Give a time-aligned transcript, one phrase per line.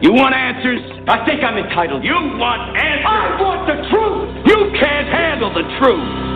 [0.00, 0.80] You want answers?
[1.08, 2.02] I think I'm entitled.
[2.02, 3.04] You want answers?
[3.04, 4.46] I want the truth.
[4.48, 6.30] You can't handle the truth.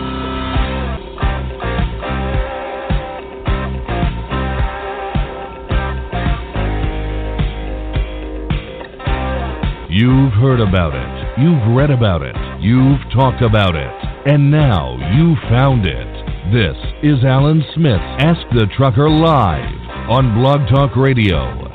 [9.89, 11.39] You've heard about it.
[11.41, 12.35] You've read about it.
[12.61, 13.89] You've talked about it.
[14.27, 16.25] And now you found it.
[16.53, 19.73] This is Alan Smith Ask the Trucker Live
[20.07, 21.74] on Blog Talk Radio,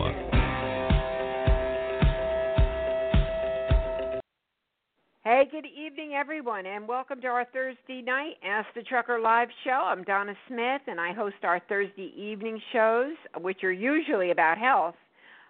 [6.21, 9.71] Everyone, and welcome to our Thursday night Ask the Trucker Live show.
[9.71, 14.93] I'm Donna Smith, and I host our Thursday evening shows, which are usually about health.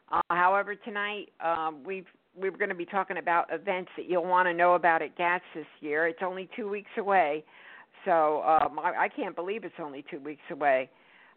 [0.09, 2.05] Uh, however, tonight um, we've
[2.37, 5.43] we're going to be talking about events that you'll want to know about at GATS
[5.53, 6.07] this year.
[6.07, 7.43] It's only two weeks away,
[8.05, 10.89] so um, I, I can't believe it's only two weeks away.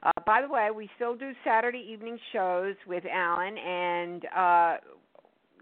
[0.04, 4.76] Uh, by the way, we still do Saturday evening shows with Alan, and uh,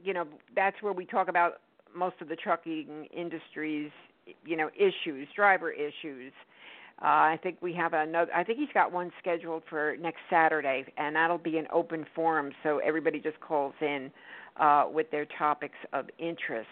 [0.05, 1.55] you know that's where we talk about
[1.95, 3.91] most of the trucking industry's
[4.45, 6.33] you know issues, driver issues.
[7.01, 8.33] Uh, I think we have another.
[8.35, 12.53] I think he's got one scheduled for next Saturday, and that'll be an open forum,
[12.63, 14.11] so everybody just calls in
[14.59, 16.69] uh, with their topics of interest.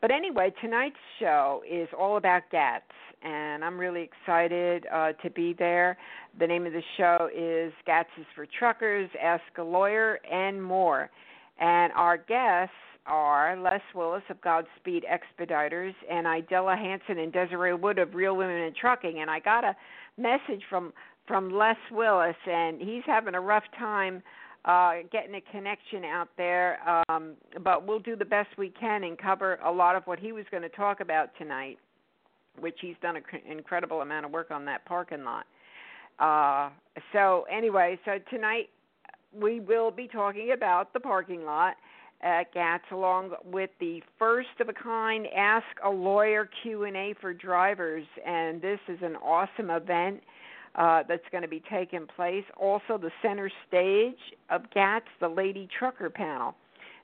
[0.00, 2.84] But anyway, tonight's show is all about GATS,
[3.22, 5.96] and I'm really excited uh, to be there.
[6.38, 11.10] The name of the show is GATS is for Truckers, Ask a Lawyer, and more.
[11.58, 12.74] And our guests
[13.06, 18.56] are Les Willis of Godspeed Expediters and Idella Hansen and Desiree Wood of Real Women
[18.56, 19.20] in Trucking.
[19.20, 19.76] And I got a
[20.16, 20.92] message from
[21.26, 24.22] from Les Willis, and he's having a rough time
[24.66, 26.78] uh, getting a connection out there.
[27.08, 27.32] Um,
[27.62, 30.44] but we'll do the best we can and cover a lot of what he was
[30.50, 31.78] going to talk about tonight,
[32.60, 35.46] which he's done an incredible amount of work on that parking lot.
[36.18, 36.70] Uh,
[37.12, 38.68] so anyway, so tonight
[39.32, 41.74] we will be talking about the parking lot
[42.22, 48.06] at GATS along with the first of a kind Ask a Lawyer Q&A for drivers
[48.26, 50.20] and this is an awesome event
[50.74, 52.44] uh, that's going to be taking place.
[52.56, 54.18] Also the center stage
[54.50, 56.54] of GATS, the Lady Trucker panel.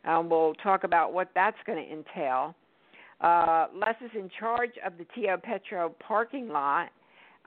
[0.04, 2.54] Um, we'll talk about what that's going to entail.
[3.20, 6.88] Uh, Les is in charge of the TA Petro parking lot,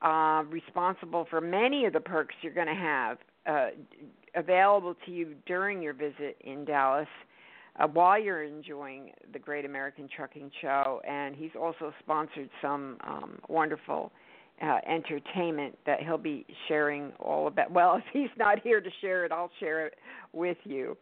[0.03, 3.67] uh, responsible for many of the perks you're going to have uh,
[4.35, 7.07] available to you during your visit in Dallas
[7.79, 11.01] uh, while you're enjoying the Great American Trucking Show.
[11.07, 14.11] And he's also sponsored some um, wonderful
[14.61, 17.71] uh, entertainment that he'll be sharing all about.
[17.73, 19.95] Well, if he's not here to share it, I'll share it
[20.31, 20.95] with you.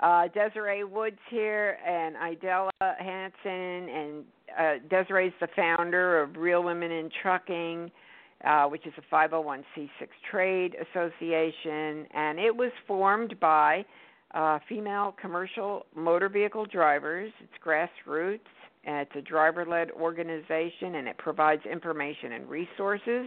[0.00, 4.24] Uh, Desiree Woods here and Idella Hansen, and
[4.58, 7.90] uh, Desiree's the founder of Real Women in Trucking.
[8.42, 9.90] Uh, which is a 501c6
[10.30, 13.84] trade association, and it was formed by
[14.34, 17.32] uh, female commercial motor vehicle drivers.
[17.40, 18.40] It's grassroots.
[18.84, 23.26] And it's a driver led organization and it provides information and resources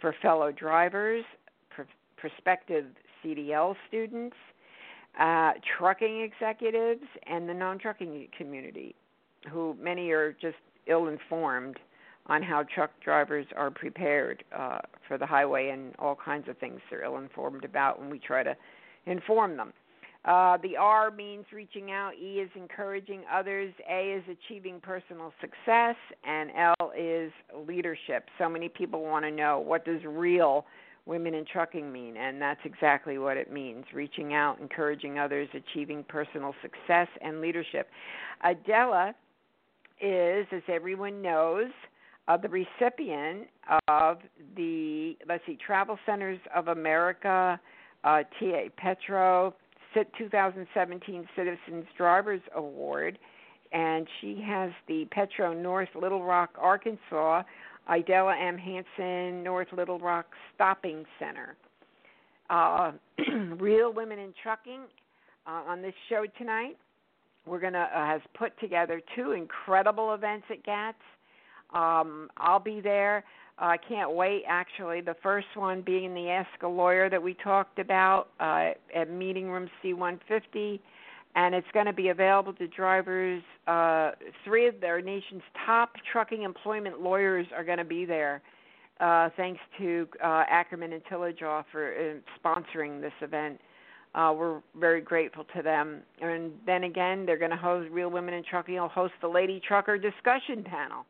[0.00, 1.24] for fellow drivers,
[1.70, 1.82] pr-
[2.16, 2.86] prospective
[3.22, 4.36] CDL students,
[5.20, 8.94] uh, trucking executives, and the non trucking community,
[9.50, 10.56] who many are just
[10.86, 11.78] ill informed
[12.26, 16.80] on how truck drivers are prepared uh, for the highway and all kinds of things
[16.90, 18.54] they're ill informed about when we try to
[19.06, 19.72] inform them.
[20.24, 22.12] Uh, the R means reaching out.
[22.20, 23.72] E is encouraging others.
[23.88, 27.32] A is achieving personal success, and L is
[27.66, 28.28] leadership.
[28.38, 30.66] So many people want to know what does real
[31.06, 36.04] women in trucking mean, and that's exactly what it means: reaching out, encouraging others, achieving
[36.08, 37.88] personal success and leadership.
[38.44, 39.14] Idella
[40.00, 41.70] is, as everyone knows,
[42.26, 43.48] uh, the recipient
[43.86, 44.18] of
[44.56, 47.58] the let's see, Travel Centers of America,
[48.04, 49.54] uh, TA Petro
[49.94, 53.18] 2017 Citizens Drivers Award,
[53.72, 57.42] and she has the Petro North Little Rock, Arkansas,
[57.88, 58.58] Idella M.
[58.58, 61.56] Hansen North Little Rock Stopping Center.
[62.50, 62.92] Uh,
[63.58, 64.82] Real Women in Trucking
[65.46, 66.76] uh, on this show tonight.
[67.46, 70.98] We're gonna uh, has put together two incredible events at GATS.
[71.72, 73.24] Um, I'll be there.
[73.60, 74.44] I can't wait.
[74.46, 79.10] Actually, the first one being the Ask a Lawyer that we talked about uh, at
[79.10, 80.78] Meeting Room C150,
[81.34, 83.42] and it's going to be available to drivers.
[83.66, 84.12] Uh,
[84.44, 88.42] three of their nation's top trucking employment lawyers are going to be there.
[89.00, 93.60] Uh, thanks to uh, Ackerman and Tilajef for uh, sponsoring this event.
[94.14, 96.00] Uh, we're very grateful to them.
[96.20, 98.74] And then again, they're going to host Real Women in Trucking.
[98.74, 101.06] will host the Lady Trucker discussion panel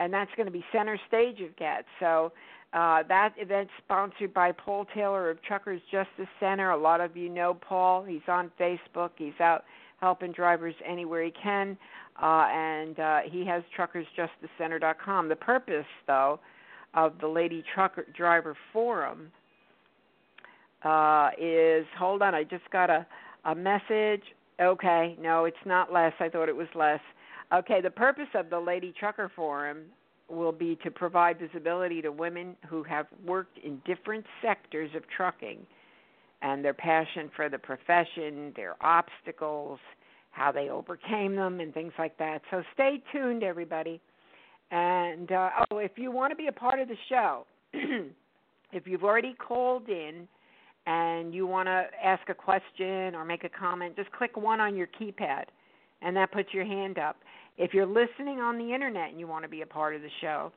[0.00, 1.86] and that's going to be center stage of GATS.
[2.00, 2.32] So
[2.72, 6.70] uh, that event's sponsored by Paul Taylor of Truckers Justice Center.
[6.70, 8.02] A lot of you know Paul.
[8.02, 9.10] He's on Facebook.
[9.16, 9.64] He's out
[10.00, 11.76] helping drivers anywhere he can,
[12.20, 15.28] uh, and uh, he has TruckersJusticeCenter.com.
[15.28, 16.40] The purpose, though,
[16.94, 19.30] of the Lady Trucker Driver Forum
[20.82, 22.34] uh, is hold on.
[22.34, 23.06] I just got a
[23.44, 24.22] a message.
[24.60, 26.12] Okay, no, it's not Les.
[26.20, 27.00] I thought it was Les.
[27.52, 29.86] Okay, the purpose of the Lady Trucker Forum
[30.28, 35.66] will be to provide visibility to women who have worked in different sectors of trucking
[36.42, 39.78] and their passion for the profession, their obstacles,
[40.30, 42.40] how they overcame them, and things like that.
[42.50, 44.00] So stay tuned, everybody.
[44.70, 49.02] And uh, oh, if you want to be a part of the show, if you've
[49.02, 50.28] already called in
[50.86, 54.76] and you want to ask a question or make a comment, just click one on
[54.76, 55.44] your keypad,
[56.00, 57.16] and that puts your hand up.
[57.60, 60.08] If you're listening on the internet and you want to be a part of the
[60.22, 60.50] show,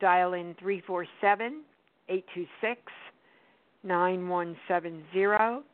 [0.00, 1.62] dial in 347
[2.08, 2.80] 826
[3.82, 5.64] 9170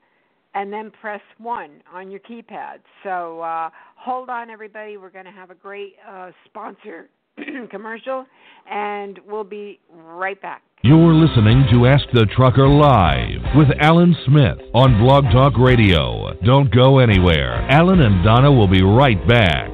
[0.54, 2.78] and then press 1 on your keypad.
[3.02, 4.96] So uh, hold on, everybody.
[4.96, 7.10] We're going to have a great uh, sponsor
[7.70, 8.24] commercial,
[8.70, 10.62] and we'll be right back.
[10.82, 16.32] You're listening to Ask the Trucker Live with Alan Smith on Blog Talk Radio.
[16.42, 17.66] Don't go anywhere.
[17.70, 19.73] Alan and Donna will be right back.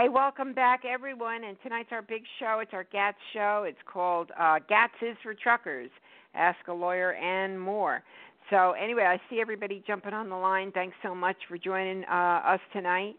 [0.00, 1.44] Hey, welcome back, everyone.
[1.44, 2.60] And tonight's our big show.
[2.62, 3.64] It's our GATS show.
[3.68, 5.90] It's called uh, GATS is for Truckers.
[6.34, 8.02] Ask a lawyer and more.
[8.48, 10.72] So, anyway, I see everybody jumping on the line.
[10.72, 13.16] Thanks so much for joining uh, us tonight.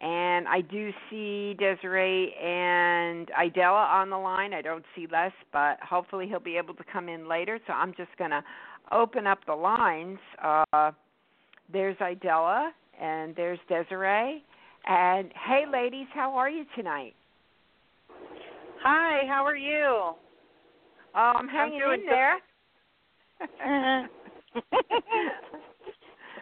[0.00, 4.54] And I do see Desiree and Idella on the line.
[4.54, 7.58] I don't see Les, but hopefully he'll be able to come in later.
[7.66, 8.44] So I'm just going to
[8.92, 10.20] open up the lines.
[10.40, 10.92] Uh,
[11.72, 12.70] there's Idella,
[13.00, 14.44] and there's Desiree.
[14.86, 17.14] And hey, ladies, how are you tonight?
[18.82, 19.84] Hi, how are you?
[19.86, 20.16] Oh,
[21.14, 22.38] I'm hanging I'm in there.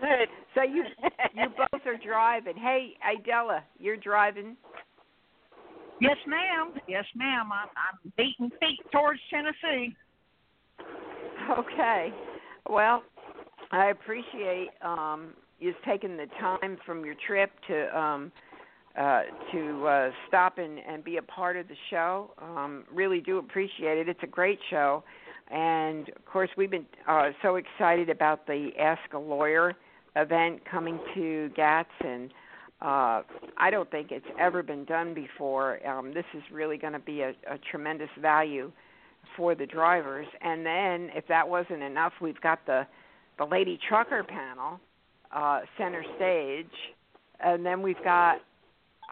[0.01, 0.29] Good.
[0.55, 0.85] So you
[1.35, 2.57] you both are driving.
[2.57, 4.57] Hey, Idella, you're driving.
[6.01, 6.75] Yes, ma'am.
[6.87, 7.51] Yes, ma'am.
[7.53, 9.97] I'm I'm beating feet towards Tennessee.
[11.59, 12.13] Okay.
[12.69, 13.03] Well,
[13.73, 18.33] I appreciate um you taking the time from your trip to um
[18.99, 19.23] uh
[19.53, 22.31] to uh stop and and be a part of the show.
[22.41, 24.09] Um really do appreciate it.
[24.09, 25.03] It's a great show.
[25.51, 29.75] And of course, we've been uh, so excited about the Ask a Lawyer
[30.17, 32.31] event coming to GATS, and
[32.83, 33.23] uh,
[33.57, 35.87] I don't think it's ever been done before.
[35.89, 38.71] Um, this is really going to be a, a tremendous value
[39.37, 40.27] for the drivers.
[40.43, 42.87] And then, if that wasn't enough, we've got the
[43.39, 44.81] the Lady Trucker panel
[45.35, 46.67] uh, center stage,
[47.41, 48.39] and then we've got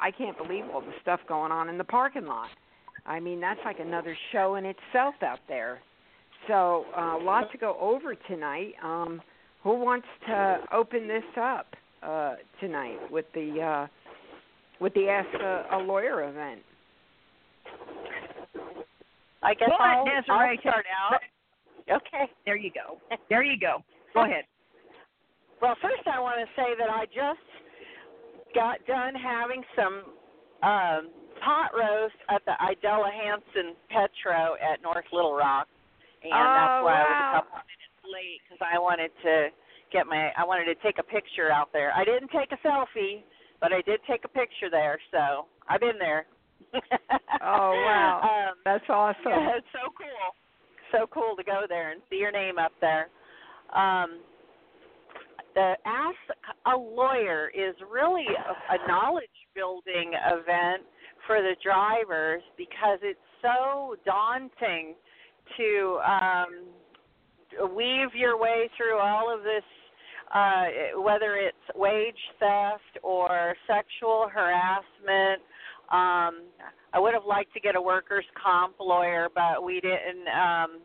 [0.00, 2.48] I can't believe all the stuff going on in the parking lot.
[3.06, 5.80] I mean, that's like another show in itself out there.
[6.48, 8.74] So, uh, a lot to go over tonight.
[8.82, 9.20] Um,
[9.62, 11.66] who wants to open this up
[12.02, 13.86] uh, tonight with the uh,
[14.80, 16.60] with the Ask a, a Lawyer event?
[19.42, 21.20] I guess Go I'll, ahead, I'll start out.
[21.90, 22.30] Okay.
[22.44, 22.98] There you go.
[23.28, 23.82] There you go.
[24.14, 24.44] Go ahead.
[25.62, 27.46] Well, first I want to say that I just
[28.54, 29.94] got done having some
[30.62, 31.10] um,
[31.42, 35.68] pot roast at the Idella Hansen Petro at North Little Rock,
[36.22, 39.48] and that's Oh, why I was a couple minutes late because I wanted to
[39.92, 41.92] get my I wanted to take a picture out there.
[41.94, 43.22] I didn't take a selfie,
[43.60, 46.26] but I did take a picture there, so I've been there.
[47.42, 49.22] Oh wow, Um, that's awesome.
[49.26, 50.26] yeah, it's so cool.
[50.92, 53.08] So cool to go there and see your name up there.
[53.74, 54.20] Um,
[55.56, 56.16] the Ask
[56.66, 60.84] a Lawyer is really a, a knowledge building event
[61.26, 64.94] for the drivers because it's so daunting
[65.56, 69.64] to um, weave your way through all of this,
[70.34, 75.40] uh, whether it's wage theft or sexual harassment.
[75.90, 76.44] Um,
[76.92, 80.80] I would have liked to get a workers' comp lawyer, but we didn't um,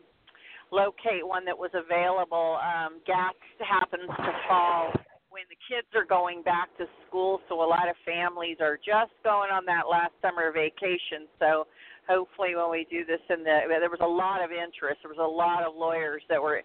[0.72, 2.58] locate one that was available.
[2.64, 4.94] Um, GATS happens to fall
[5.32, 9.16] when the kids are going back to school, so a lot of families are just
[9.24, 11.28] going on that last summer vacation.
[11.40, 11.68] So
[12.08, 15.00] hopefully, when we do this, in the there was a lot of interest.
[15.04, 16.62] There was a lot of lawyers that were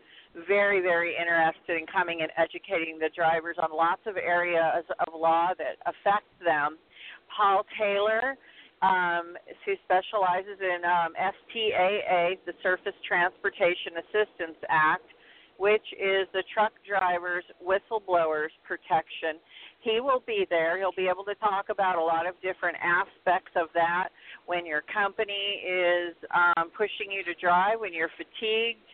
[0.48, 5.54] very, very interested in coming and educating the drivers on lots of areas of law
[5.58, 6.76] that affect them.
[7.30, 8.34] Paul Taylor,
[8.82, 15.08] um, who specializes in um, STAA, the Surface Transportation Assistance Act,
[15.58, 19.40] which is the truck drivers' whistleblowers protection.
[19.80, 20.78] He will be there.
[20.78, 24.08] He'll be able to talk about a lot of different aspects of that
[24.44, 28.85] when your company is um, pushing you to drive, when you're fatigued,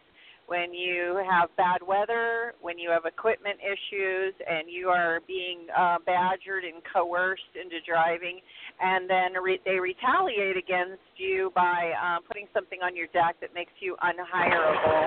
[0.47, 5.99] when you have bad weather, when you have equipment issues, and you are being uh,
[6.05, 8.41] badgered and coerced into driving,
[8.81, 13.55] and then re- they retaliate against you by uh, putting something on your DAC that
[13.55, 15.07] makes you unhireable.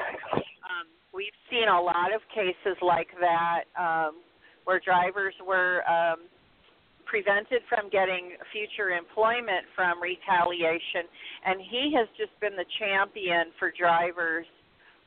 [0.66, 4.22] Um, we've seen a lot of cases like that um,
[4.64, 6.26] where drivers were um,
[7.06, 11.06] prevented from getting future employment from retaliation,
[11.46, 14.46] and he has just been the champion for drivers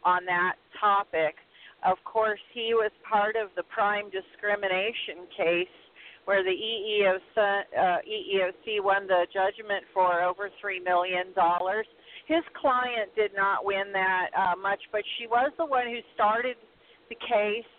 [0.04, 1.36] on that topic.
[1.84, 5.78] Of course, he was part of the prime discrimination case
[6.28, 11.32] where the EEOC, uh, EEOC won the judgment for over $3 million.
[12.26, 16.56] His client did not win that uh, much, but she was the one who started
[17.08, 17.72] the case,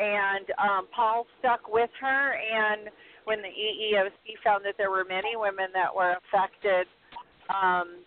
[0.00, 2.40] and um, Paul stuck with her.
[2.40, 2.88] And
[3.24, 6.88] when the EEOC found that there were many women that were affected,
[7.52, 8.00] um,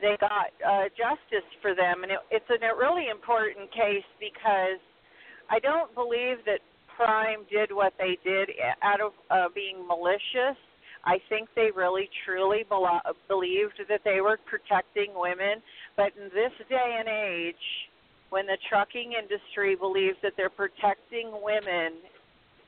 [0.00, 4.80] they got uh, justice for them, and it, it's a really important case because
[5.50, 6.60] I don't believe that
[6.96, 8.50] Prime did what they did
[8.82, 10.56] out of uh, being malicious.
[11.04, 15.62] I think they really truly belo- believed that they were protecting women,
[15.96, 17.64] but in this day and age,
[18.30, 22.00] when the trucking industry believes that they're protecting women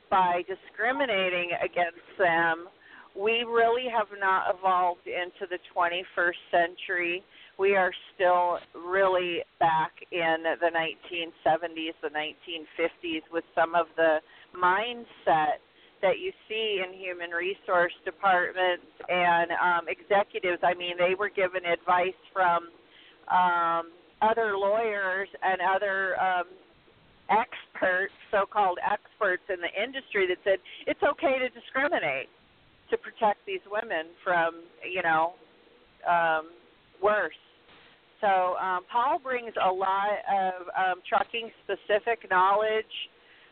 [0.09, 2.69] by discriminating against them,
[3.15, 7.23] we really have not evolved into the 21st century.
[7.57, 14.19] We are still really back in the 1970s, the 1950s, with some of the
[14.55, 15.59] mindset
[16.01, 20.61] that you see in human resource departments and um, executives.
[20.63, 22.69] I mean, they were given advice from
[23.27, 26.45] um, other lawyers and other um,
[27.29, 32.29] experts, so-called experts in the industry, that said it's okay to discriminate
[32.89, 35.33] to protect these women from, you know,
[36.07, 36.49] um,
[37.01, 37.37] worse.
[38.21, 42.93] So um, Paul brings a lot of um, trucking specific knowledge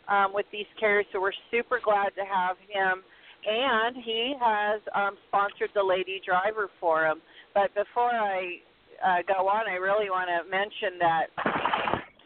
[0.09, 3.03] um, with these carriers, so we're super glad to have him.
[3.47, 7.21] And he has um, sponsored the Lady Driver Forum.
[7.53, 8.59] But before I
[8.99, 11.27] uh, go on, I really want to mention that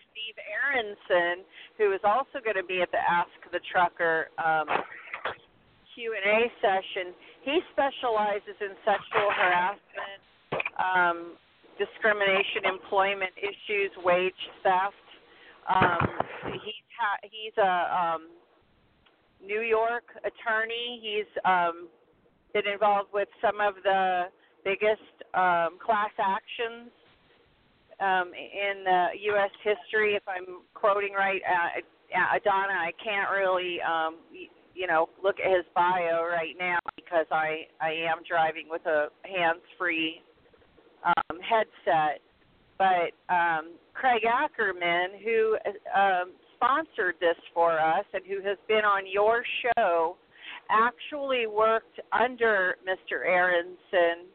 [0.10, 1.44] Steve Arenson,
[1.78, 4.66] who is also going to be at the Ask the Trucker um,
[6.02, 7.14] Q&A session,
[7.46, 10.22] he specializes in sexual harassment,
[10.82, 11.38] um,
[11.78, 14.98] discrimination, employment issues, wage theft.
[15.70, 16.10] Um,
[16.66, 18.34] he's ha- he's a um,
[19.46, 21.00] New York attorney.
[21.06, 21.88] He's um,
[22.54, 24.26] been involved with some of the
[24.66, 26.90] biggest um, class actions
[28.02, 29.52] um, in the U.S.
[29.64, 30.16] history.
[30.16, 31.80] If I'm quoting right, uh,
[32.18, 34.18] uh, Donna, I can't really, um,
[34.82, 39.10] you know, look at his bio right now because I I am driving with a
[39.22, 40.22] hands-free
[41.06, 42.20] um, headset.
[42.80, 45.56] But um, Craig Ackerman, who
[45.96, 50.18] um, sponsored this for us and who has been on your show,
[50.72, 53.24] actually worked under Mr.
[53.30, 54.26] Arenson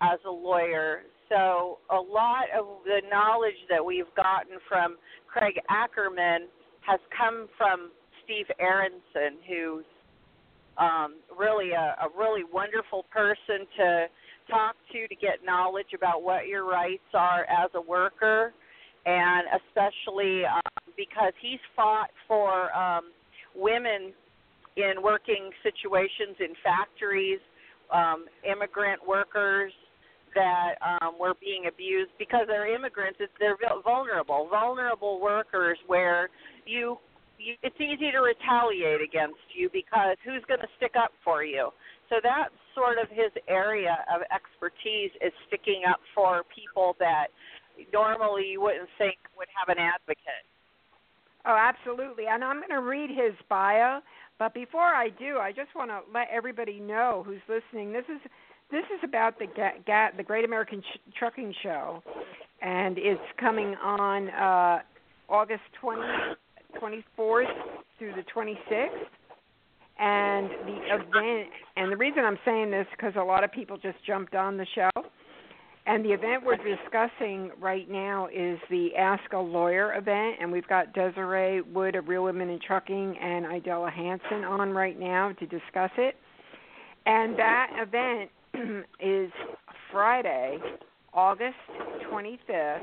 [0.00, 1.02] as a lawyer.
[1.28, 4.96] So a lot of the knowledge that we've gotten from
[5.26, 6.48] Craig Ackerman
[6.80, 7.90] has come from
[8.24, 9.84] Steve Arenson, who's
[10.78, 14.06] um, really a, a really wonderful person to
[14.50, 18.52] talk to to get knowledge about what your rights are as a worker,
[19.06, 23.12] and especially um, because he's fought for um,
[23.54, 24.12] women
[24.76, 27.40] in working situations in factories,
[27.92, 29.72] um, immigrant workers
[30.34, 33.18] that um, were being abused because they're immigrants.
[33.20, 36.30] It's, they're vulnerable, vulnerable workers where
[36.64, 36.96] you,
[37.42, 41.70] you it's easy to retaliate against you because who's going to stick up for you?
[42.08, 47.28] So that's sort of his area of expertise is sticking up for people that
[47.92, 50.44] normally you wouldn't think would have an advocate.
[51.44, 52.24] Oh, absolutely.
[52.30, 54.00] And I'm going to read his bio,
[54.38, 57.92] but before I do, I just want to let everybody know who's listening.
[57.92, 58.20] This is
[58.70, 59.46] this is about the
[60.16, 60.82] the Great American
[61.18, 62.02] Trucking Show,
[62.62, 64.78] and it's coming on uh,
[65.28, 66.00] August 20,
[66.80, 67.46] 24th
[67.98, 68.88] through the 26th.
[69.98, 73.98] And the event, and the reason I'm saying this because a lot of people just
[74.06, 74.90] jumped on the show.
[75.84, 80.66] And the event we're discussing right now is the Ask a Lawyer event, and we've
[80.68, 85.46] got Desiree Wood of Real Women in Trucking and Idella Hansen on right now to
[85.46, 86.14] discuss it.
[87.04, 88.30] And that event
[89.00, 89.30] is
[89.90, 90.58] Friday,
[91.12, 91.56] August
[92.10, 92.80] 25th,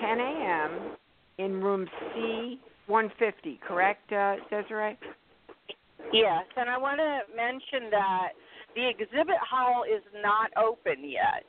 [0.00, 0.96] 10 a.m.
[1.40, 1.86] in room
[2.88, 4.98] C150, correct, uh, Desiree?
[6.12, 8.30] Yes, and I want to mention that
[8.74, 11.44] the exhibit hall is not open yet.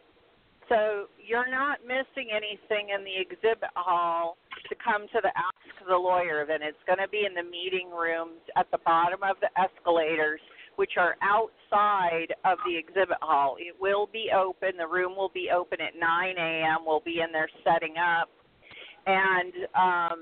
[0.69, 4.37] So you're not missing anything in the exhibit hall
[4.69, 6.63] to come to the Ask the Lawyer event.
[6.63, 10.39] It's going to be in the meeting rooms at the bottom of the escalators,
[10.75, 13.57] which are outside of the exhibit hall.
[13.59, 14.77] It will be open.
[14.77, 16.85] The room will be open at 9 a.m.
[16.85, 18.29] We'll be in there setting up.
[19.05, 20.19] And um,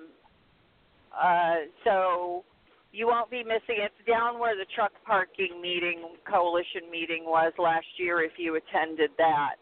[1.11, 2.43] uh, so
[2.91, 3.77] you won't be missing.
[3.83, 9.11] It's down where the truck parking meeting, coalition meeting was last year if you attended
[9.17, 9.55] that.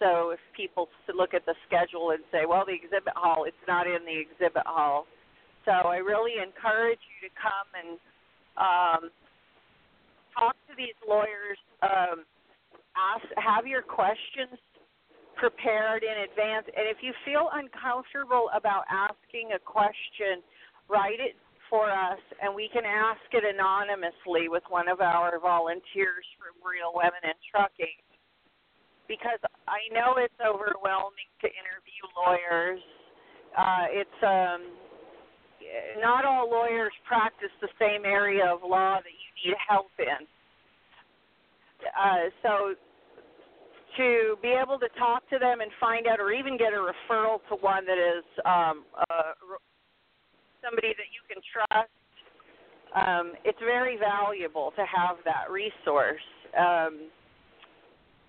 [0.00, 3.86] So if people look at the schedule and say, well, the exhibit hall, it's not
[3.86, 5.06] in the exhibit hall.
[5.64, 7.90] So I really encourage you to come and
[8.58, 9.10] um,
[10.36, 11.58] talk to these lawyers.
[11.80, 12.26] Um,
[12.98, 14.58] ask, have your questions
[15.36, 16.66] prepared in advance.
[16.70, 20.42] And if you feel uncomfortable about asking a question,
[20.88, 21.36] write it
[21.70, 26.92] for us, and we can ask it anonymously with one of our volunteers from Real
[26.94, 27.98] Women in Trucking.
[29.08, 32.80] Because I know it's overwhelming to interview lawyers.
[33.52, 34.60] Uh, it's um,
[36.00, 40.26] not all lawyers practice the same area of law that you need help in.
[41.84, 42.74] Uh, so
[43.96, 47.38] to be able to talk to them and find out, or even get a referral
[47.48, 49.32] to one that is um, uh,
[50.62, 51.90] somebody that you can trust,
[52.94, 56.22] um, it's very valuable to have that resource.
[56.56, 57.10] Um,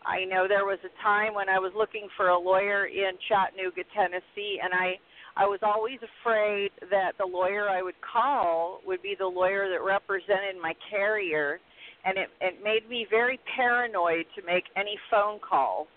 [0.06, 3.82] I know there was a time when I was looking for a lawyer in Chattanooga,
[3.96, 4.96] Tennessee, and I
[5.38, 9.84] I was always afraid that the lawyer I would call would be the lawyer that
[9.84, 11.60] represented my carrier,
[12.06, 15.88] and it it made me very paranoid to make any phone calls.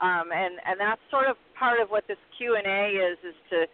[0.00, 3.34] Um, and and that's sort of part of what this Q and A is is
[3.50, 3.66] to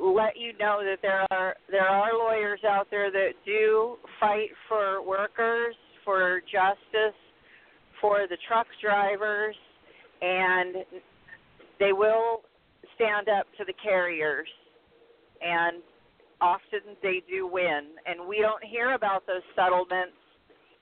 [0.00, 5.02] let you know that there are there are lawyers out there that do fight for
[5.06, 7.18] workers, for justice,
[8.00, 9.56] for the truck drivers,
[10.20, 10.76] and
[11.80, 12.42] they will
[12.94, 14.48] stand up to the carriers.
[15.40, 15.82] And
[16.40, 20.16] often they do win, and we don't hear about those settlements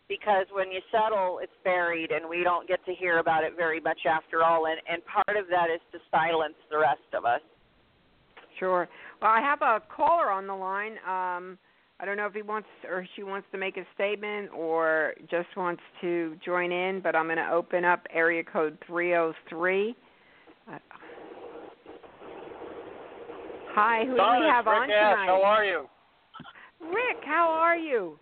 [0.08, 3.80] because when you settle, it's buried, and we don't get to hear about it very
[3.80, 4.66] much after all.
[4.66, 7.40] And and part of that is to silence the rest of us.
[8.58, 8.88] Sure.
[9.20, 10.92] Well, I have a caller on the line.
[11.06, 11.58] Um,
[11.98, 15.48] I don't know if he wants or she wants to make a statement or just
[15.56, 19.96] wants to join in, but I'm going to open up area code 303.
[23.76, 25.28] Hi, who do we have Rick on Ash, tonight?
[25.28, 25.80] How are you?
[26.80, 28.16] Rick, how are you?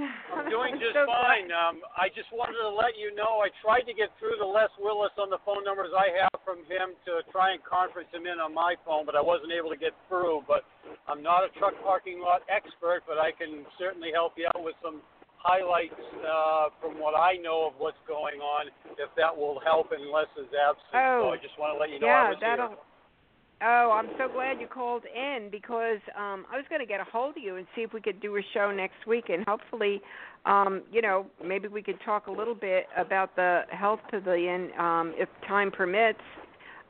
[0.00, 1.52] I'm doing just so fine.
[1.52, 4.72] Um, I just wanted to let you know I tried to get through to Les
[4.80, 8.40] Willis on the phone numbers I have from him to try and conference him in
[8.40, 10.48] on my phone, but I wasn't able to get through.
[10.48, 10.64] But
[11.04, 14.78] I'm not a truck parking lot expert, but I can certainly help you out with
[14.80, 15.04] some
[15.36, 20.08] highlights uh, from what I know of what's going on, if that will help in
[20.08, 20.96] Les's absence.
[20.96, 22.72] Oh, so I just want to let you know yeah, I was that'll.
[22.72, 22.89] here.
[23.62, 27.04] Oh, I'm so glad you called in because um I was going to get a
[27.04, 30.00] hold of you and see if we could do a show next week and hopefully
[30.46, 35.12] um you know, maybe we could talk a little bit about the health pavilion um
[35.16, 36.20] if time permits.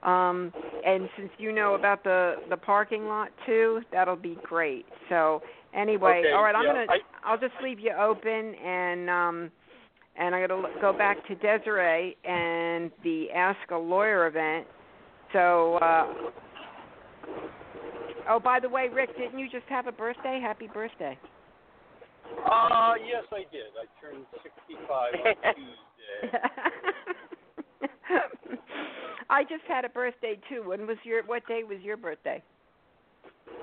[0.05, 0.53] Um
[0.87, 4.87] and since you know about the the parking lot too, that'll be great.
[5.09, 5.43] So,
[5.75, 9.11] anyway, Okay, all right, I'm yeah, going to I- I'll just leave you open and
[9.11, 9.51] um
[10.17, 14.67] and I'm going to go back to Desiree and the Ask a Lawyer event.
[15.33, 16.07] So, uh
[18.29, 20.41] Oh, by the way, Rick, didn't you just have a birthday?
[20.43, 21.19] Happy birthday.
[22.45, 23.73] Uh, yes, I did.
[23.75, 26.39] I turned 65 on Tuesday.
[29.31, 30.69] I just had a birthday too.
[30.69, 32.43] When was your what day was your birthday?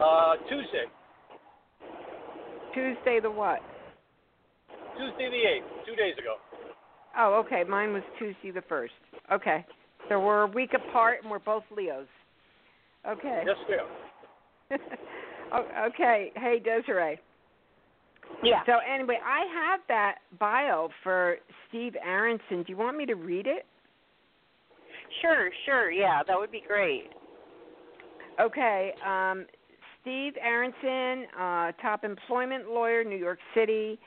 [0.02, 0.86] Uh, Tuesday.
[2.74, 3.60] Tuesday the what?
[4.98, 6.36] Tuesday the 8th, two days ago.
[7.18, 7.64] Oh, okay.
[7.68, 8.94] Mine was Tuesday the first.
[9.32, 9.66] Okay.
[10.10, 12.08] So we're a week apart and we're both Leos.
[13.08, 13.44] Okay.
[13.46, 14.80] Yes, ma'am.
[15.50, 16.34] Oh, okay.
[16.36, 17.18] Hey, Desiree.
[18.44, 18.64] Yeah.
[18.66, 21.38] So anyway, I have that bio for
[21.70, 22.66] Steve Arenson.
[22.66, 23.66] Do you want me to read it?
[25.22, 25.90] Sure, sure.
[25.90, 27.12] Yeah, that would be great.
[28.42, 28.94] Okay.
[29.06, 29.46] Um,
[30.02, 33.98] Steve Arenson, uh, top employment lawyer, New York City,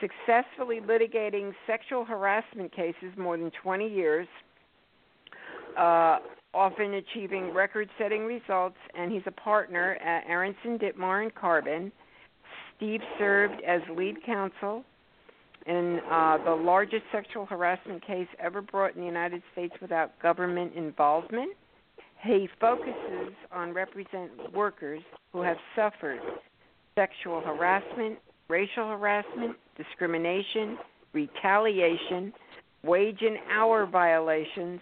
[0.00, 4.26] successfully litigating sexual harassment cases more than 20 years,
[5.78, 6.18] uh,
[6.56, 11.92] often achieving record setting results, and he's a partner at Arenson, Dittmar, and Karban.
[12.76, 14.82] Steve served as lead counsel
[15.66, 20.72] in uh, the largest sexual harassment case ever brought in the United States without government
[20.74, 21.50] involvement.
[22.22, 26.20] He focuses on represent workers who have suffered
[26.94, 30.78] sexual harassment, racial harassment, discrimination,
[31.12, 32.32] retaliation,
[32.82, 34.80] wage and hour violations,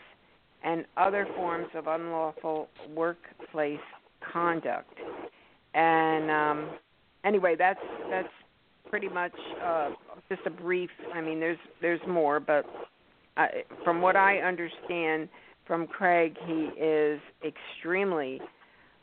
[0.64, 3.78] and other forms of unlawful workplace
[4.32, 4.98] conduct.
[5.74, 6.70] And um,
[7.24, 8.28] anyway, that's that's
[8.88, 9.90] pretty much uh,
[10.28, 10.90] just a brief.
[11.12, 12.64] I mean, there's there's more, but
[13.36, 13.48] I,
[13.84, 15.28] from what I understand
[15.66, 18.40] from Craig, he is extremely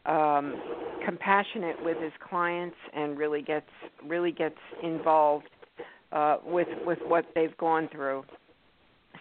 [0.05, 0.59] um,
[1.05, 3.69] compassionate with his clients and really gets
[4.07, 5.49] really gets involved
[6.11, 8.23] uh, with with what they've gone through.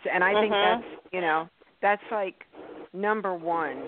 [0.04, 0.80] So, and I think Mhm.
[0.80, 1.48] that's you know
[1.82, 2.44] that's like
[2.92, 3.82] number one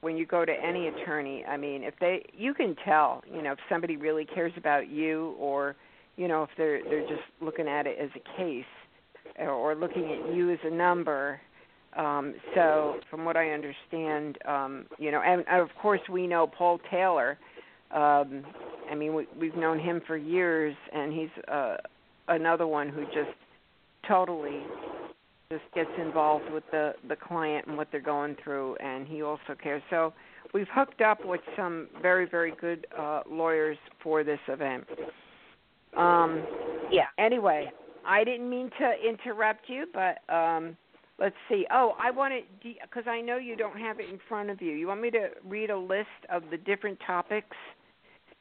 [0.00, 1.44] when you go to any attorney.
[1.44, 5.34] I mean, if they you can tell you know if somebody really cares about you
[5.38, 5.76] or
[6.16, 8.64] you know if they're they're just looking at it as a case
[9.38, 11.40] or, looking at you as a number.
[11.96, 16.46] Um, so, from what I understand, um, you know, and, and of course we know
[16.46, 17.38] Paul Taylor.
[17.92, 18.44] Um,
[18.90, 21.76] I mean, we, we've known him for years, and he's uh,
[22.28, 23.34] another one who just
[24.06, 24.62] totally
[25.50, 29.54] just gets involved with the the client and what they're going through, and he also
[29.60, 29.82] cares.
[29.90, 30.12] So,
[30.54, 34.84] we've hooked up with some very very good uh, lawyers for this event.
[35.96, 36.44] Um,
[36.90, 37.06] yeah.
[37.18, 37.70] Anyway,
[38.06, 40.76] I didn't mean to interrupt you, but um,
[41.18, 41.66] let's see.
[41.72, 44.72] Oh, I want to because I know you don't have it in front of you.
[44.72, 47.56] You want me to read a list of the different topics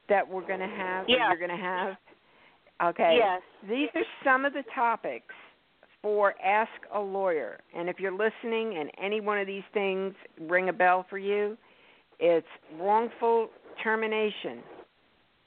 [0.09, 1.05] that we're going to have?
[1.07, 1.29] Yeah.
[1.29, 1.95] You're going to have.
[2.83, 3.19] Okay.
[3.19, 3.41] Yes.
[3.69, 5.33] These are some of the topics
[6.01, 7.59] for Ask a Lawyer.
[7.75, 11.57] And if you're listening and any one of these things ring a bell for you,
[12.19, 12.47] it's
[12.79, 13.49] wrongful
[13.83, 14.59] termination,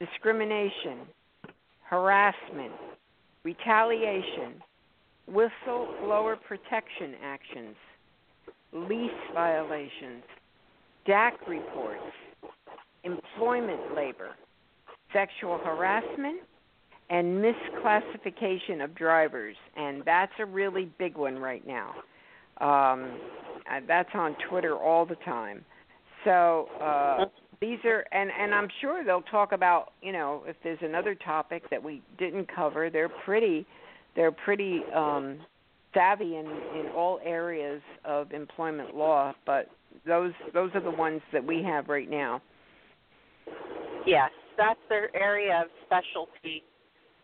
[0.01, 1.01] discrimination,
[1.85, 2.73] harassment,
[3.45, 4.63] retaliation,
[5.31, 7.77] whistleblower protection actions,
[8.73, 10.23] lease violations,
[11.07, 12.03] DAC reports,
[13.05, 14.31] employment labor,
[15.13, 16.41] sexual harassment,
[17.11, 19.57] and misclassification of drivers.
[19.77, 21.95] And that's a really big one right now.
[22.61, 23.19] Um,
[23.87, 25.65] that's on Twitter all the time.
[26.25, 27.25] So uh,
[27.61, 31.69] these are, and and I'm sure they'll talk about, you know, if there's another topic
[31.71, 32.91] that we didn't cover.
[32.91, 33.67] They're pretty,
[34.15, 35.41] they're pretty um,
[35.95, 39.33] savvy in in all areas of employment law.
[39.45, 39.69] But
[40.07, 42.41] those those are the ones that we have right now.
[44.07, 44.31] Yes.
[44.57, 46.63] that's their area of specialty.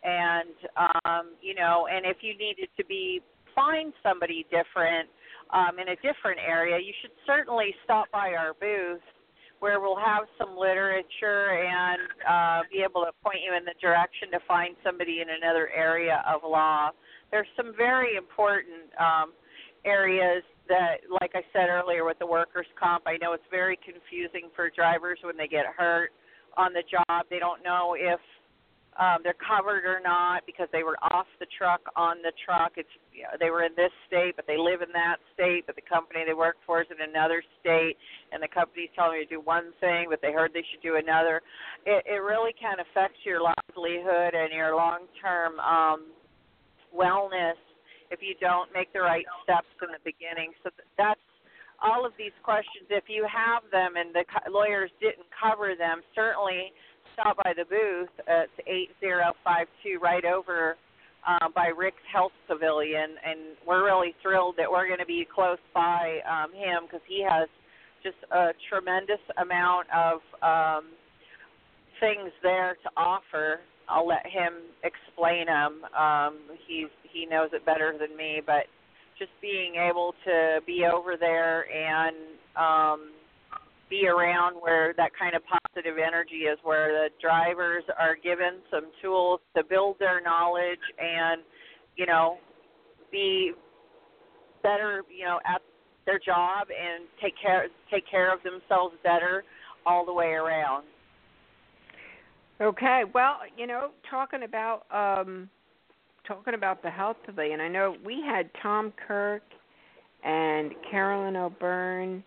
[0.03, 3.21] And um, you know, and if you needed to be
[3.55, 5.09] find somebody different
[5.51, 9.01] um, in a different area, you should certainly stop by our booth
[9.59, 14.31] where we'll have some literature and uh, be able to point you in the direction
[14.31, 16.91] to find somebody in another area of law.
[17.29, 19.33] There's some very important um,
[19.85, 24.49] areas that, like I said earlier with the workers' comp, I know it's very confusing
[24.55, 26.11] for drivers when they get hurt
[26.55, 27.25] on the job.
[27.29, 28.19] They don't know if
[28.97, 32.73] um, they're covered or not because they were off the truck on the truck.
[32.75, 35.75] It's you know, they were in this state, but they live in that state, but
[35.75, 37.95] the company they work for is in another state,
[38.31, 40.97] and the company's telling you to do one thing, but they heard they should do
[40.97, 41.41] another.
[41.85, 46.11] It, it really can affect your livelihood and your long-term um,
[46.95, 47.59] wellness
[48.11, 50.51] if you don't make the right steps in the beginning.
[50.63, 51.21] So that's
[51.81, 52.89] all of these questions.
[52.89, 56.73] If you have them and the lawyers didn't cover them, certainly
[57.19, 58.09] stop by the booth.
[58.27, 60.75] It's 8052 right over
[61.27, 65.59] uh, by Rick's Health Pavilion, and we're really thrilled that we're going to be close
[65.73, 67.49] by um, him because he has
[68.03, 70.91] just a tremendous amount of um,
[71.99, 73.59] things there to offer.
[73.89, 75.81] I'll let him explain them.
[75.97, 78.69] Um, he's he knows it better than me, but
[79.17, 82.15] just being able to be over there and
[82.55, 83.11] um,
[83.89, 88.91] be around where that kind of positive energy is, where the drivers are given some
[89.01, 91.41] tools to build their knowledge and,
[91.95, 92.37] you know,
[93.11, 93.51] be
[94.61, 95.61] better, you know, at
[96.05, 99.43] their job and take care take care of themselves better
[99.85, 100.83] all the way around.
[102.61, 105.49] Okay, well, you know, talking about um
[106.27, 109.43] talking about the health pavilion, I know we had Tom Kirk
[110.23, 112.23] and Carolyn O'Byrne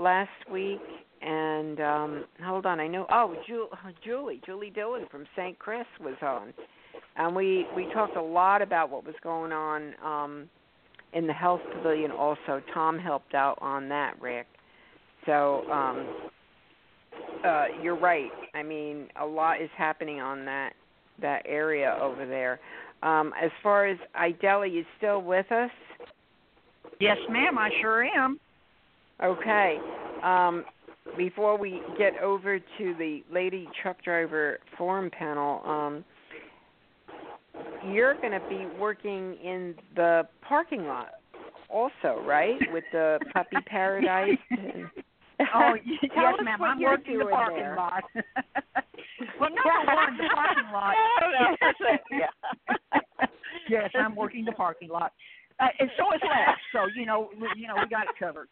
[0.00, 0.80] last week,
[1.22, 3.06] and um hold on, I know.
[3.10, 3.68] Oh, Ju-
[4.04, 5.58] Julie, Julie Dillon from St.
[5.58, 6.52] Chris was on,
[7.16, 10.48] and we we talked a lot about what was going on um
[11.12, 12.10] in the health pavilion.
[12.10, 14.46] Also, Tom helped out on that, Rick.
[15.26, 16.30] So um
[17.44, 18.30] uh you're right.
[18.54, 20.72] I mean, a lot is happening on that
[21.20, 22.58] that area over there.
[23.02, 25.70] Um, as far as Idella, you still with us?
[26.98, 27.56] Yes, ma'am.
[27.58, 28.38] I sure am.
[29.22, 29.78] Okay.
[30.22, 30.64] Um,
[31.16, 36.04] before we get over to the lady truck driver forum panel, um,
[37.88, 41.14] you're going to be working in the parking lot
[41.68, 42.58] also, right?
[42.72, 44.38] With the puppy paradise.
[44.50, 44.88] And...
[45.54, 46.62] oh yes, ma'am.
[46.62, 47.76] I'm working the parking there.
[47.76, 48.02] lot.
[48.14, 50.94] well, number one, the parking lot.
[52.10, 52.98] yeah.
[53.68, 55.12] yes, I'm working the parking lot,
[55.60, 56.56] uh, and so is Les.
[56.72, 58.48] So you know, we, you know, we got it covered.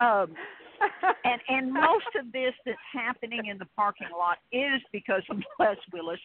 [0.00, 0.34] Um,
[1.24, 5.76] and and most of this that's happening in the parking lot is because of Les
[5.92, 6.20] Willis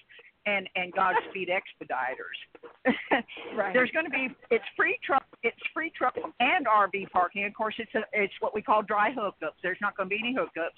[0.45, 2.39] and and Godspeed Expediters.
[3.55, 3.73] Right.
[3.73, 7.45] There's going to be it's free truck it's free truck and RV parking.
[7.45, 9.55] Of course, it's a, it's what we call dry hookups.
[9.63, 10.75] There's not going to be any hookups.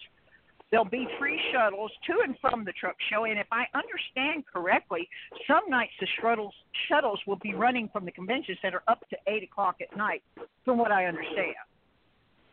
[0.69, 5.09] There'll be free shuttles to and from the truck show, and if I understand correctly,
[5.47, 6.53] some nights the shuttles
[6.87, 10.21] shuttles will be running from the convention center up to eight o'clock at night,
[10.65, 11.55] from what I understand.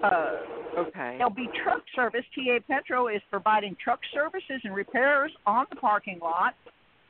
[0.03, 0.37] Uh,
[0.79, 1.15] okay.
[1.19, 2.25] There'll be truck service.
[2.35, 6.55] TA Petro is providing truck services and repairs on the parking lot.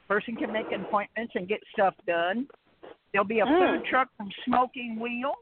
[0.07, 2.47] Person can make appointments and get stuff done.
[3.13, 3.79] There'll be a Mm.
[3.79, 5.37] food truck from Smoking Wheels.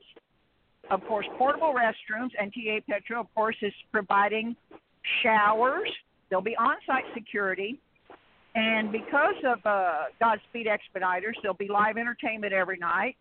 [0.90, 4.56] Of course, portable restrooms, and TA Petro, of course, is providing
[5.22, 5.90] showers.
[6.28, 7.78] There'll be on site security.
[8.54, 13.16] And because of uh, Godspeed Expediters, there'll be live entertainment every night.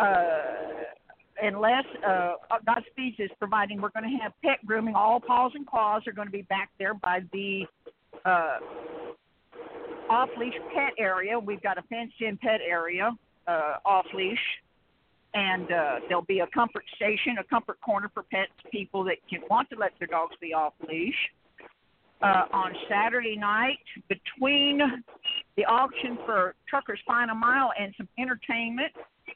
[0.00, 0.84] Uh,
[1.44, 2.34] unless uh,
[2.66, 4.94] Godspeed is providing, we're going to have pet grooming.
[4.94, 7.64] All paws and claws are going to be back there by the
[8.24, 8.58] uh,
[10.08, 11.38] off leash pet area.
[11.38, 13.12] We've got a fenced in pet area
[13.46, 14.38] uh, off leash.
[15.34, 19.40] And uh, there'll be a comfort station, a comfort corner for pets, people that can
[19.50, 21.14] want to let their dogs be off leash.
[22.22, 24.80] Uh, on Saturday night, between
[25.56, 28.92] the auction for Truckers Final Mile and some entertainment,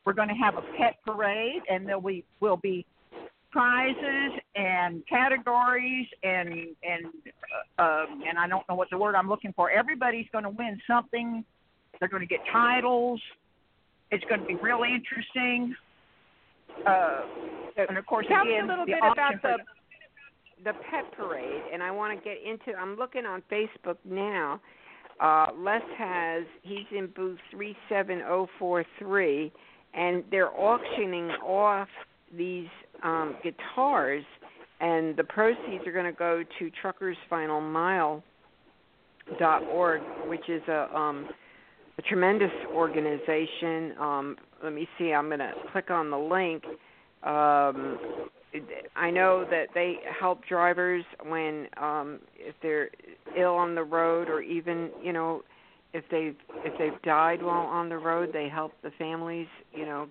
[0.08, 2.86] we're going to have a pet parade, and there we will be
[3.52, 6.48] prizes and categories and
[6.82, 7.04] and
[7.78, 9.70] uh, um, and I don't know what the word I'm looking for.
[9.70, 11.44] Everybody's going to win something.
[12.00, 13.20] They're going to get titles.
[14.10, 15.76] It's going to be really interesting.
[16.86, 17.20] Uh,
[17.76, 19.56] and of course, Tell me again, a little bit about the
[20.64, 22.78] the pet parade, and I want to get into.
[22.78, 24.58] I'm looking on Facebook now.
[25.20, 29.52] Uh, Les has he's in booth three seven zero four three,
[29.94, 31.88] and they're auctioning off
[32.36, 32.68] these
[33.02, 34.24] um, guitars,
[34.80, 38.22] and the proceeds are going to go to Truckers Final Mile
[39.38, 41.28] dot org, which is a um,
[41.98, 43.92] a tremendous organization.
[44.00, 45.12] Um, let me see.
[45.12, 46.64] I'm going to click on the link.
[47.24, 47.98] Um,
[48.96, 52.90] I know that they help drivers when um, if they're
[53.38, 55.42] ill on the road, or even you know
[55.92, 60.08] if they've if they've died while on the road, they help the families you know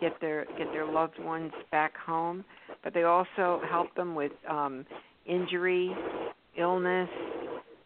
[0.00, 2.44] get their get their loved ones back home.
[2.82, 4.84] But they also help them with um,
[5.26, 5.94] injury,
[6.58, 7.08] illness,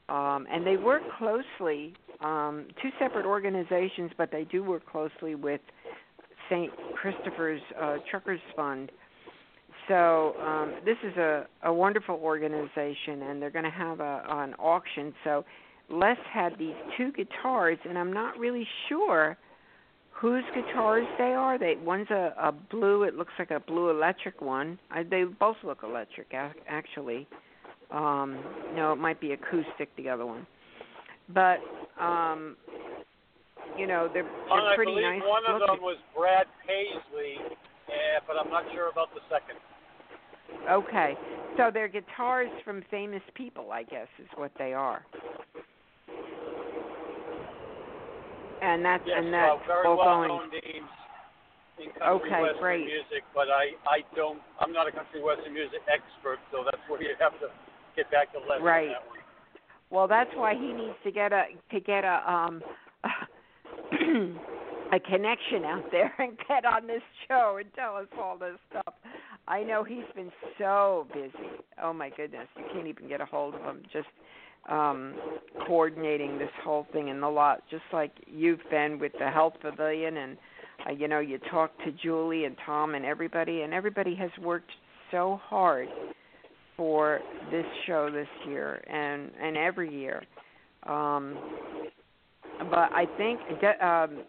[0.09, 1.94] um, and they work closely.
[2.20, 5.61] Um, two separate organizations, but they do work closely with
[6.51, 6.72] St.
[7.01, 8.90] Christopher's uh, Truckers Fund.
[9.87, 14.55] So um, this is a, a wonderful organization, and they're going to have a, an
[14.55, 15.14] auction.
[15.24, 15.44] So
[15.90, 19.37] Les had these two guitars, and I'm not really sure
[20.12, 21.59] whose guitars they are.
[21.59, 23.05] They one's a, a blue.
[23.05, 24.79] It looks like a blue electric one.
[24.90, 26.35] I, they both look electric,
[26.68, 27.27] actually.
[27.90, 28.38] Um,
[28.74, 29.88] no, it might be acoustic.
[29.96, 30.46] The other one,
[31.33, 31.59] but
[31.98, 32.57] um,
[33.79, 35.22] you know they're, they're pretty I believe nice.
[35.24, 37.37] One of them was Brad Paisley,
[37.88, 39.57] yeah, but I'm not sure about the second.
[40.70, 41.14] Okay,
[41.57, 45.05] so they're guitars from famous people, I guess, is what they are.
[48.62, 50.28] And that's yes, and that's uh, very all well going.
[50.28, 50.90] known names
[51.78, 52.84] in country Okay, western great.
[52.86, 57.02] music, but I I don't I'm not a country western music expert, so that's where
[57.02, 57.48] you have to
[57.96, 58.88] get back to Les Right.
[58.88, 59.02] that.
[59.90, 62.62] Well, that's why he needs to get a to get a um
[64.92, 68.94] a connection out there and get on this show and tell us all this stuff.
[69.46, 71.32] I know he's been so busy.
[71.82, 73.82] Oh my goodness, you can't even get a hold of him.
[73.92, 74.08] Just
[74.68, 75.14] um
[75.66, 80.18] coordinating this whole thing in the lot, just like you've been with the health pavilion
[80.18, 80.37] and
[80.87, 84.70] uh, you know you talk to Julie and Tom and everybody, and everybody has worked
[85.11, 85.88] so hard
[86.76, 90.22] for this show this year and and every year.
[90.85, 91.37] Um,
[92.70, 93.40] but I think
[93.83, 94.24] um,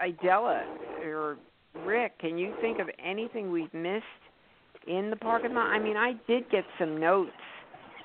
[0.00, 0.64] Idella
[1.04, 1.36] or
[1.84, 4.04] Rick, can you think of anything we've missed
[4.86, 5.66] in the parking lot?
[5.66, 7.30] I mean, I did get some notes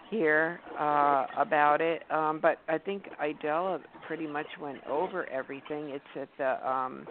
[0.10, 5.90] here uh, about it, um, but I think Idella pretty much went over everything.
[5.90, 7.08] It's at the um,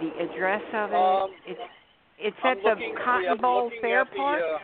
[0.00, 0.96] the address of it.
[0.96, 1.60] Um, it's
[2.18, 4.42] it's I'm at the Cotton I'm Bowl Fair at the, Park.
[4.42, 4.58] uh,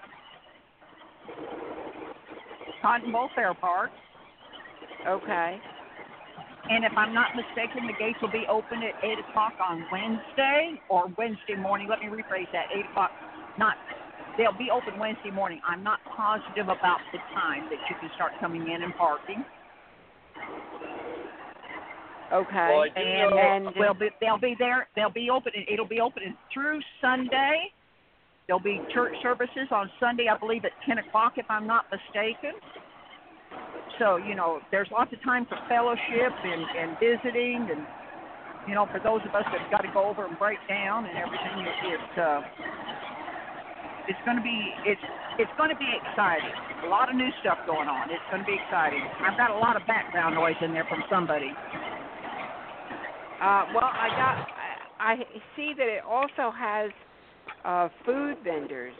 [2.83, 3.91] Cotton Bowl Fair Park.
[5.07, 5.59] Okay.
[6.71, 10.79] And if I'm not mistaken, the gates will be open at 8 o'clock on Wednesday
[10.91, 11.89] or Wednesday morning.
[11.89, 12.67] Let me rephrase that.
[12.75, 13.11] 8 o'clock.
[13.59, 13.77] Not.
[14.39, 15.61] They'll be open Wednesday morning.
[15.67, 19.45] I'm not positive about the time that you can start coming in and parking.
[22.33, 22.69] Okay.
[22.71, 24.87] Well, and know- and they'll be they'll be there.
[24.95, 25.53] They'll be open.
[25.67, 26.23] It'll be open
[26.55, 27.73] through Sunday.
[28.47, 32.53] There'll be church services on Sunday, I believe, at 10 o'clock, if I'm not mistaken.
[33.99, 37.83] So you know, there's lots of time for fellowship and and visiting, and
[38.69, 41.17] you know, for those of us that've got to go over and break down and
[41.19, 42.41] everything, it, it's uh,
[44.09, 45.01] it's going to be it's
[45.39, 46.51] it's going to be exciting.
[46.85, 48.11] A lot of new stuff going on.
[48.11, 49.05] It's going to be exciting.
[49.23, 51.53] I've got a lot of background noise in there from somebody.
[53.39, 54.35] Uh, well, I got.
[54.99, 55.17] I, I
[55.55, 56.91] see that it also has
[57.65, 58.95] uh, food vendors,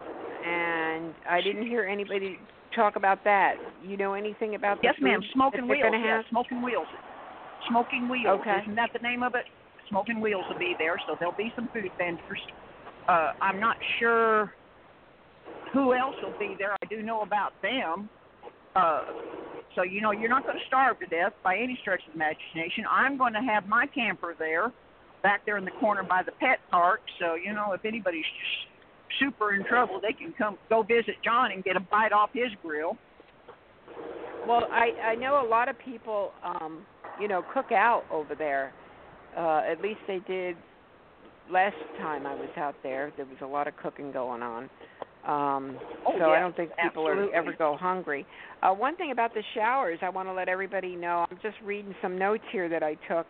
[0.00, 2.38] and I didn't hear anybody
[2.74, 3.56] talk about that.
[3.84, 5.20] You know anything about the Yes, ma'am.
[5.34, 5.92] Smoking Wheels.
[5.92, 6.22] Yeah?
[6.30, 6.86] Smoking Wheels.
[7.68, 8.40] Smoking Wheels.
[8.40, 8.62] Okay.
[8.62, 9.44] Isn't that the name of it?
[9.90, 12.40] Smoking Wheels will be there, so there'll be some food vendors.
[13.08, 14.52] Uh, I'm not sure
[15.72, 16.72] who else will be there.
[16.82, 18.08] I do know about them.
[18.74, 19.02] Uh,
[19.74, 22.16] so you know you're not going to starve to death by any stretch of the
[22.16, 22.84] imagination.
[22.90, 24.72] I'm going to have my camper there,
[25.22, 27.00] back there in the corner by the pet park.
[27.20, 28.24] So you know if anybody's
[29.20, 32.50] super in trouble, they can come go visit John and get a bite off his
[32.62, 32.96] grill.
[34.48, 36.84] Well, I I know a lot of people, um,
[37.20, 38.72] you know, cook out over there.
[39.36, 40.56] Uh, at least they did
[41.50, 43.12] last time I was out there.
[43.16, 44.64] There was a lot of cooking going on.
[45.26, 47.32] Um, Oh, so I don't think people absolutely.
[47.32, 48.24] are ever go hungry.
[48.62, 51.26] Uh, one thing about the showers, I want to let everybody know.
[51.28, 53.26] I'm just reading some notes here that I took.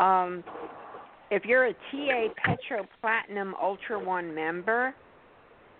[0.00, 0.42] Um,
[1.30, 4.94] if you're a TA Petro Platinum Ultra One member,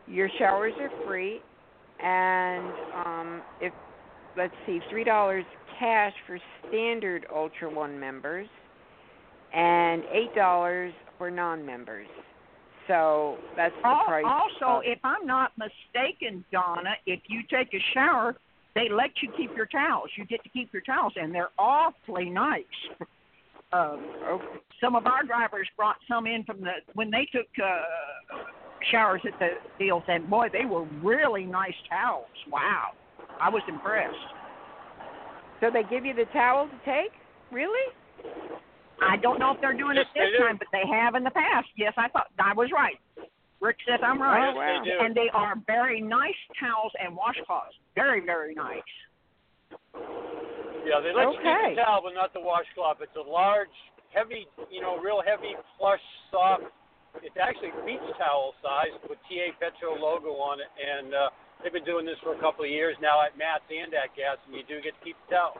[0.07, 1.41] your showers are free,
[2.03, 3.73] and um, if
[4.37, 5.45] let's see, three dollars
[5.79, 8.47] cash for standard Ultra One members,
[9.53, 12.07] and eight dollars for non-members.
[12.87, 14.25] So that's the Al- price.
[14.27, 18.37] Also, of- if I'm not mistaken, Donna, if you take a shower,
[18.75, 20.11] they let you keep your towels.
[20.17, 22.65] You get to keep your towels, and they're awfully nice.
[23.73, 24.01] Um,
[24.81, 28.39] some of our drivers brought some in from the when they took uh,
[28.91, 29.49] showers at the
[29.79, 32.27] deals, and boy, they were really nice towels.
[32.51, 32.93] Wow.
[33.41, 34.15] I was impressed.
[35.61, 37.13] So they give you the towel to take?
[37.51, 37.93] Really?
[39.01, 41.31] I don't know if they're doing Yes, it this time, but they have in the
[41.31, 41.69] past.
[41.77, 42.99] Yes, I thought I was right.
[43.61, 44.51] Rick says I'm right.
[44.53, 44.83] Oh, wow.
[44.85, 45.05] They.
[45.05, 47.75] And they are very nice towels and washcloths.
[47.95, 48.87] Very, very nice.
[50.87, 51.75] Yeah, they let you Okay.
[51.75, 53.03] keep the towel, but not the washcloth.
[53.03, 53.75] It's a large,
[54.15, 56.65] heavy, you know, real heavy, plush, soft.
[57.23, 61.29] It's actually beach towel size with TA Petro logo on it, and uh,
[61.63, 64.39] they've been doing this for a couple of years now at MATS and at GATS,
[64.47, 65.59] and you do get to keep the towel.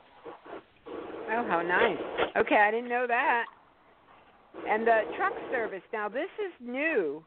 [1.31, 1.99] Oh, how nice.
[2.37, 3.45] Okay, I didn't know that.
[4.69, 5.83] And the truck service.
[5.93, 7.23] Now this is new.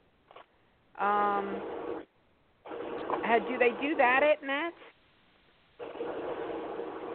[1.00, 1.62] Um,
[3.48, 4.76] do they do that at MATS?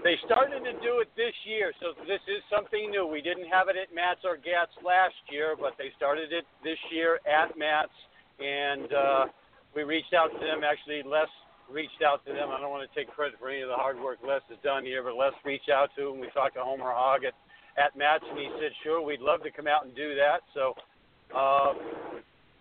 [0.03, 3.07] They started to do it this year, so this is something new.
[3.07, 6.79] We didn't have it at MATS or GATS last year, but they started it this
[6.93, 7.91] year at MATS,
[8.39, 9.25] and uh,
[9.75, 10.63] we reached out to them.
[10.63, 11.27] Actually, Les
[11.71, 12.51] reached out to them.
[12.51, 14.85] I don't want to take credit for any of the hard work Les has done
[14.85, 16.21] here, but Les reached out to them.
[16.21, 17.35] We talked to Homer Hogg at,
[17.77, 20.41] at MATS, and he said, sure, we'd love to come out and do that.
[20.55, 20.75] So
[21.35, 21.73] uh,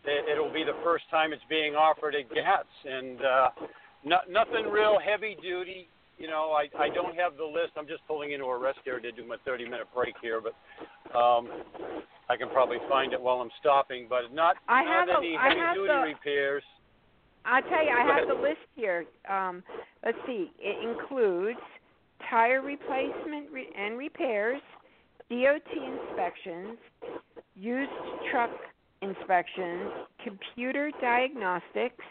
[0.06, 3.50] it, it'll be the first time it's being offered at GATS, and uh,
[4.04, 5.88] no, nothing real heavy duty.
[6.18, 7.74] You know, I I don't have the list.
[7.76, 10.56] I'm just pulling into a rest area to do my 30 minute break here, but
[11.18, 11.50] um,
[12.30, 14.08] I can probably find it while I'm stopping.
[14.10, 16.64] But not I not have a- any I heavy duty the- repairs.
[17.46, 18.30] I tell you, I Go have ahead.
[18.38, 19.06] the list here.
[19.30, 19.64] Um,
[20.04, 20.52] let's see.
[20.60, 21.60] It includes
[22.30, 24.62] tire replacement re- and repairs,
[25.30, 26.78] DOT inspections,
[27.56, 27.92] used
[28.32, 28.52] truck
[29.02, 29.92] inspections,
[30.24, 32.04] computer diagnostics,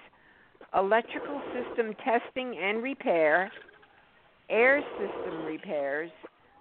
[0.77, 3.51] electrical system testing and repair,
[4.51, 6.11] air system repairs,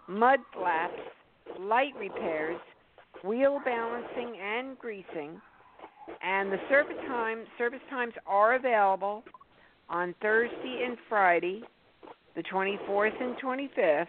[0.07, 0.99] mud flaps,
[1.59, 2.59] light repairs,
[3.23, 5.41] wheel balancing and greasing,
[6.21, 9.23] and the service time service times are available
[9.89, 11.61] on Thursday and Friday,
[12.35, 14.07] the 24th and 25th,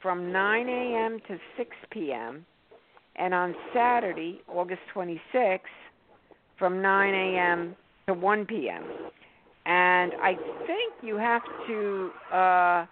[0.00, 1.18] from 9 a.m.
[1.28, 2.44] to 6 p.m.,
[3.16, 5.60] and on Saturday, August 26th,
[6.58, 7.76] from 9 a.m.
[8.06, 8.82] to 1 p.m.
[9.66, 10.34] And I
[10.66, 12.86] think you have to uh,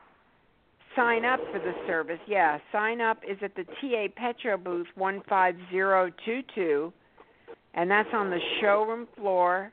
[0.97, 2.21] sign up for the service.
[2.27, 6.93] Yeah, sign up is at the TA Petro booth 15022
[7.75, 9.73] and that's on the showroom floor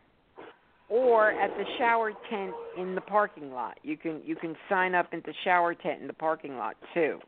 [0.89, 3.77] or at the shower tent in the parking lot.
[3.83, 7.19] You can you can sign up at the shower tent in the parking lot too.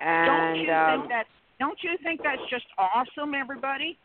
[0.00, 1.26] And don't you um, think that?
[1.60, 3.98] Don't you think that's just awesome, everybody?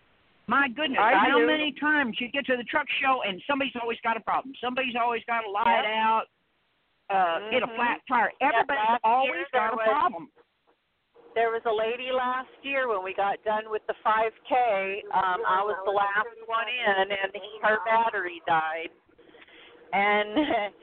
[0.47, 1.47] My goodness, I how do.
[1.47, 4.53] many times you get to the truck show and somebody's always got a problem.
[4.63, 5.95] Somebody's always got a light Yep.
[5.97, 6.23] out,
[7.09, 7.75] uh, hit a Mhm.
[7.75, 8.32] flat tire.
[8.39, 10.32] Yeah, Everybody's last always got a was- problem.
[11.38, 15.05] There was a lady last year when we got done with the 5K.
[15.13, 17.29] Um, I was the last one in, and
[17.61, 18.89] her battery died.
[19.93, 20.33] And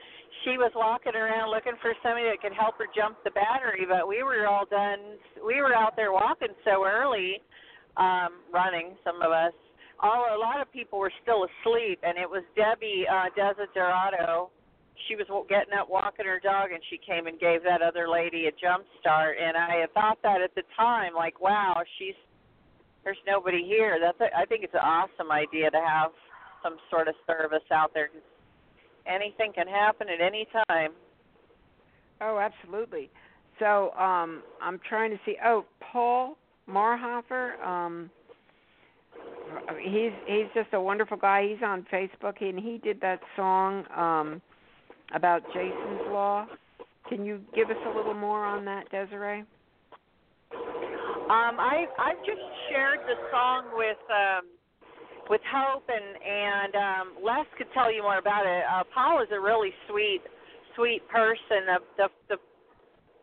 [0.47, 4.07] she was walking around looking for somebody that could help her jump the battery, but
[4.07, 5.19] we were all done.
[5.43, 7.43] We were out there walking so early,
[7.99, 8.95] um, running.
[9.03, 9.59] Some of us.
[9.99, 14.55] All a lot of people were still asleep, and it was Debbie uh, Desiderato
[15.09, 18.47] she was getting up walking her dog and she came and gave that other lady
[18.47, 22.15] a jump start and i thought that at the time like wow she's
[23.05, 26.11] there's nobody here that's a, i think it's an awesome idea to have
[26.63, 28.09] some sort of service out there
[29.07, 30.93] anything can happen at any time
[32.21, 33.11] Oh, absolutely.
[33.59, 35.37] So, um I'm trying to see.
[35.45, 36.37] Oh, Paul
[36.69, 38.11] Marhofer, um
[39.81, 41.47] he's he's just a wonderful guy.
[41.49, 44.43] He's on Facebook and he did that song um
[45.13, 46.47] about Jason's Law.
[47.09, 49.45] Can you give us a little more on that, Desiree?
[50.53, 52.41] Um, I I've just
[52.71, 54.45] shared the song with um,
[55.31, 58.65] with Hope and and um, Les could tell you more about it.
[58.71, 60.21] Uh, Paul is a really sweet
[60.77, 61.65] sweet person.
[61.67, 62.37] The the the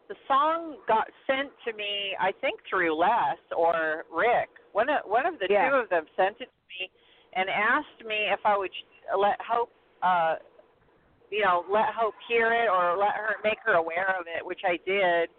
[0.09, 4.49] the song got sent to me, I think through Les or Rick.
[4.73, 5.69] One of one of the Yeah.
[5.69, 6.89] two of them sent it to me
[7.33, 8.71] and asked me if I would
[9.17, 9.71] let Hope
[10.01, 10.35] uh
[11.31, 14.61] you know, let Hope hear it or let her make her aware of it, which
[14.67, 15.31] I did.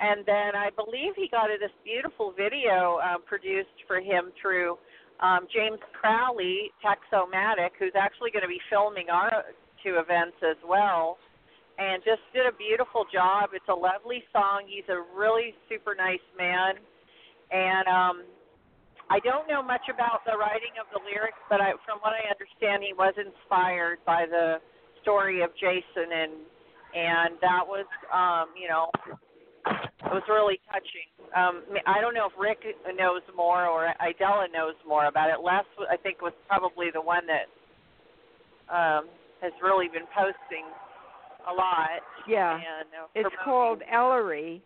[0.00, 4.76] And then I believe he got this beautiful video um, produced for him through
[5.20, 11.18] um, James Crowley, Texomatic, who's actually going to be filming our two events as well.
[11.78, 13.50] And just did a beautiful job.
[13.52, 14.66] It's a lovely song.
[14.66, 16.78] He's a really super nice man.
[17.50, 18.16] And um,
[19.10, 22.30] I don't know much about the writing of the lyrics, but I, from what I
[22.30, 24.58] understand, he was inspired by the
[25.04, 26.32] story of Jason, and
[26.94, 28.88] and that was, um, you know,
[29.66, 31.10] it was really touching.
[31.34, 32.62] Um, I don't know if Rick
[32.96, 35.42] knows more or Idella knows more about it.
[35.42, 37.50] Les, I think, was probably the one that
[38.70, 39.10] um,
[39.42, 40.66] has really been posting
[41.50, 42.00] a lot.
[42.28, 42.54] Yeah.
[42.54, 44.62] And, uh, It's called Ellery,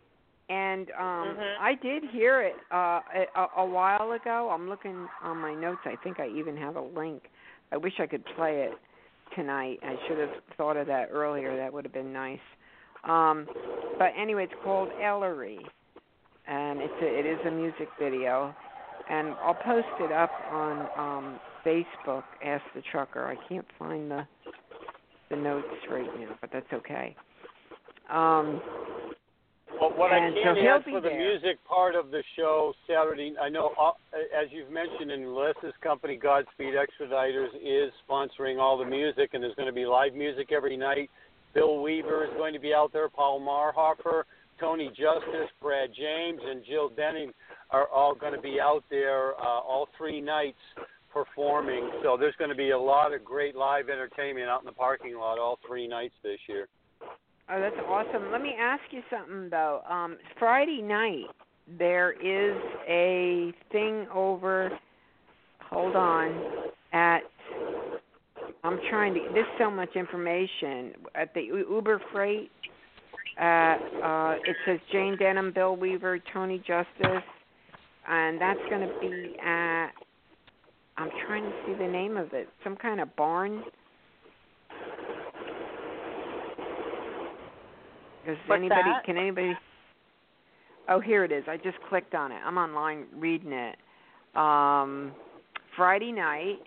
[0.49, 1.55] and um Mhm.
[1.61, 3.01] I did hear it uh
[3.35, 4.51] a, a while ago.
[4.51, 5.81] I'm looking on my notes.
[5.85, 7.23] I think I even have a link.
[7.73, 8.79] I wish I could play it
[9.39, 9.79] tonight.
[9.83, 11.57] I should have thought of that earlier.
[11.57, 12.39] That would have been nice.
[13.05, 13.47] Um
[13.99, 15.59] but anyway, it's called Ellery,
[16.47, 18.55] and it's a, it is a music video,
[19.11, 22.25] and I'll post it up on um Facebook.
[22.45, 23.27] Ask the Trucker.
[23.27, 24.27] I can't find the
[25.31, 27.15] the notes right now, but that's okay.
[28.11, 28.61] Um,
[29.81, 31.19] Well, what I And so can he'll add for the there.
[31.19, 33.93] music part of the show Saturday, I know, uh,
[34.35, 39.55] as you've mentioned, in Leslie's company, Godspeed Expediters is sponsoring all the music, and there's
[39.55, 41.11] going to be live music every night.
[41.55, 44.25] Bill Weaver is going to be out there, Paul Marhofer,
[44.59, 47.33] Tony Justice, Brad James, and Jill Denning
[47.71, 50.59] are all going to be out there uh, all three nights
[51.13, 51.91] performing.
[52.03, 55.17] So there's going to be a lot of great live entertainment out in the parking
[55.17, 56.69] lot all three nights this year.
[57.51, 58.31] Oh, that's awesome.
[58.31, 59.83] Let me ask you something though.
[59.89, 61.25] Um Friday night
[61.79, 62.57] there is
[62.89, 64.71] a thing over
[65.71, 67.21] hold on at
[68.65, 72.51] I'm trying to there's so much information at the Uber Freight
[73.41, 77.25] uh uh it says Jane Denham, Bill Weaver, Tony Justice
[78.09, 79.91] and that's going to be at
[80.97, 82.49] I'm trying to see the name of it.
[82.65, 83.63] Some kind of barn.
[88.29, 89.05] Does What's anybody that?
[89.05, 89.57] can anybody
[90.91, 91.45] Oh, here it is.
[91.49, 92.41] I just clicked on it.
[92.45, 93.77] I'm online reading it.
[94.37, 95.13] Um
[95.77, 96.59] Friday night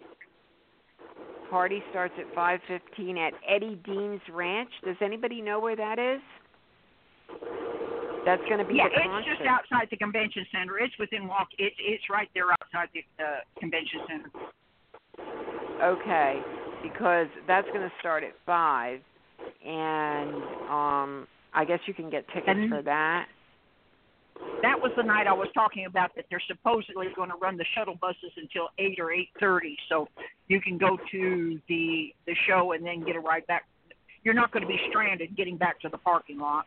[1.51, 4.71] party starts at 5:15 at Eddie Dean's Ranch.
[4.83, 6.21] Does anybody know where that is?
[8.25, 9.35] That's going to be yeah, it's concert.
[9.37, 10.79] just outside the convention center.
[10.79, 11.49] It's within walk.
[11.57, 14.29] It's it's right there outside the uh, convention center.
[15.83, 16.39] Okay,
[16.83, 19.01] because that's going to start at five,
[19.65, 20.35] and
[20.69, 23.27] um, I guess you can get tickets And- for that.
[24.63, 27.65] That was the night I was talking about that they're supposedly going to run the
[27.75, 30.07] shuttle buses until eight or eight thirty, so
[30.47, 33.65] you can go to the the show and then get a ride back.
[34.23, 36.65] You're not going to be stranded getting back to the parking lot.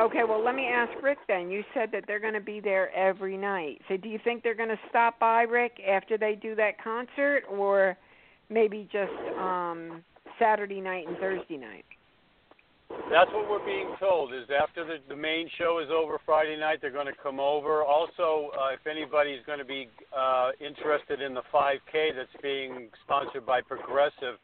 [0.00, 1.50] Okay, well, let me ask Rick then.
[1.50, 3.80] You said that they're going to be there every night.
[3.88, 7.42] So, do you think they're going to stop by, Rick, after they do that concert,
[7.50, 7.96] or
[8.48, 10.02] maybe just um
[10.38, 11.84] Saturday night and Thursday night?
[12.90, 14.32] That's what we're being told.
[14.32, 17.82] Is after the the main show is over Friday night, they're going to come over.
[17.82, 23.46] Also, uh, if anybody's going to be uh, interested in the 5K that's being sponsored
[23.46, 24.36] by Progressive,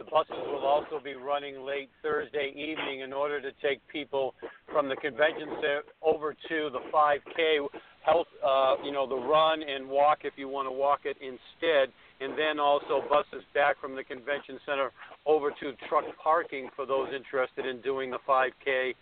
[0.00, 4.34] the buses will also be running late Thursday evening in order to take people
[4.72, 7.68] from the convention center over to the 5K
[8.02, 11.92] health, uh, you know, the run and walk if you want to walk it instead,
[12.20, 14.90] and then also buses back from the convention center
[15.26, 18.94] over to truck parking for those interested in doing the 5K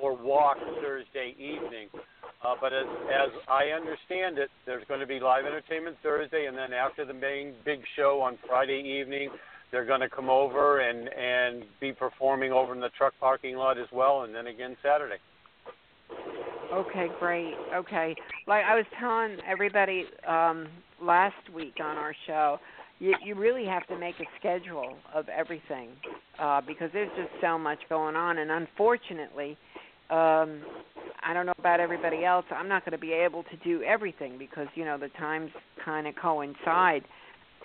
[0.00, 1.88] or walk Thursday evening.
[2.42, 6.56] Uh, but as, as I understand it, there's going to be live entertainment Thursday, and
[6.56, 9.28] then after the main big show on Friday evening,
[9.70, 13.78] they're going to come over and and be performing over in the truck parking lot
[13.78, 15.16] as well, and then again Saturday.
[16.72, 17.54] Okay, great.
[17.74, 18.14] Okay.
[18.46, 20.68] Like I was telling everybody um
[21.00, 22.58] last week on our show,
[22.98, 25.90] you you really have to make a schedule of everything
[26.38, 29.56] uh because there's just so much going on and unfortunately
[30.10, 30.62] um
[31.22, 34.38] I don't know about everybody else, I'm not going to be able to do everything
[34.38, 35.50] because you know the times
[35.84, 37.04] kind of coincide.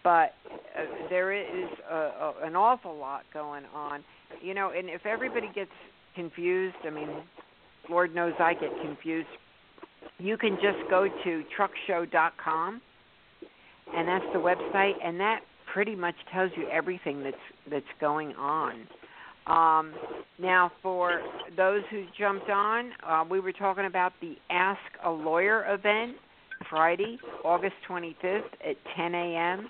[0.03, 0.33] But
[0.77, 4.03] uh, there is a, a, an awful lot going on.
[4.41, 5.71] You know, and if everybody gets
[6.15, 7.09] confused, I mean,
[7.89, 9.27] Lord knows I get confused.
[10.19, 12.81] You can just go to truckshow.com,
[13.95, 15.41] and that's the website, and that
[15.73, 17.35] pretty much tells you everything that's
[17.69, 18.87] that's going on.
[19.45, 19.93] Um,
[20.39, 21.21] now, for
[21.57, 26.15] those who jumped on, uh, we were talking about the Ask a Lawyer event
[26.69, 29.69] Friday, August 25th at 10 a.m.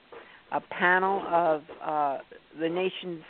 [0.54, 2.18] A panel of uh,
[2.60, 3.24] the nation's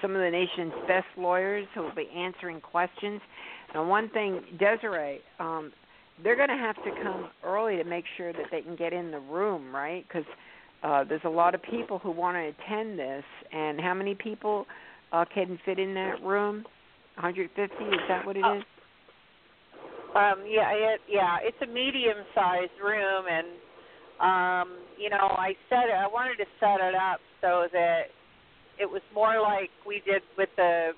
[0.00, 3.20] some of the nation's best lawyers who will be answering questions.
[3.74, 5.72] And one thing, Desiree, um,
[6.22, 9.10] they're going to have to come early to make sure that they can get in
[9.10, 10.06] the room, right?
[10.06, 10.26] Because
[10.82, 13.24] uh, there's a lot of people who want to attend this.
[13.52, 14.66] And how many people
[15.12, 16.64] uh, can fit in that room?
[17.16, 17.84] 150?
[17.84, 18.62] Is that what it is?
[20.14, 23.46] Um, yeah, it, yeah, it's a medium-sized room, and
[24.20, 25.94] um, you know, I it.
[25.94, 28.10] I wanted to set it up so that
[28.78, 30.90] it was more like we did with the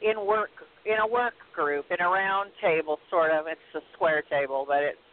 [0.00, 0.50] in work
[0.84, 3.46] in a work group in a round table, sort of.
[3.46, 5.06] It's a square table, but it's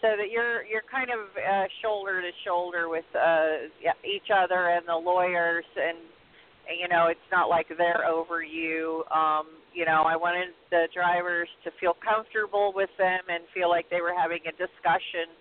[0.00, 3.68] so that you're you're kind of uh, shoulder to shoulder with uh,
[4.04, 5.98] each other and the lawyers and
[6.70, 9.04] you know, it's not like they're over you.
[9.10, 13.90] Um, you know, I wanted the drivers to feel comfortable with them and feel like
[13.90, 15.32] they were having a discussion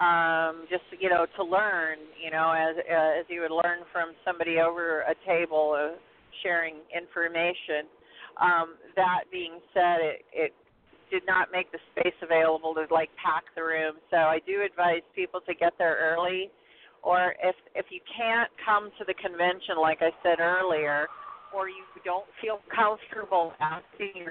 [0.00, 4.12] um just you know to learn you know as uh, as you would learn from
[4.24, 5.96] somebody over a table uh,
[6.42, 7.88] sharing information.
[8.40, 10.52] Um that being said it it
[11.10, 13.94] did not make the space available to like pack the room.
[14.10, 16.50] So i do advise people to get there early
[17.06, 21.06] or if if you can't come to the convention like i said earlier
[21.54, 24.26] or you don't feel comfortable asking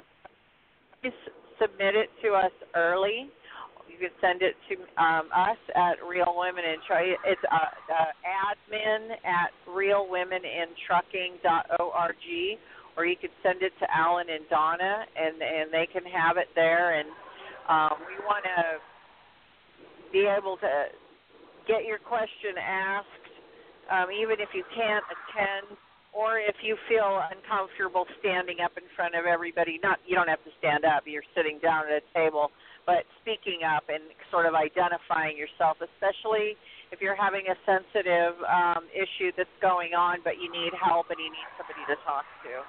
[1.01, 1.13] please
[1.59, 3.31] submit it to us early
[3.95, 7.15] you can send it to um, us at Real Women in Trucking.
[7.23, 12.59] It's uh, uh, admin at realwomenintrucking.org,
[12.97, 16.49] or you could send it to Alan and Donna, and and they can have it
[16.55, 16.99] there.
[16.99, 17.07] And
[17.69, 18.81] um, we want to
[20.11, 20.91] be able to
[21.67, 23.07] get your question asked,
[23.91, 25.77] um, even if you can't attend
[26.11, 30.41] or if you feel uncomfortable standing up in front of everybody not you don't have
[30.47, 32.51] to stand up you're sitting down at a table
[32.85, 36.55] but speaking up and sort of identifying yourself, especially
[36.91, 41.17] if you're having a sensitive um, issue that's going on, but you need help and
[41.19, 42.61] you need somebody to talk to.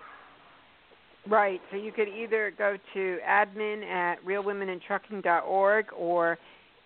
[1.29, 1.61] Right.
[1.71, 6.39] So you could either go to admin at realwomenintrucking.org or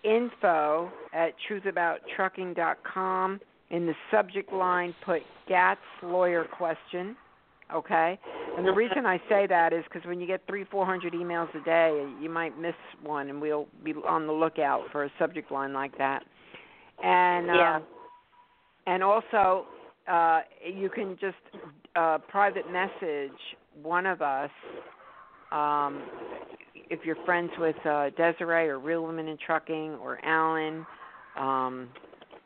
[0.03, 3.39] info at truthabouttrucking.com.
[3.69, 7.15] In the subject line, put GATS lawyer question
[7.73, 8.19] okay?
[8.57, 11.49] And the reason I say that is because when you get three, four hundred emails
[11.55, 15.51] a day, you might miss one, and we'll be on the lookout for a subject
[15.51, 16.23] line like that.
[17.03, 17.77] And yeah.
[17.77, 17.79] uh,
[18.87, 19.65] and also,
[20.07, 21.37] uh, you can just
[21.95, 23.37] uh, private message
[23.81, 24.49] one of us.
[25.51, 26.03] Um,
[26.89, 30.85] if you're friends with uh, Desiree or Real Women in Trucking or Alan
[31.37, 31.89] um,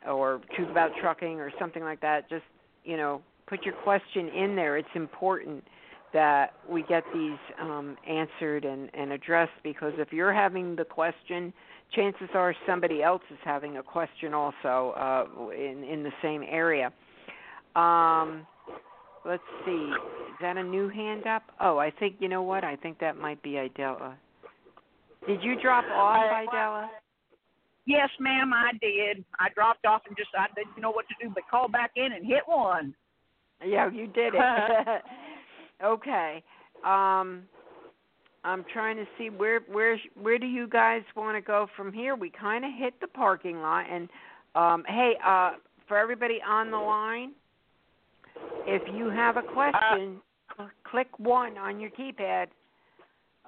[0.06, 2.44] or Truth About Trucking or something like that, just
[2.84, 4.76] you know put your question in there.
[4.76, 5.64] It's important
[6.12, 11.52] that we get these um, answered and, and addressed because if you're having the question,
[11.94, 16.92] chances are somebody else is having a question also uh, in in the same area.
[17.74, 18.46] Um,
[19.24, 21.42] let's see, is that a new hand up?
[21.60, 22.64] Oh, I think you know what?
[22.64, 24.16] I think that might be Idella.
[25.26, 26.88] Did you drop off, Idella?
[27.86, 29.24] Yes, ma'am, I did.
[29.38, 32.12] I dropped off and just I didn't know what to do but call back in
[32.12, 32.94] and hit one.
[33.64, 35.02] Yeah, you did it.
[35.84, 36.42] okay.
[36.84, 37.42] Um
[38.44, 42.14] I'm trying to see where where where do you guys want to go from here?
[42.14, 44.08] We kind of hit the parking lot and
[44.54, 45.52] um hey, uh
[45.88, 47.32] for everybody on the line,
[48.66, 52.46] if you have a question, uh, cl- click 1 on your keypad.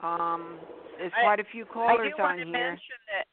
[0.02, 0.58] Um
[0.98, 2.70] there's I, quite a few callers I do want on to here.
[2.70, 3.26] Mention that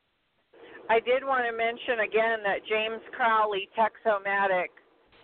[0.87, 4.69] I did want to mention again that James Crowley Texomatic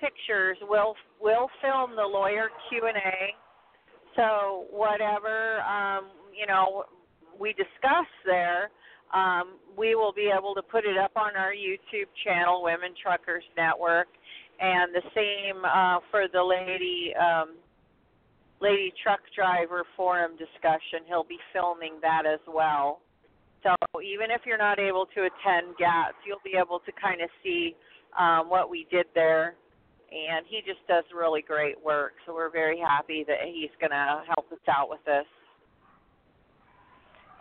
[0.02, 3.20] pictures We'll we'll film the lawyer Q and A.
[4.16, 6.86] So whatever um, you know
[7.40, 8.70] we discuss there,
[9.14, 13.44] um, we will be able to put it up on our YouTube channel, Women Truckers
[13.56, 14.08] Network,
[14.60, 17.56] and the same uh, for the lady um,
[18.62, 21.06] lady truck driver forum discussion.
[21.08, 23.00] He'll be filming that as well.
[23.64, 27.30] So even if you're not able to attend GATS, you'll be able to kind of
[27.44, 27.76] see
[28.18, 29.56] um, what we did there
[30.12, 32.14] and he just does really great work.
[32.26, 35.26] So we're very happy that he's going to help us out with this.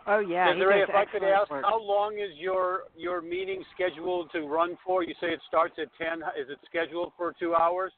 [0.07, 1.63] Oh yeah, Desiree, if I could ask, work.
[1.63, 5.03] how long is your your meeting scheduled to run for?
[5.03, 6.23] You say it starts at ten.
[6.33, 7.91] Is it scheduled for two hours?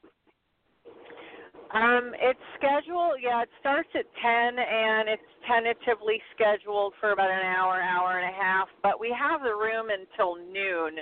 [1.74, 3.24] Um, it's scheduled.
[3.24, 8.30] Yeah, it starts at ten, and it's tentatively scheduled for about an hour, hour and
[8.30, 8.68] a half.
[8.84, 11.00] But we have the room until noon,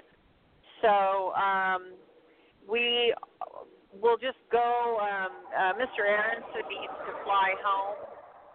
[0.83, 1.97] so um,
[2.69, 3.13] we
[4.01, 4.97] will just go.
[5.01, 6.05] Um, uh, Mr.
[6.07, 7.97] Arenson needs to fly home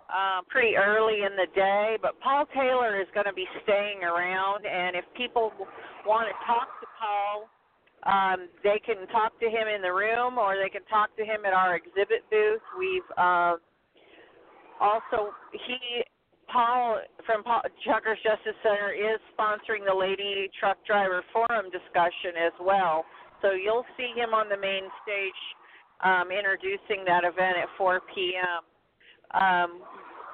[0.09, 4.65] uh, pretty early in the day, but Paul Taylor is going to be staying around.
[4.65, 5.53] And if people
[6.07, 7.51] want to talk to Paul,
[8.07, 11.45] um, they can talk to him in the room, or they can talk to him
[11.45, 12.63] at our exhibit booth.
[12.79, 13.59] We've uh,
[14.81, 16.05] also he
[16.47, 22.55] Paul from Paul, Truckers Justice Center is sponsoring the Lady Truck Driver Forum discussion as
[22.63, 23.05] well.
[23.43, 25.41] So you'll see him on the main stage
[26.05, 28.63] um, introducing that event at 4 p.m.
[29.35, 29.81] Um,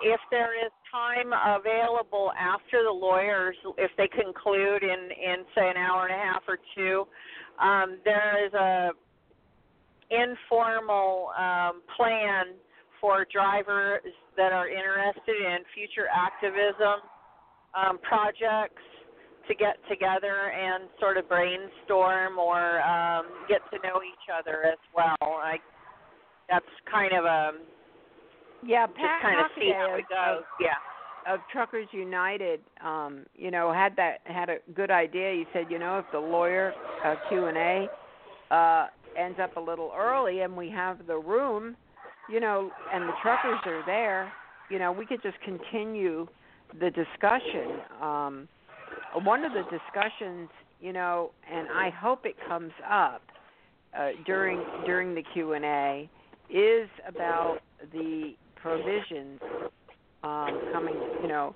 [0.03, 5.77] if there is time available after the lawyers, if they conclude in, in say an
[5.77, 7.07] hour and a half or two,
[7.63, 8.91] um, there is a
[10.11, 12.55] informal um, plan
[13.01, 14.03] for drivers
[14.37, 17.01] that are interested in future activism
[17.75, 18.83] um, projects
[19.49, 24.79] to get together and sort of brainstorm or um, get to know each other as
[24.95, 25.17] well.
[25.21, 25.57] I
[26.49, 27.51] that's kind of a
[28.65, 30.45] yeah, just Pat kind of see how it of- goes.
[30.61, 31.35] Yeah.
[31.35, 35.33] of Truckers United, um, you know, had that had a good idea.
[35.33, 36.73] He said, you know, if the lawyer
[37.05, 38.87] uh, Q and A uh,
[39.19, 41.77] ends up a little early and we have the room,
[42.29, 44.33] you know, and the truckers are there,
[44.71, 46.27] you know, we could just continue
[46.81, 47.81] the discussion.
[48.01, 48.49] Um,
[49.21, 50.49] one of the discussions,
[50.81, 53.23] you know, and I hope it comes up
[53.99, 56.09] uh, during during the Q and A,
[56.51, 57.59] is about
[57.93, 59.41] the provisions
[60.23, 61.55] um, coming, you know,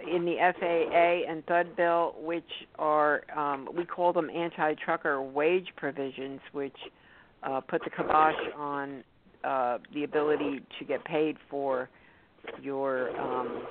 [0.00, 2.44] in the FAA and THUD bill, which
[2.78, 6.76] are um, we call them anti-trucker wage provisions, which
[7.42, 9.04] uh, put the kibosh on
[9.44, 11.88] uh, the ability to get paid for
[12.62, 13.66] your um,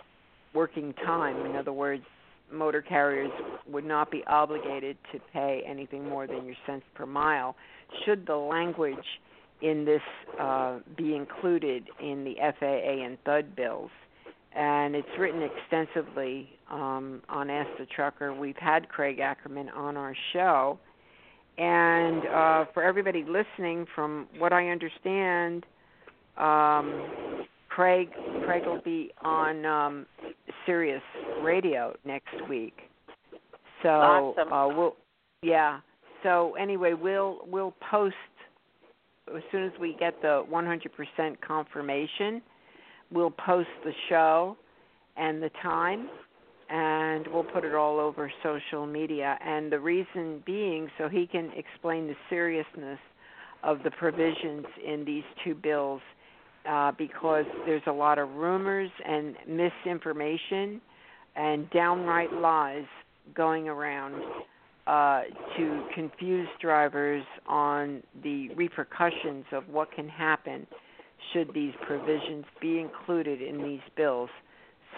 [0.53, 1.45] working time.
[1.45, 2.03] In other words,
[2.53, 3.31] motor carriers
[3.67, 7.55] would not be obligated to pay anything more than your cents per mile.
[8.05, 8.97] Should the language
[9.61, 10.01] in this
[10.39, 13.91] uh, be included in the FAA and THUD bills?
[14.55, 18.33] and it's written extensively um, on Ask the Trucker.
[18.33, 20.79] We've had Craig Ackerman on our show,
[21.57, 25.65] and uh, for everybody listening, from what I understand,
[26.37, 28.09] um, Craig
[28.45, 30.05] Craig will be on um,
[30.65, 31.01] Sirius
[31.41, 32.75] Radio next week.
[33.81, 34.53] So Awesome.
[34.53, 34.95] uh, we'll
[35.41, 35.79] yeah.
[36.23, 38.15] So anyway, we'll we'll post
[39.35, 42.41] as soon as we get the 100% confirmation
[43.13, 44.57] we'll post the show
[45.17, 46.09] and the time
[46.69, 51.51] and we'll put it all over social media and the reason being so he can
[51.55, 52.99] explain the seriousness
[53.63, 56.01] of the provisions in these two bills
[56.69, 60.81] uh, because there's a lot of rumors and misinformation
[61.35, 62.85] and downright lies
[63.35, 64.21] going around
[64.85, 65.21] uh,
[65.57, 70.67] to confuse drivers on the repercussions of what can happen
[71.31, 74.29] should these provisions be included in these bills.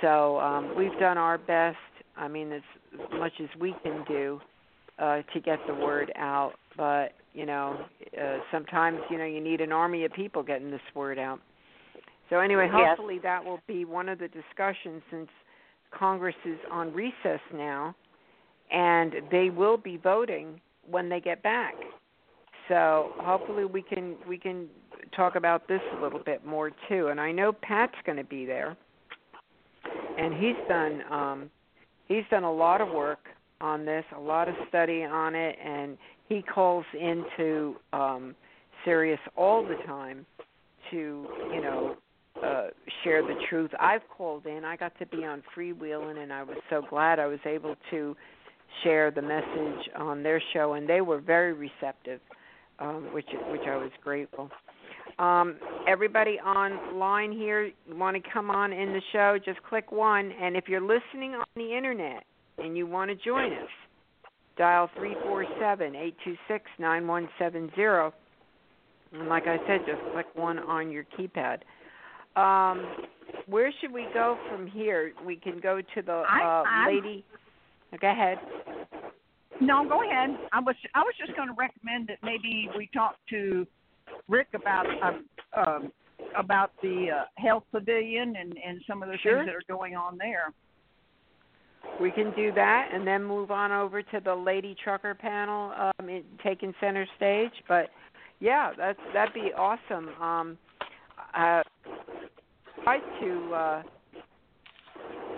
[0.01, 1.77] So um, we've done our best.
[2.17, 2.61] I mean, as,
[3.17, 4.39] much as we can do
[4.99, 6.53] uh, to get the word out.
[6.77, 7.85] But you know,
[8.19, 11.39] uh, sometimes you know you need an army of people getting this word out.
[12.29, 12.89] So anyway, Yes.
[12.89, 15.29] hopefully that will be one of the discussions since
[15.91, 17.95] Congress is on recess now,
[18.71, 20.59] and they will be voting
[20.89, 21.75] when they get back.
[22.67, 24.67] So hopefully we can we can
[25.15, 27.07] talk about this a little bit more too.
[27.07, 28.75] And I know Pat's going to be there,
[30.17, 31.51] and he's done um,
[32.07, 33.19] he's done a lot of work
[33.61, 35.97] on this, a lot of study on it, and
[36.27, 38.35] he calls into um,
[38.83, 40.25] Sirius all the time
[40.91, 41.95] to you know
[42.43, 42.67] uh,
[43.03, 43.71] share the truth.
[43.79, 44.63] I've called in.
[44.65, 48.15] I got to be on freewheeling, and I was so glad I was able to
[48.83, 52.19] share the message on their show, and they were very receptive,
[52.79, 54.49] um, which which I was grateful.
[55.17, 55.55] Um,
[55.87, 59.37] everybody online here, want to come on in the show?
[59.43, 62.23] Just click one, and if you're listening on the internet
[62.57, 63.69] and you want to join us,
[64.57, 68.13] dial three four seven eight two six nine one seven zero.
[69.13, 71.59] And like I said, just click one on your keypad.
[72.35, 72.85] Um,
[73.47, 75.13] where should we go from here?
[75.25, 77.25] We can go to the uh, I'm- lady.
[78.01, 78.39] Go ahead.
[79.61, 80.37] No, go ahead.
[80.51, 83.65] I was I was just going to recommend that maybe we talk to
[84.27, 85.91] Rick about uh, um,
[86.37, 89.37] about the uh, health pavilion and and some of the Sure.
[89.37, 90.51] things that are going on there.
[92.01, 96.09] We can do that, and then move on over to the lady trucker panel, um,
[96.09, 97.53] in, taking center stage.
[97.69, 97.91] But
[98.41, 100.09] yeah, that's that'd be awesome.
[100.21, 100.57] Um,
[101.33, 101.61] uh,
[102.85, 103.83] tried to uh,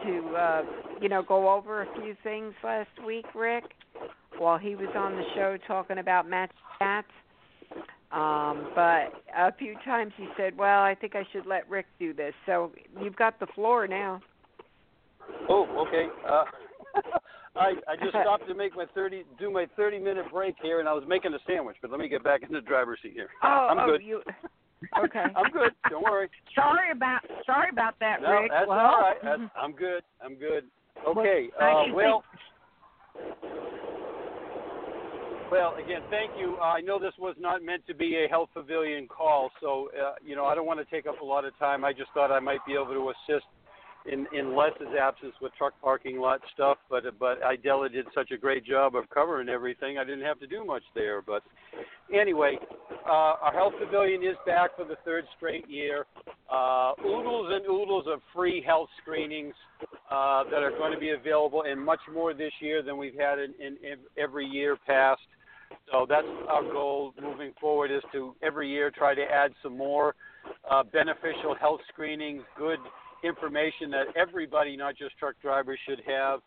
[0.05, 0.61] to uh,
[1.01, 3.63] you know go over a few things last week, Rick,
[4.37, 7.07] while he was on the show talking about match cats.
[8.11, 12.13] Um, but a few times he said, "Well, I think I should let Rick do
[12.13, 12.71] this." So
[13.01, 14.21] you've got the floor now.
[15.49, 16.07] Oh, okay.
[16.29, 16.43] Uh,
[17.55, 20.87] I I just stopped to make my thirty do my thirty minute break here, and
[20.87, 21.77] I was making a sandwich.
[21.81, 23.29] But let me get back in the driver's seat here.
[23.43, 24.03] Oh, I'm oh, good.
[24.03, 24.21] you
[25.05, 25.25] okay?
[25.35, 25.71] I'm good.
[25.89, 26.29] Don't worry.
[26.55, 28.51] Sorry about sorry about that, No, Rick.
[28.51, 29.17] that's well, all right.
[29.23, 30.03] That's, I'm good.
[30.23, 30.65] I'm good.
[31.07, 31.49] Okay.
[31.59, 32.23] Uh, well.
[35.49, 36.57] Well, again, thank you.
[36.59, 40.15] Uh, I know this was not meant to be a health pavilion call, so uh,
[40.23, 41.85] you know I don't want to take up a lot of time.
[41.85, 43.45] I just thought I might be able to assist
[44.11, 48.37] in in Les's absence with truck parking lot stuff, but but Idella did such a
[48.37, 49.97] great job of covering everything.
[49.97, 51.21] I didn't have to do much there.
[51.21, 51.43] But
[52.13, 52.57] anyway,
[53.05, 56.05] uh, our health pavilion is back for the third straight year.
[56.51, 59.53] Uh, oodles and oodles of free health screenings
[60.09, 63.39] uh, that are going to be available, and much more this year than we've had
[63.39, 65.21] in, in, in every year past.
[65.91, 70.15] So that's our goal moving forward is to every year try to add some more
[70.69, 72.79] uh, beneficial health screenings, good
[73.23, 76.39] information that everybody, not just truck drivers, should have.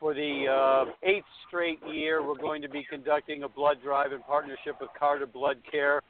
[0.00, 4.20] For the uh, eighth straight year, we're going to be conducting a blood drive in
[4.20, 6.02] partnership with Carter Blood Care.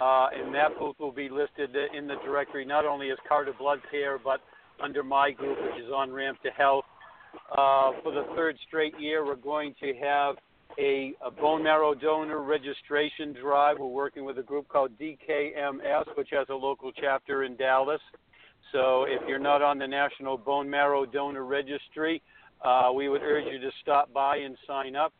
[0.00, 3.80] Uh, and that booth will be listed in the directory not only as Carter Blood
[3.90, 4.40] Care, but
[4.82, 6.84] under my group, which is On Ramp to Health.
[7.52, 10.36] Uh, for the third straight year, we're going to have
[10.78, 13.78] a, a, bone marrow donor registration drive.
[13.78, 18.00] We're working with a group called DKMS, which has a local chapter in Dallas.
[18.72, 22.22] So if you're not on the National Bone Marrow Donor Registry,
[22.64, 25.12] uh, we would urge you to stop by and sign up.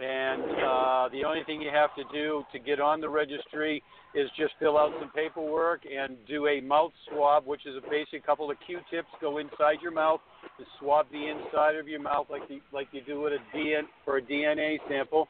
[0.00, 3.82] And uh, the only thing you have to do to get on the registry
[4.14, 8.24] is just fill out some paperwork and do a mouth swab, which is a basic
[8.24, 10.20] couple of Q-tips go inside your mouth
[10.58, 13.82] to swab the inside of your mouth like the, like you do with a DN
[14.04, 15.28] for a DNA sample,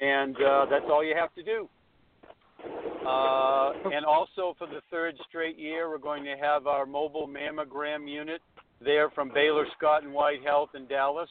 [0.00, 1.68] and uh, that's all you have to do.
[2.64, 8.08] Uh, and also for the third straight year, we're going to have our mobile mammogram
[8.08, 8.40] unit
[8.80, 11.28] there from Baylor Scott and White Health in Dallas.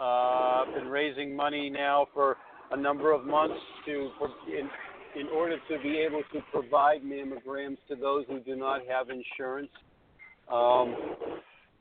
[0.00, 2.36] Uh, been raising money now for
[2.70, 4.10] a number of months to
[4.48, 4.68] in,
[5.20, 9.70] in order to be able to provide mammograms to those who do not have insurance.
[10.50, 10.96] Um,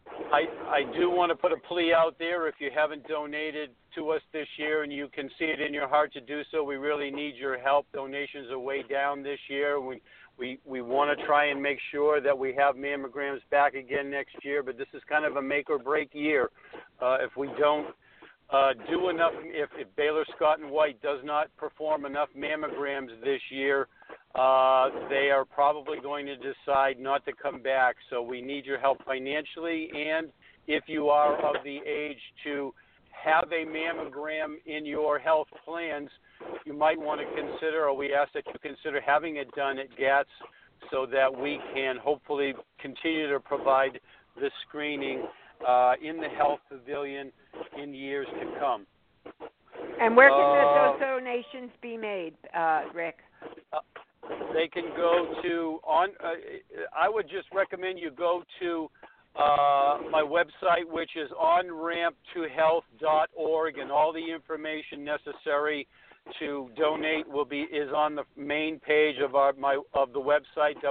[0.07, 2.47] I I do want to put a plea out there.
[2.47, 5.87] If you haven't donated to us this year and you can see it in your
[5.87, 7.85] heart to do so, we really need your help.
[7.93, 9.79] Donations are way down this year.
[9.79, 10.01] We
[10.37, 14.35] we we want to try and make sure that we have mammograms back again next
[14.43, 16.49] year, but this is kind of a make or break year.
[17.01, 17.87] Uh, if we don't
[18.51, 23.41] uh, do enough, if, if Baylor Scott and White does not perform enough mammograms this
[23.49, 23.87] year,
[24.35, 27.95] uh, they are probably going to decide not to come back.
[28.09, 30.29] So we need your help financially, and
[30.67, 32.73] if you are of the age to
[33.11, 36.09] have a mammogram in your health plans,
[36.65, 39.95] you might want to consider, or we ask that you consider having it done at
[39.97, 40.29] GATS
[40.89, 43.99] so that we can hopefully continue to provide
[44.35, 45.23] the screening
[45.67, 47.31] uh, in the health pavilion
[47.81, 48.85] in years to come.
[49.99, 53.17] And where can uh, those donations be made, uh, Rick?
[53.71, 53.79] Uh,
[54.53, 56.09] they can go to on.
[56.23, 56.35] Uh,
[56.95, 58.89] I would just recommend you go to
[59.35, 65.87] uh, my website, which is onramptohealth.org, and all the information necessary
[66.39, 70.81] to donate will be is on the main page of our my of the website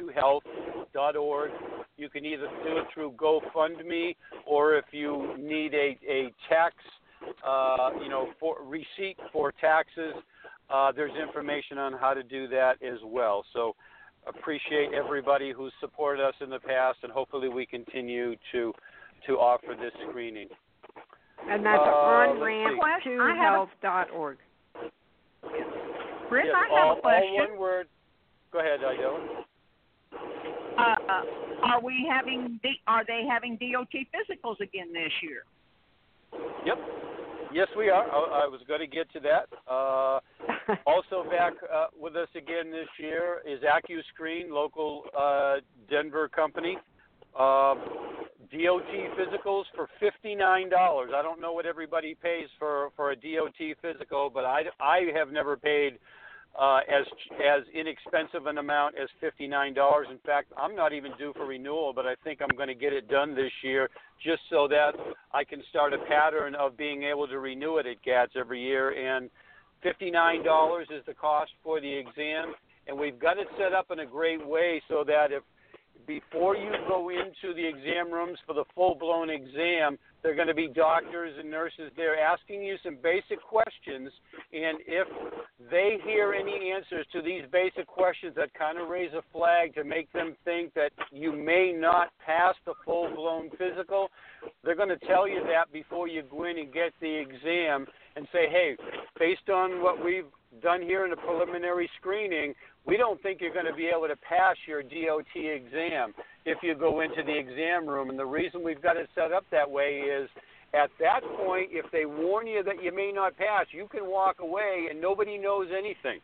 [0.00, 1.50] www.onramptohealth.org.
[1.96, 4.16] You can either do it through GoFundMe
[4.46, 6.74] or if you need a a tax
[7.46, 10.14] uh, you know for receipt for taxes,
[10.70, 13.44] uh, there's information on how to do that as well.
[13.52, 13.74] So
[14.26, 18.72] appreciate everybody who's supported us in the past, and hopefully we continue to
[19.26, 20.48] to offer this screening.
[21.48, 24.36] And that's uh, on ramp2health.org.
[26.30, 27.36] Rick, yes, I have all, a question.
[27.40, 27.86] All one word.
[28.52, 29.44] Go ahead, Ido.
[30.78, 31.22] Uh,
[31.62, 35.44] are we having are they having DOT physicals again this year?
[36.64, 36.78] Yep.
[37.52, 38.04] Yes, we are.
[38.04, 39.48] I, I was going to get to that.
[39.70, 40.20] Uh,
[40.86, 45.56] also back uh, with us again this year is AccuScreen, local uh,
[45.88, 46.76] Denver company.
[47.38, 47.74] Uh,
[48.52, 50.72] DOT physicals for $59.
[50.72, 55.30] I don't know what everybody pays for, for a DOT physical, but I, I have
[55.32, 55.98] never paid
[56.58, 60.10] uh, as as inexpensive an amount as $59.
[60.10, 62.92] In fact, I'm not even due for renewal, but I think I'm going to get
[62.92, 63.90] it done this year
[64.24, 64.92] just so that
[65.32, 68.90] I can start a pattern of being able to renew it at GATS every year.
[68.90, 69.28] And
[69.84, 72.54] $59 is the cost for the exam,
[72.86, 75.42] and we've got it set up in a great way so that if
[76.06, 80.48] before you go into the exam rooms for the full blown exam, there are going
[80.48, 84.10] to be doctors and nurses there asking you some basic questions.
[84.52, 85.06] And if
[85.70, 89.84] they hear any answers to these basic questions that kind of raise a flag to
[89.84, 94.08] make them think that you may not pass the full blown physical,
[94.64, 98.26] they're going to tell you that before you go in and get the exam and
[98.32, 98.76] say, hey,
[99.20, 100.24] based on what we've
[100.60, 102.52] done here in the preliminary screening,
[102.86, 106.14] we don't think you're going to be able to pass your DOT exam
[106.44, 108.10] if you go into the exam room.
[108.10, 110.28] And the reason we've got it set up that way is
[110.74, 114.36] at that point, if they warn you that you may not pass, you can walk
[114.40, 116.20] away and nobody knows anything.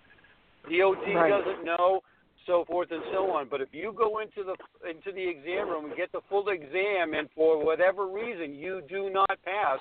[0.64, 1.30] DOT right.
[1.30, 2.00] doesn't know,
[2.46, 3.48] so forth and so on.
[3.50, 4.54] But if you go into the
[4.88, 9.10] into the exam room and get the full exam, and for whatever reason you do
[9.10, 9.78] not pass,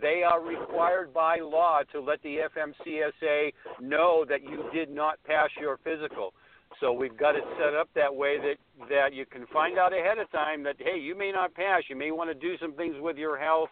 [0.00, 5.48] they are required by law to let the FMCSA know that you did not pass
[5.60, 6.32] your physical.
[6.80, 10.18] So we've got it set up that way that that you can find out ahead
[10.18, 11.82] of time that hey, you may not pass.
[11.88, 13.70] You may want to do some things with your health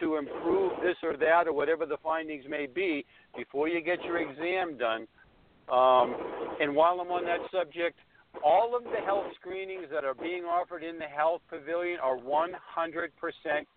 [0.00, 3.04] to improve this or that or whatever the findings may be
[3.36, 5.08] before you get your exam done.
[5.70, 6.16] Um,
[6.60, 7.98] and while I'm on that subject,
[8.44, 12.48] all of the health screenings that are being offered in the health pavilion are 100%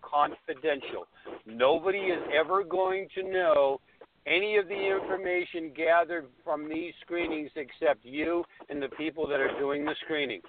[0.02, 1.06] confidential.
[1.46, 3.80] Nobody is ever going to know
[4.26, 9.58] any of the information gathered from these screenings except you and the people that are
[9.58, 10.40] doing the screening.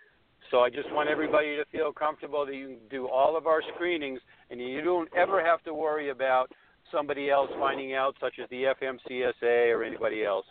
[0.51, 3.61] So I just want everybody to feel comfortable that you can do all of our
[3.73, 4.19] screenings
[4.51, 6.51] and you don't ever have to worry about
[6.91, 10.45] somebody else finding out, such as the FMCSA or anybody else.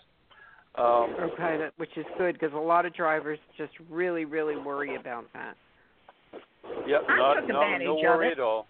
[0.75, 4.97] Um, okay, that, which is good because a lot of drivers just really, really worry
[4.97, 5.55] about that.
[6.87, 8.33] Yep, I not, took no, advantage no of worry it.
[8.33, 8.66] at all.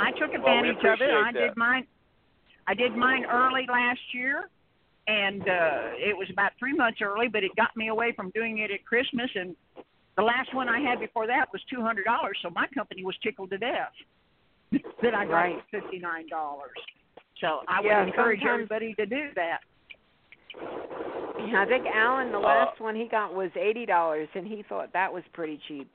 [0.00, 1.10] I took Well, we advantage of it.
[1.10, 1.38] I that.
[1.38, 1.86] did mine.
[2.66, 4.48] I did mine early last year,
[5.06, 8.58] and uh, it was about three months early, but it got me away from doing
[8.58, 9.30] it at Christmas.
[9.36, 9.54] And
[10.16, 13.14] the last one I had before that was two hundred dollars, so my company was
[13.22, 13.92] tickled to death
[15.02, 15.58] that I got Right.
[15.70, 16.70] fifty nine dollars.
[17.40, 19.60] So I would encourage sometimes- everybody to do that.
[20.58, 24.62] Yeah, I think Alan, the Uh, last one he got was eighty dollars, and he
[24.68, 25.88] thought that was pretty cheap.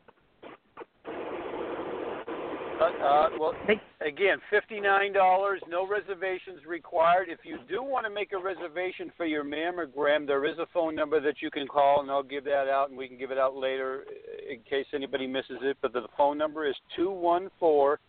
[2.77, 3.53] Uh, uh, well,
[4.01, 7.29] again, fifty-nine dollars, no reservations required.
[7.29, 10.93] If you do want to make a reservation for your mammogram, there is a phone
[10.93, 13.37] number that you can call, and I'll give that out, and we can give it
[13.37, 15.77] out later uh, in case anybody misses it.
[15.81, 17.99] But the phone number is two one four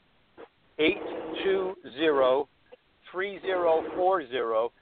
[0.79, 0.99] eight
[1.45, 2.49] two zero
[3.13, 4.73] three zero four zero.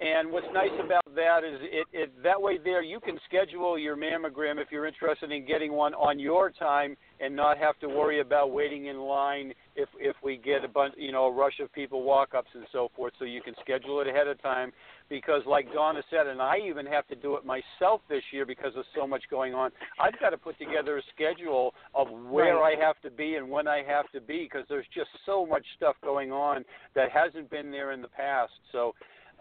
[0.00, 3.96] And what's nice about that is it, it that way there you can schedule your
[3.96, 8.20] mammogram if you're interested in getting one on your time and not have to worry
[8.20, 11.70] about waiting in line if if we get a bunch you know a rush of
[11.74, 14.72] people walk ups and so forth so you can schedule it ahead of time
[15.10, 18.72] because like Donna said and I even have to do it myself this year because
[18.76, 19.70] of so much going on
[20.00, 22.78] I've got to put together a schedule of where Right.
[22.78, 25.66] I have to be and when I have to be because there's just so much
[25.76, 28.94] stuff going on that hasn't been there in the past so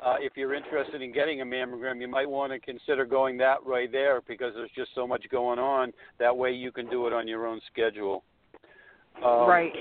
[0.05, 3.65] uh, if you're interested in getting a mammogram, you might want to consider going that
[3.65, 5.91] way there because there's just so much going on.
[6.19, 8.23] That way you can do it on your own schedule.
[9.23, 9.73] Um, right.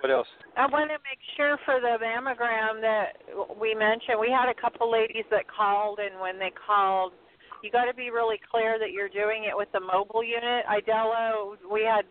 [0.00, 0.26] What else?
[0.56, 3.16] I want to make sure for the mammogram that
[3.58, 7.12] we mentioned, we had a couple ladies that called, and when they called,
[7.62, 10.66] you got to be really clear that you're doing it with the mobile unit.
[10.68, 12.04] Idella, we had,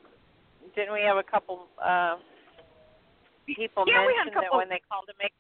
[0.76, 2.16] didn't we have a couple uh,
[3.46, 5.34] people Yeah, we had a mention that couple- when they called to make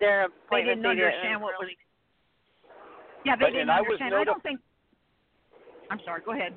[0.00, 1.68] their They didn't understand what was.
[3.24, 4.14] Yeah, they But- didn't and I was understand.
[4.14, 4.60] I don't think.
[5.90, 6.22] I'm sorry.
[6.22, 6.56] Go ahead.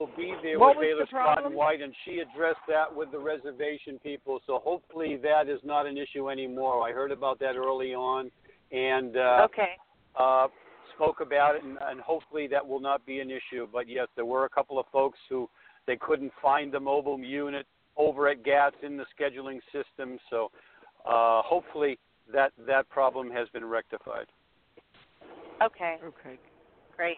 [0.00, 2.92] will be there What with was the Baylor Scott and White, and she addressed that
[2.94, 4.40] with the reservation people.
[4.44, 6.82] So hopefully that is not an issue anymore.
[6.86, 8.30] I heard about that early on,
[8.72, 9.76] and uh, Okay.
[10.16, 10.48] uh,
[10.94, 13.68] spoke about it, and, and hopefully that will not be an issue.
[13.72, 15.48] But yes, there were a couple of folks who
[15.86, 20.18] they couldn't find the mobile unit over at GATS in the scheduling system.
[20.28, 20.50] So
[21.06, 21.98] uh, hopefully
[22.32, 24.26] that that problem has been rectified.
[25.62, 25.96] Okay.
[26.04, 26.38] Okay.
[26.96, 27.16] Great.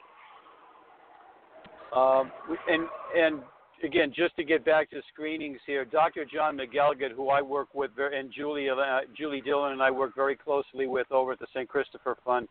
[1.94, 2.30] Um,
[2.68, 2.86] and
[3.16, 3.42] and
[3.82, 6.24] again, just to get back to screenings here, Dr.
[6.24, 10.36] John McElligott, who I work with, and Julie uh, Julie Dillon and I work very
[10.36, 11.68] closely with over at the St.
[11.68, 12.48] Christopher Fund.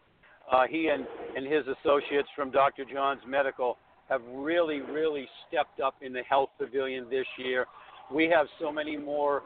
[0.51, 2.85] Uh, he and and his associates from Dr.
[2.91, 3.77] John's Medical
[4.09, 7.65] have really really stepped up in the health pavilion this year.
[8.13, 9.43] We have so many more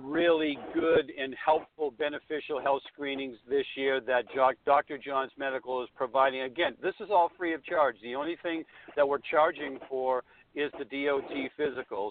[0.00, 4.24] really good and helpful, beneficial health screenings this year that
[4.64, 4.98] Dr.
[4.98, 6.42] John's Medical is providing.
[6.42, 7.96] Again, this is all free of charge.
[8.02, 8.64] The only thing
[8.96, 10.24] that we're charging for
[10.54, 12.10] is the DOT physicals.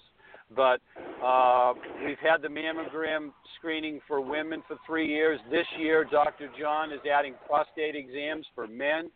[0.54, 0.80] But
[1.24, 1.72] uh,
[2.04, 5.40] we've had the mammogram screening for women for three years.
[5.50, 6.50] This year, Dr.
[6.60, 9.10] John is adding prostate exams for men.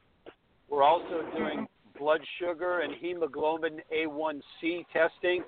[0.70, 1.66] We're also doing
[1.98, 5.42] blood sugar and hemoglobin A1C testing.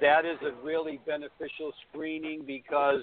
[0.00, 3.02] That is a really beneficial screening because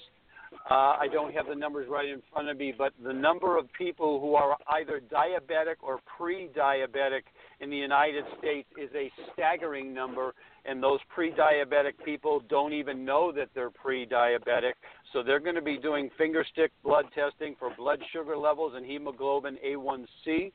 [0.69, 3.71] uh, I don't have the numbers right in front of me, but the number of
[3.77, 7.23] people who are either diabetic or pre diabetic
[7.59, 10.33] in the United States is a staggering number,
[10.65, 14.73] and those pre diabetic people don't even know that they're pre diabetic.
[15.13, 18.85] So they're going to be doing finger stick blood testing for blood sugar levels and
[18.85, 20.51] hemoglobin A1C.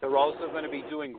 [0.00, 1.16] They're also going to be doing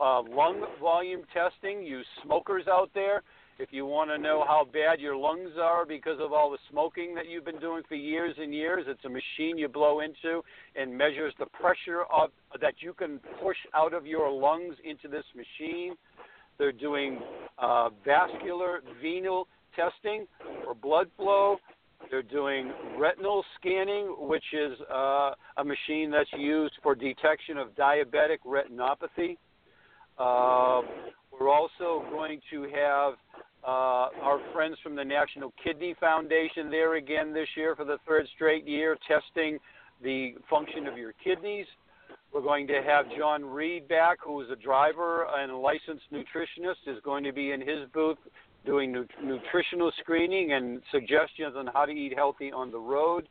[0.00, 1.84] uh, lung volume testing.
[1.84, 3.22] You smokers out there,
[3.58, 7.14] if you want to know how bad your lungs are because of all the smoking
[7.14, 10.42] that you've been doing for years and years, it's a machine you blow into
[10.74, 12.30] and measures the pressure of
[12.60, 15.94] that you can push out of your lungs into this machine.
[16.58, 17.20] They're doing
[17.58, 19.46] uh, vascular venal
[19.76, 20.26] testing
[20.64, 21.56] for blood flow.
[22.10, 28.38] They're doing retinal scanning, which is uh, a machine that's used for detection of diabetic
[28.46, 29.36] retinopathy.
[30.18, 30.86] Uh,
[31.32, 33.14] we're also going to have
[33.66, 38.26] Uh, our friends from the National Kidney Foundation there again this year for the third
[38.34, 39.58] straight year, testing
[40.02, 41.64] the function of your kidneys.
[42.30, 46.86] We're going to have John Reed back, who is a driver and a licensed nutritionist,
[46.86, 48.18] is going to be in his booth
[48.66, 53.28] doing nu- nutritional screening and suggestions on how to eat healthy on the road.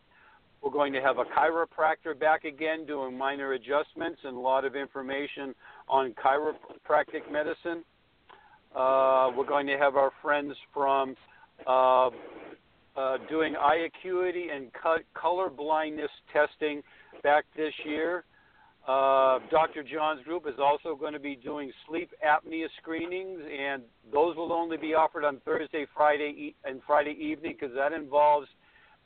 [0.64, 4.76] We're going to have a chiropractor back again doing minor adjustments and a lot of
[4.76, 5.54] information
[5.88, 7.84] on chiropractic medicine.
[8.76, 11.16] Uh, we're going to have our friends from
[11.68, 12.10] uh,
[12.96, 16.82] uh, doing eye acuity and co- color blindness testing
[17.22, 18.24] back this year.
[18.88, 19.82] Uh, Dr.
[19.82, 24.76] John's group is also going to be doing sleep apnea screenings, and those will only
[24.76, 28.48] be offered on Thursday, Friday, and Friday evening because that involves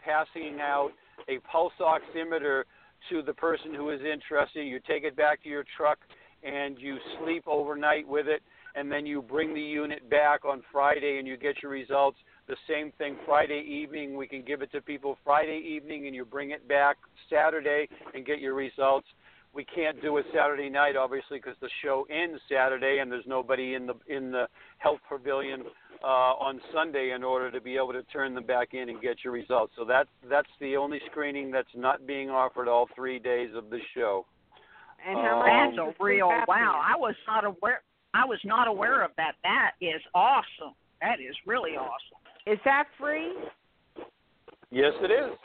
[0.04, 0.90] passing out
[1.28, 2.64] a pulse oximeter
[3.10, 4.66] to the person who is interested.
[4.66, 6.00] You take it back to your truck
[6.44, 8.42] and you sleep overnight with it,
[8.76, 12.18] and then you bring the unit back on Friday and you get your results.
[12.48, 16.24] The same thing Friday evening, we can give it to people Friday evening and you
[16.24, 16.98] bring it back
[17.30, 19.08] Saturday and get your results.
[19.54, 23.74] We can't do it Saturday night, obviously, because the show ends Saturday and there's nobody
[23.74, 24.48] in the in the
[24.78, 25.64] health pavilion
[26.04, 29.18] uh, on Sunday in order to be able to turn them back in and get
[29.24, 29.74] your results.
[29.76, 33.80] So that's that's the only screening that's not being offered all three days of the
[33.96, 34.26] show.
[35.08, 35.76] And how Um.
[35.76, 36.82] That's a real wow.
[36.86, 37.82] I was not aware.
[38.18, 39.34] I was not aware of that.
[39.44, 40.74] That is awesome.
[41.02, 42.18] That is really awesome.
[42.48, 43.32] Is that free?
[44.72, 45.38] Yes, it is.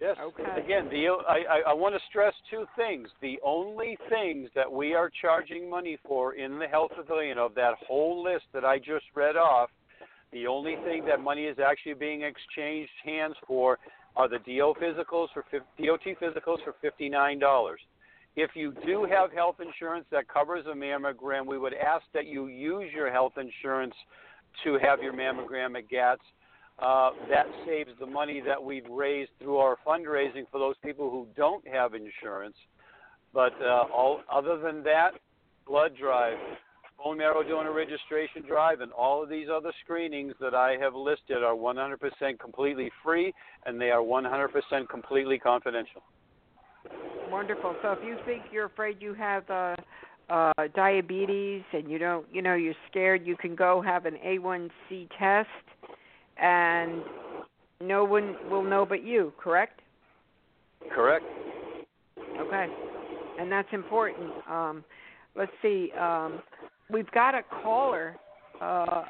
[0.00, 0.16] Yes.
[0.22, 0.44] Okay.
[0.64, 3.08] Again, the I, I, I want to stress two things.
[3.20, 7.74] The only things that we are charging money for in the health pavilion of that
[7.86, 9.70] whole list that I just read off,
[10.32, 13.78] the only thing that money is actually being exchanged hands for
[14.16, 17.80] are the DO physicals for fif- DOT physicals for fifty nine dollars.
[18.40, 22.46] If you do have health insurance that covers a mammogram, we would ask that you
[22.46, 23.94] use your health insurance
[24.62, 26.22] to have your mammogram at GATS.
[26.78, 31.26] Uh, that saves the money that we've raised through our fundraising for those people who
[31.36, 32.54] don't have insurance.
[33.34, 35.14] But uh, all other than that,
[35.66, 36.38] blood drive,
[36.96, 41.38] bone marrow donor registration drive, and all of these other screenings that I have listed
[41.42, 43.34] are 100% completely free,
[43.66, 46.04] and they are 100% completely confidential.
[47.30, 47.76] Wonderful.
[47.82, 49.76] So if you think you're afraid you have uh,
[50.30, 55.08] uh, diabetes and you don't, you know, you're scared, you can go have an A1C
[55.18, 55.48] test,
[56.40, 57.02] and
[57.80, 59.32] no one will know but you.
[59.38, 59.80] Correct?
[60.94, 61.24] Correct.
[62.38, 62.66] Okay.
[63.38, 64.30] And that's important.
[64.48, 64.84] Um,
[65.36, 65.92] let's see.
[65.98, 66.40] Um,
[66.90, 68.16] we've got a caller,
[68.60, 69.04] uh,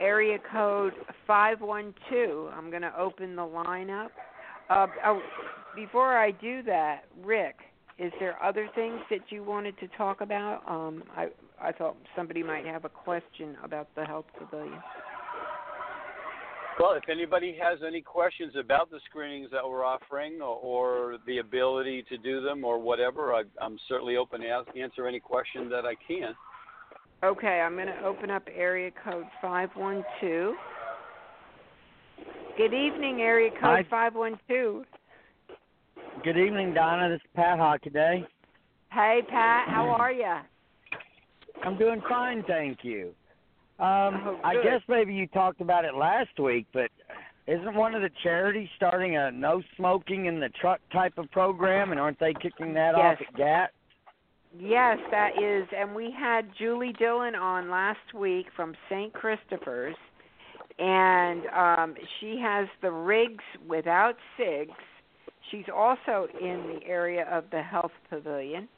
[0.00, 0.92] area code
[1.26, 2.52] 512.
[2.52, 4.12] I'm going to open the line up.
[4.70, 5.20] Uh, oh,
[5.78, 7.56] before I do that, Rick,
[7.98, 10.62] is there other things that you wanted to talk about?
[10.68, 11.28] Um, I
[11.60, 14.80] I thought somebody might have a question about the health pavilion.
[16.78, 21.38] Well, if anybody has any questions about the screenings that we're offering or, or the
[21.38, 25.68] ability to do them or whatever, I, I'm certainly open to ask, answer any question
[25.70, 26.36] that I can.
[27.24, 30.54] Okay, I'm going to open up area code 512.
[32.56, 33.86] Good evening, area code Hi.
[33.90, 34.84] 512.
[36.28, 37.08] Good evening, Donna.
[37.08, 38.22] This is Pat Hockaday.
[38.92, 40.34] Hey, Pat, how are you?
[41.64, 43.14] I'm doing fine, thank you.
[43.78, 46.90] Um, Oh, I guess maybe you talked about it last week, but
[47.46, 51.92] isn't one of the charities starting a no smoking in the truck type of program,
[51.92, 53.70] and aren't they kicking that off at GAT?
[54.60, 55.66] Yes, that is.
[55.74, 59.14] And we had Julie Dillon on last week from St.
[59.14, 59.96] Christopher's,
[60.78, 64.76] and um, she has the rigs without Cigs.
[65.50, 68.68] She's also in the area of the health pavilion.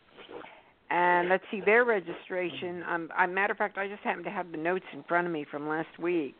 [0.90, 2.82] And let's see their registration.
[2.88, 5.32] Um, I, matter of fact, I just happen to have the notes in front of
[5.32, 6.36] me from last week.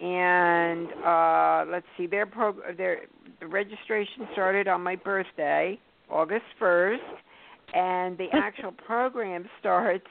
[0.00, 3.02] And uh, let's see their pro their
[3.40, 5.78] the registration started on my birthday,
[6.10, 7.02] August first,
[7.74, 10.06] and the actual program starts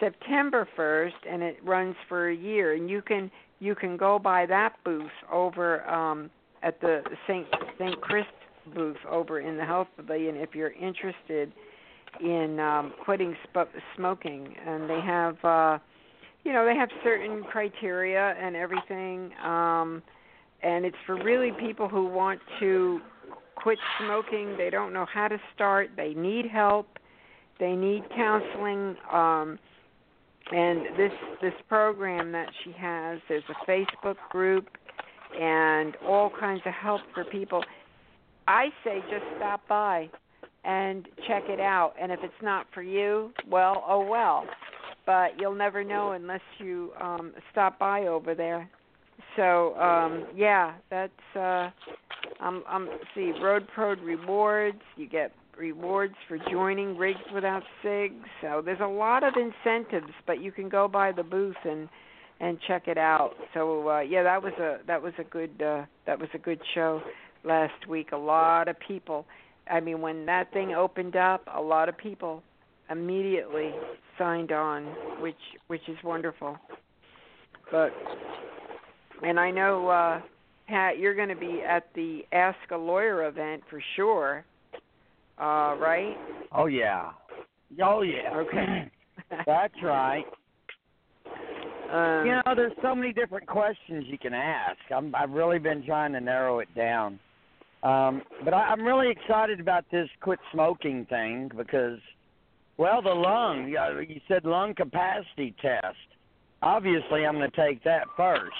[0.00, 3.30] September 1st and it runs for a year and you can
[3.60, 6.30] you can go by that booth over um
[6.62, 7.46] at the St.
[7.78, 8.00] St.
[8.00, 8.24] Chris
[8.74, 11.52] booth over in the health pavilion if you're interested
[12.20, 14.54] in um quitting sp- smoking.
[14.66, 15.78] And they have uh
[16.44, 20.02] you know they have certain criteria and everything um
[20.62, 23.00] and it's for really people who want to
[23.56, 24.56] quit smoking.
[24.56, 25.90] They don't know how to start.
[25.96, 26.86] They need help.
[27.60, 29.58] They need counseling um
[30.52, 34.68] and this this program that she has there's a facebook group
[35.40, 37.64] and all kinds of help for people
[38.48, 40.08] i say just stop by
[40.64, 44.46] and check it out and if it's not for you well oh well
[45.06, 48.68] but you'll never know unless you um stop by over there.
[49.36, 51.70] So um yeah, that's uh
[52.40, 54.80] um um see Road Pro rewards.
[54.96, 58.24] You get rewards for joining Rigs Without Cigs.
[58.40, 61.88] So there's a lot of incentives, but you can go by the booth and
[62.40, 63.34] and check it out.
[63.52, 66.60] So uh yeah, that was a that was a good uh that was a good
[66.74, 67.02] show
[67.44, 68.12] last week.
[68.12, 69.26] A lot of people.
[69.70, 72.42] I mean, when that thing opened up, a lot of people
[72.90, 73.72] immediately
[74.18, 74.84] signed on,
[75.20, 75.34] which
[75.68, 76.58] which is wonderful.
[77.70, 77.92] But
[79.22, 80.20] and I know uh
[80.68, 84.44] Pat, you're going to be at the Ask a Lawyer event for sure.
[85.38, 86.16] Uh, right?
[86.52, 87.10] Oh yeah.
[87.82, 88.34] Oh yeah.
[88.34, 88.90] Okay.
[89.46, 90.24] That's right.
[91.92, 94.78] Um, you know, there's so many different questions you can ask.
[94.94, 97.18] I'm, I've really been trying to narrow it down.
[97.84, 101.98] Um, but I, I'm really excited about this quit smoking thing because,
[102.78, 103.68] well, the lung.
[103.68, 105.96] You you said lung capacity test.
[106.62, 108.52] Obviously, I'm going to take that first,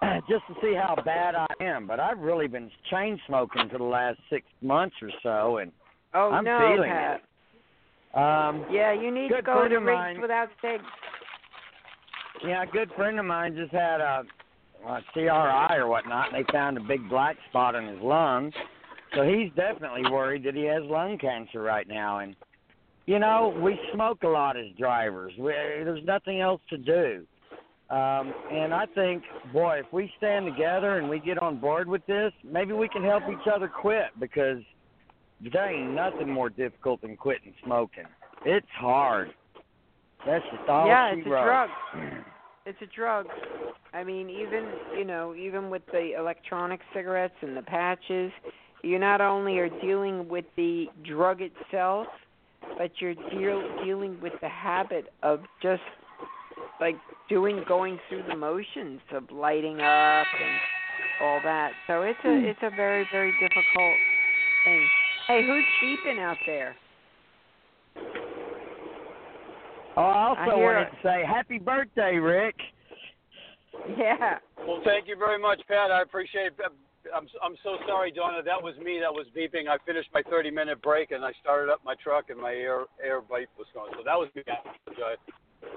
[0.28, 1.88] just to see how bad I am.
[1.88, 5.72] But I've really been chain smoking for the last six months or so, and
[6.14, 7.16] oh I'm no, feeling Pat.
[7.16, 7.22] it.
[8.16, 10.84] Um, Yeah, you need to go to of Without Cigs.
[12.46, 14.22] Yeah, a good friend of mine just had a,
[14.86, 18.52] a CRI or whatnot, and they found a big black spot on his lung.
[19.14, 22.18] So he's definitely worried that he has lung cancer right now.
[22.18, 22.36] And
[23.06, 25.32] you know, we smoke a lot as drivers.
[25.38, 27.24] We, there's nothing else to do.
[27.88, 29.22] Um, and I think,
[29.52, 33.04] boy, if we stand together and we get on board with this, maybe we can
[33.04, 34.58] help each other quit because
[35.52, 38.06] there ain't nothing more difficult than quitting smoking.
[38.44, 39.30] It's hard.
[40.26, 41.70] That's just all yeah, she it's a drug.
[42.66, 43.26] It's a drug.
[43.94, 44.68] I mean, even
[44.98, 48.32] you know, even with the electronic cigarettes and the patches,
[48.82, 52.08] you not only are dealing with the drug itself,
[52.76, 55.82] but you're deal, dealing with the habit of just
[56.80, 56.96] like
[57.28, 60.60] doing going through the motions of lighting up and
[61.22, 61.70] all that.
[61.86, 62.44] So it's a hmm.
[62.46, 63.96] it's a very very difficult
[64.64, 64.88] thing.
[65.28, 66.76] Hey, who's beeping out there?
[69.96, 72.56] Oh, I I also hear wanted to say happy birthday, Rick.
[73.96, 74.38] Yeah.
[74.66, 75.90] Well, thank you very much, Pat.
[75.90, 76.54] I appreciate it.
[77.14, 78.42] I'm I'm so sorry, Donna.
[78.42, 78.98] That was me.
[79.00, 79.68] That was beeping.
[79.68, 82.80] I finished my 30 minute break and I started up my truck and my air
[83.02, 83.92] air bike was going.
[83.96, 84.42] So that was me.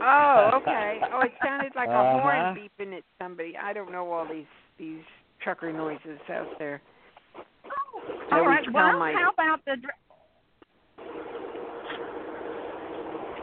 [0.01, 0.99] Oh, okay.
[1.13, 2.19] Oh, it sounded like a Uh-huh.
[2.21, 3.55] horn beeping at somebody.
[3.61, 5.03] I don't know all these these
[5.43, 6.81] trucker noises out there.
[8.31, 8.63] I All always right.
[8.65, 9.75] tell Well, my- how about the?
[9.77, 9.93] dr-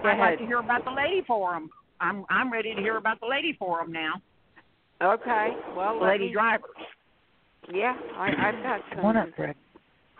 [0.02, 1.70] Go I'd like to hear about the lady forum.
[2.00, 4.14] I'm I'm ready to hear about the lady forum now.
[5.02, 5.48] Okay.
[5.76, 6.70] Well, let lady me- drivers.
[7.72, 9.56] Yeah, I, I've got some Come up, Rick.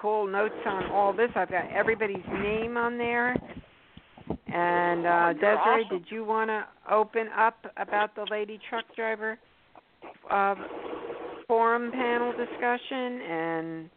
[0.01, 1.31] cool notes on all this.
[1.36, 3.36] I've got everybody's name on there.
[4.53, 5.98] And uh Desiree, awesome.
[5.98, 9.39] did you want to open up about the lady truck driver
[10.31, 10.55] uh,
[11.47, 13.90] forum panel discussion and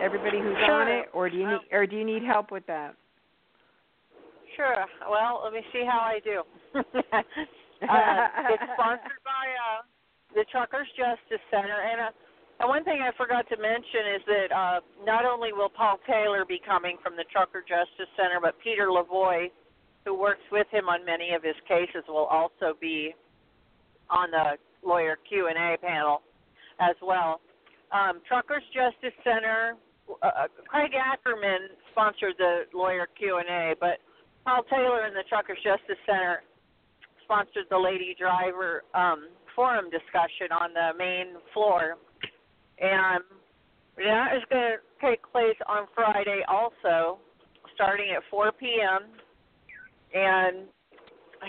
[0.00, 2.94] everybody who's on it, or do you need or do you need help with that?
[4.56, 4.86] Sure.
[5.04, 6.40] Well, let me see how I do.
[6.80, 6.82] uh,
[8.50, 9.80] it's sponsored by uh,
[10.34, 12.10] the Truckers Justice Center, and uh,
[12.58, 16.44] and one thing I forgot to mention is that uh, not only will Paul Taylor
[16.48, 19.52] be coming from the Trucker Justice Center, but Peter Lavoie,
[20.06, 23.14] who works with him on many of his cases, will also be
[24.08, 24.56] on the
[24.86, 26.22] lawyer Q and A panel
[26.80, 27.40] as well.
[27.92, 29.76] Um, Truckers Justice Center,
[30.22, 34.00] uh, Craig Ackerman sponsored the lawyer Q and A, but
[34.46, 36.38] Paul Taylor and the Truckers Justice Center
[37.24, 41.98] sponsored the lady driver um, forum discussion on the main floor,
[42.78, 43.24] and
[43.98, 47.18] that is going to take place on Friday also,
[47.74, 49.10] starting at 4 p.m.
[50.14, 50.70] And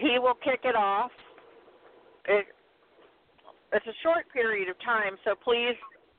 [0.01, 1.11] he will kick it off.
[2.25, 2.47] It,
[3.73, 5.77] it's a short period of time, so please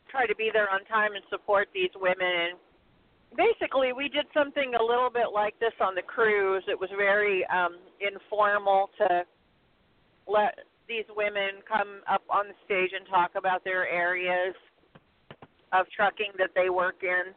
[0.08, 2.54] try to be there on time and support these women.
[2.54, 2.58] And
[3.36, 6.64] basically, we did something a little bit like this on the cruise.
[6.68, 9.24] It was very um, informal to
[10.26, 14.54] let these women come up on the stage and talk about their areas
[15.72, 17.34] of trucking that they work in.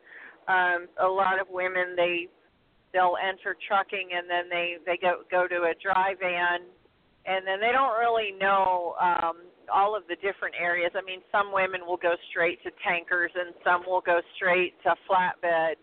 [0.48, 2.28] Um, a lot of women they
[2.94, 6.68] they'll enter trucking and then they they go go to a dry van
[7.26, 10.92] and then they don't really know um all of the different areas.
[10.96, 14.96] I mean, some women will go straight to tankers and some will go straight to
[15.10, 15.76] flatbed.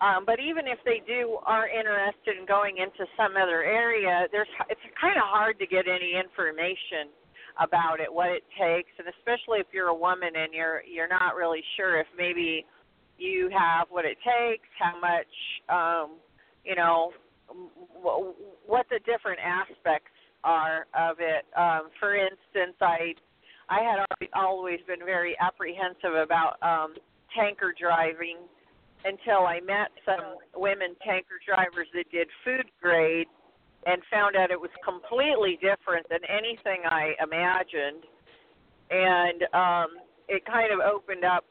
[0.00, 4.48] Um, but even if they do are interested in going into some other area, there's
[4.68, 7.12] it's kind of hard to get any information
[7.60, 11.36] about it, what it takes, and especially if you're a woman and you're you're not
[11.36, 12.64] really sure if maybe
[13.18, 15.32] you have what it takes, how much
[15.68, 16.16] um,
[16.64, 17.12] you know
[18.64, 21.44] what the different aspects are of it.
[21.56, 23.14] Um, for instance, I
[23.68, 26.94] I had always been very apprehensive about um,
[27.36, 28.38] tanker driving
[29.04, 33.28] until I met some women tanker drivers that did food grade
[33.86, 38.04] and found out it was completely different than anything I imagined.
[38.90, 39.88] And um,
[40.28, 41.44] it kind of opened up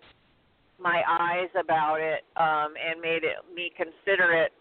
[0.77, 4.51] my eyes about it um, and made it me consider it.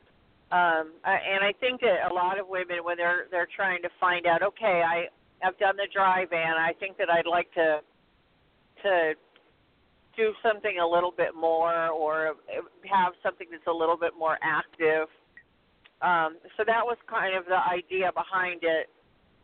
[0.50, 4.26] Um, and I think that a lot of women, when they're they're trying to find
[4.26, 5.08] out, okay, I
[5.46, 7.80] I've done the dry van, I think that I'd like to
[8.82, 9.12] to
[10.16, 12.34] do something a little bit more or
[12.90, 15.08] have something that's a little bit more active.
[16.00, 18.88] Um, so that was kind of the idea behind it.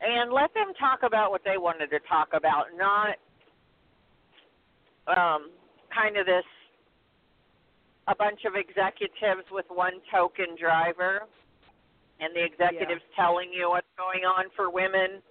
[0.01, 3.17] And let them talk about what they wanted to talk about, not
[5.07, 5.51] um,
[5.95, 6.45] kind of this
[8.09, 11.25] a bunch of executives with one token driver
[12.21, 13.17] and the executives yeah.
[13.17, 15.23] telling you what's going on for women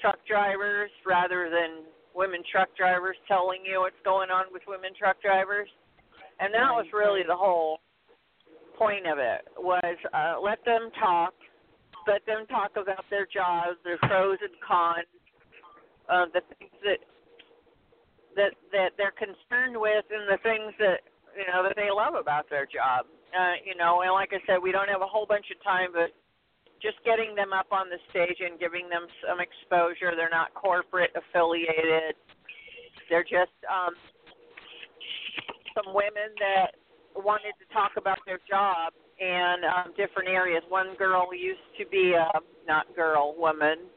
[0.00, 1.84] truck drivers rather than
[2.14, 5.68] women truck drivers telling you what's going on with women truck drivers.
[6.40, 7.78] And that was really the whole
[8.78, 11.34] point of it was uh, let them talk,
[12.08, 15.06] let them talk about their jobs, their pros and cons,
[16.10, 17.00] uh, the things that
[18.34, 22.48] that that they're concerned with, and the things that you know that they love about
[22.48, 23.06] their job.
[23.34, 25.90] Uh, you know, and like I said, we don't have a whole bunch of time,
[25.92, 26.14] but
[26.80, 30.14] just getting them up on the stage and giving them some exposure.
[30.14, 32.14] They're not corporate affiliated.
[33.10, 33.94] They're just um,
[35.74, 36.78] some women that
[37.16, 40.62] wanted to talk about their job and um, different areas.
[40.68, 42.28] One girl used to be a
[42.66, 43.90] not girl woman.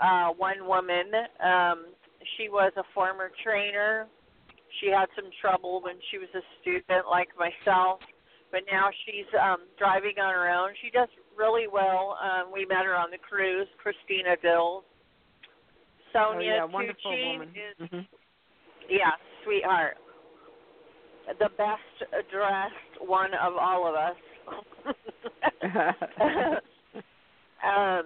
[0.00, 1.06] Uh, one woman,
[1.44, 1.86] um,
[2.36, 4.06] she was a former trainer
[4.80, 8.00] she had some trouble when she was a student, like myself,
[8.50, 10.70] but now she's um, driving on her own.
[10.82, 12.16] She does really well.
[12.20, 14.84] Um, we met her on the cruise, Christina Dills.
[16.12, 17.48] Sonia oh, yeah, wonderful Tucci woman.
[17.48, 18.00] is, mm-hmm.
[18.90, 19.96] yeah, sweetheart.
[21.38, 24.16] The best dressed one of all of us.
[27.64, 28.04] um,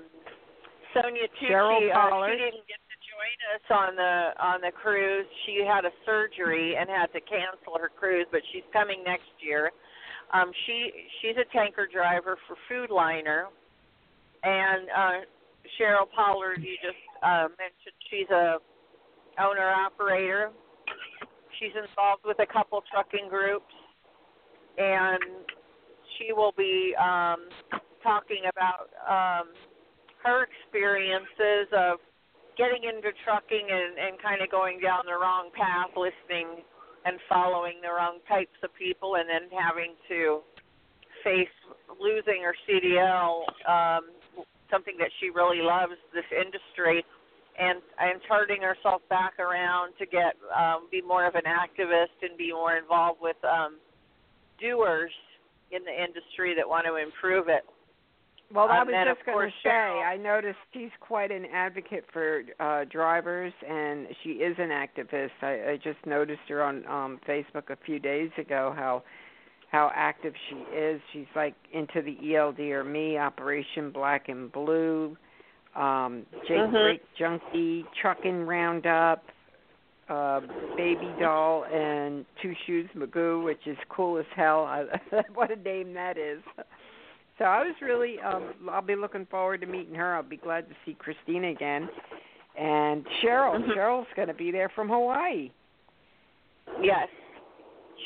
[0.94, 2.80] Sonia Tucci, Cheryl uh, she didn't get
[3.16, 5.26] join us on the on the cruise.
[5.46, 9.72] She had a surgery and had to cancel her cruise, but she's coming next year.
[10.32, 10.90] Um, she
[11.20, 13.46] she's a tanker driver for Food Liner,
[14.42, 15.18] and uh,
[15.78, 16.60] Cheryl Pollard.
[16.60, 18.58] You just uh, mentioned she's a
[19.40, 20.50] owner operator.
[21.58, 23.72] She's involved with a couple trucking groups,
[24.76, 25.48] and
[26.18, 27.48] she will be um,
[28.02, 29.48] talking about um,
[30.22, 31.96] her experiences of
[32.56, 36.64] getting into trucking and, and kind of going down the wrong path, listening
[37.04, 40.40] and following the wrong types of people, and then having to
[41.22, 41.52] face
[42.00, 44.10] losing her CDL, um,
[44.70, 47.04] something that she really loves, this industry,
[47.58, 52.36] and and turning herself back around to get um, be more of an activist and
[52.36, 53.78] be more involved with um,
[54.60, 55.12] doers
[55.70, 57.64] in the industry that want to improve it.
[58.54, 62.04] Well, I um, was just going to say, Cheryl, I noticed she's quite an advocate
[62.12, 65.30] for uh drivers, and she is an activist.
[65.42, 69.02] I, I just noticed her on um Facebook a few days ago how
[69.72, 71.00] how active she is.
[71.12, 75.16] She's like into the ELD or Me, Operation Black and Blue,
[75.74, 76.70] um, Jake Mhm.
[76.70, 79.24] Brake Junkie, Trucking Roundup,
[80.08, 80.40] uh,
[80.76, 84.64] Baby Doll, and Two Shoes Magoo, which is cool as hell.
[84.66, 84.84] I,
[85.34, 86.40] what a name that is.
[87.38, 90.14] So I was really, um, I'll be looking forward to meeting her.
[90.14, 91.88] I'll be glad to see Christina again.
[92.56, 93.74] And Cheryl, Mhm.
[93.74, 95.50] Cheryl's going to be there from Hawaii.
[96.80, 97.08] Yes.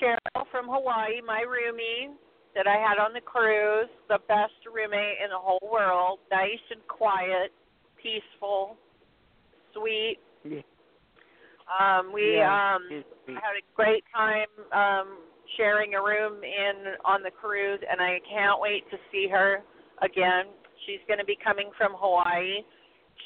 [0.01, 2.17] Cheryl from Hawaii, my roomie
[2.55, 6.87] that I had on the cruise, the best roommate in the whole world, nice and
[6.89, 7.53] quiet,
[7.97, 8.77] peaceful,
[9.73, 10.19] sweet.
[10.43, 10.63] Yeah.
[11.71, 15.19] Um, we Yeah, um had a great time um
[15.57, 19.63] sharing a room in on the cruise and I can't wait to see her
[20.03, 20.53] again.
[20.87, 22.65] She's going to be coming from Hawaii.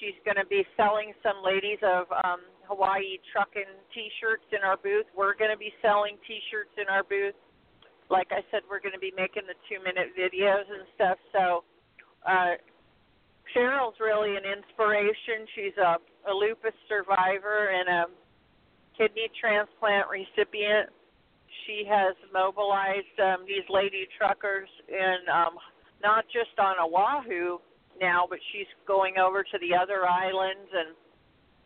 [0.01, 5.05] She's going to be selling some ladies of um Hawaii trucking t-shirts in our booth.
[5.13, 7.37] We're going to be selling t-shirts in our booth.
[8.09, 11.19] Like I said, we're going to be making the 2-minute videos and stuff.
[11.33, 11.65] So
[12.27, 12.57] uh
[13.53, 15.47] Cheryl's really an inspiration.
[15.55, 18.03] She's a, a lupus survivor and a
[18.97, 20.91] kidney transplant recipient
[21.67, 25.57] she has mobilized um, these lady truckers in um,
[26.03, 27.59] not just on Oahu
[28.01, 30.97] now, but she's going over to the other islands and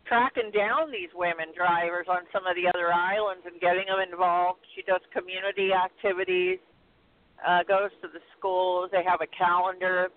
[0.07, 4.59] tracking down these women drivers on some of the other islands and getting them involved.
[4.75, 6.59] She does community activities,
[7.45, 8.89] uh, goes to the schools.
[8.91, 10.09] They have a calendar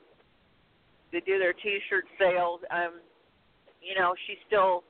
[1.13, 2.61] they do their T-shirt sales.
[2.73, 3.05] Um,
[3.85, 4.83] you know, she still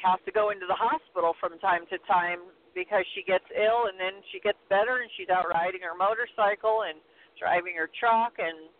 [0.00, 2.40] has to go into the hospital from time to time
[2.78, 6.86] because she gets ill and then she gets better and she's out riding her motorcycle
[6.86, 7.02] and
[7.34, 8.70] driving her truck and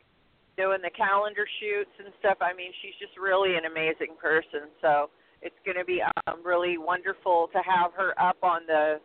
[0.54, 2.38] doing the calendar shoots and stuff.
[2.38, 4.70] I mean, she's just really an amazing person.
[4.78, 5.10] So
[5.42, 5.98] it's going to be
[6.30, 9.02] um, really wonderful to have her up on the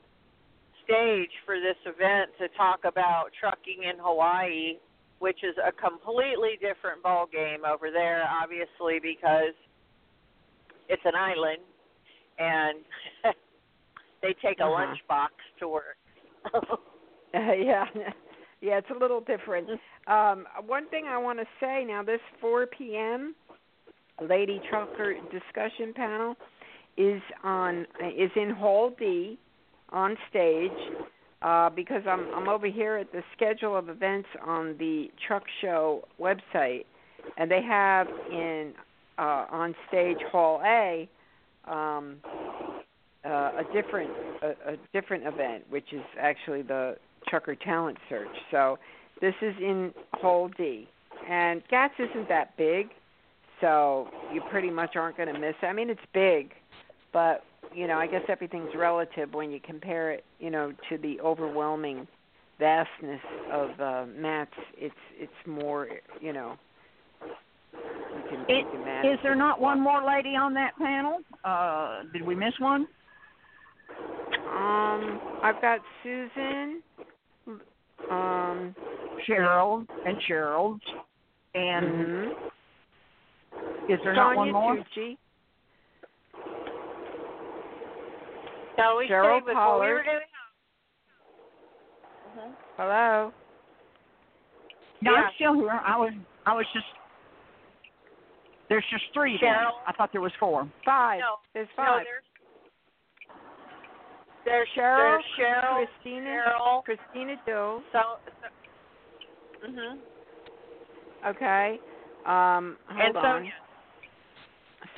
[0.85, 4.77] stage for this event to talk about trucking in Hawaii,
[5.17, 9.57] which is a completely different ball game over there, obviously because
[10.85, 11.65] it's an island
[12.37, 12.85] and
[14.23, 14.95] they take a Uh-huh.
[14.95, 15.29] lunchbox
[15.59, 15.97] to work.
[17.33, 17.85] yeah,
[18.61, 19.69] yeah, it's a little different.
[20.07, 23.35] Um, one thing I want to say now, this 4 p.m.
[24.21, 26.35] Lady Trucker discussion panel
[26.97, 27.85] is on
[28.15, 29.37] is in Hall D
[29.89, 30.71] on stage
[31.41, 36.07] uh, because I'm I'm over here at the schedule of events on the Truck Show
[36.19, 36.85] website,
[37.37, 38.73] and they have in
[39.17, 41.09] uh, on stage Hall A
[41.67, 42.17] um,
[43.25, 46.97] uh, a different a, a different event, which is actually the
[47.27, 48.35] Trucker Talent Search.
[48.51, 48.77] So
[49.21, 50.87] this is in Hall D,
[51.29, 52.89] and GATS isn't that big,
[53.61, 55.65] so you pretty much aren't going to miss it.
[55.65, 56.51] I mean, it's big,
[57.11, 57.43] but
[57.73, 62.07] you know, I guess everything's relative when you compare it, you know, to the overwhelming
[62.59, 63.21] vastness
[63.51, 64.51] of uh, MATS.
[64.77, 65.87] It's it's more,
[66.21, 66.57] you know.
[67.23, 71.19] You can, you can is there not one more lady on that panel?
[71.43, 72.87] Uh, did we miss one?
[74.53, 76.81] Um, I've got Susan,
[78.11, 78.75] um,
[79.27, 80.79] Cheryl and Cheryl.
[81.55, 82.31] And mhm.
[83.89, 84.75] is there not one Sonia more?
[84.75, 85.17] Tucci,
[88.77, 89.93] No, we Cheryl stayed with what we Pollard.
[89.93, 90.19] were doing.
[92.37, 92.55] Mhm.
[92.77, 93.33] hello.
[95.01, 95.17] No, Yeah.
[95.17, 95.69] I'm still here.
[95.85, 96.13] I was
[96.45, 96.85] I was just
[98.69, 99.53] there's just three then.
[99.53, 99.71] Cheryl.
[99.85, 100.67] I thought there was four.
[100.85, 101.19] Five.
[101.19, 102.05] No, There's no, five.
[102.05, 102.23] there's
[104.45, 107.83] there's Cheryl, there's Cheryl, Christina, Cheryl, Christina Dills.
[107.91, 107.99] so,
[109.61, 109.97] so mhm,
[111.25, 111.79] Okay.
[112.25, 113.23] Um, hold and on.
[113.23, 113.51] Sonia.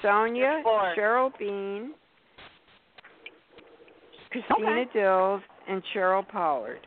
[0.02, 0.64] Sonia,
[0.98, 1.94] Cheryl Bean,
[4.32, 4.90] Christina Okay.
[4.94, 6.80] Dills, and Cheryl Pollard.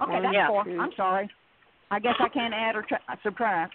[0.00, 0.46] Okay, One, that's Yeah.
[0.48, 0.64] four.
[0.64, 0.78] two.
[0.80, 1.28] I'm sorry.
[1.90, 3.74] I guess I can't add or tra- subtract.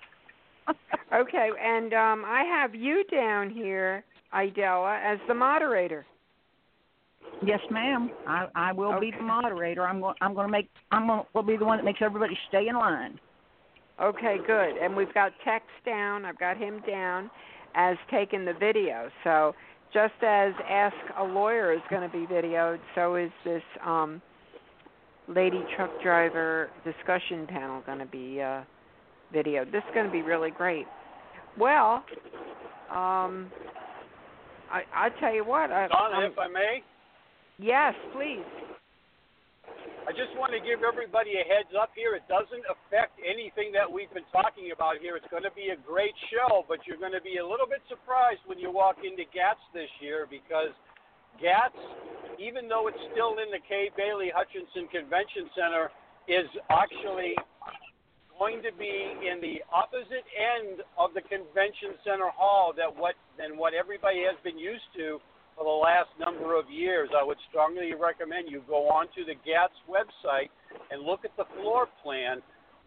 [1.14, 6.06] Okay, and um, I have you down here, Idella, as the moderator.
[7.45, 8.10] Yes, ma'am.
[8.28, 9.86] I I will be the moderator.
[9.86, 12.38] I'm going I'm going to make I'm going will be the one that makes everybody
[12.49, 13.20] stay in line.
[14.02, 14.78] Okay, good.
[14.82, 16.26] And we've got Tex down.
[16.26, 17.30] I've got him down
[17.76, 19.10] as taking the video.
[19.24, 19.54] So
[19.94, 24.22] just as Ask a Lawyer is going to be videoed, so is this um,
[25.28, 28.62] lady truck driver discussion panel going to be uh,
[29.34, 29.72] videoed.
[29.72, 30.86] This is going to be really great.
[31.58, 32.04] Well,
[32.91, 33.52] um,
[34.72, 35.72] I I tell you what.
[35.72, 36.84] I, Donna, I'm- if I may,
[37.59, 38.45] yes, please.
[40.07, 42.15] I just want to give everybody a heads up here.
[42.15, 45.19] It doesn't affect anything that we've been talking about here.
[45.19, 47.84] It's going to be a great show, but you're going to be a little bit
[47.91, 50.71] surprised when you walk into GATS this year because
[51.43, 51.75] GATS,
[52.39, 55.91] even though it's still in the Kay Bailey Hutchison Convention Center,
[56.31, 57.35] is actually
[58.39, 63.57] going to be in the opposite end of the convention center hall that what than
[63.57, 65.19] what everybody has been used to
[65.57, 67.09] for the last number of years.
[67.17, 70.53] I would strongly recommend you go onto the GATS website
[70.93, 72.45] and look at the floor plan.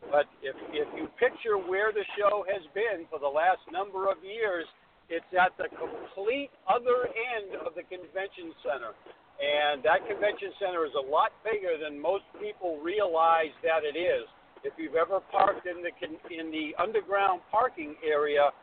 [0.08, 4.22] But if if you picture where the show has been for the last number of
[4.24, 4.64] years,
[5.10, 8.94] it's at the complete other end of the convention center.
[9.42, 14.24] And that convention center is a lot bigger than most people realize that it is.
[14.62, 15.92] If you've ever parked in the
[16.32, 18.54] in the underground parking area,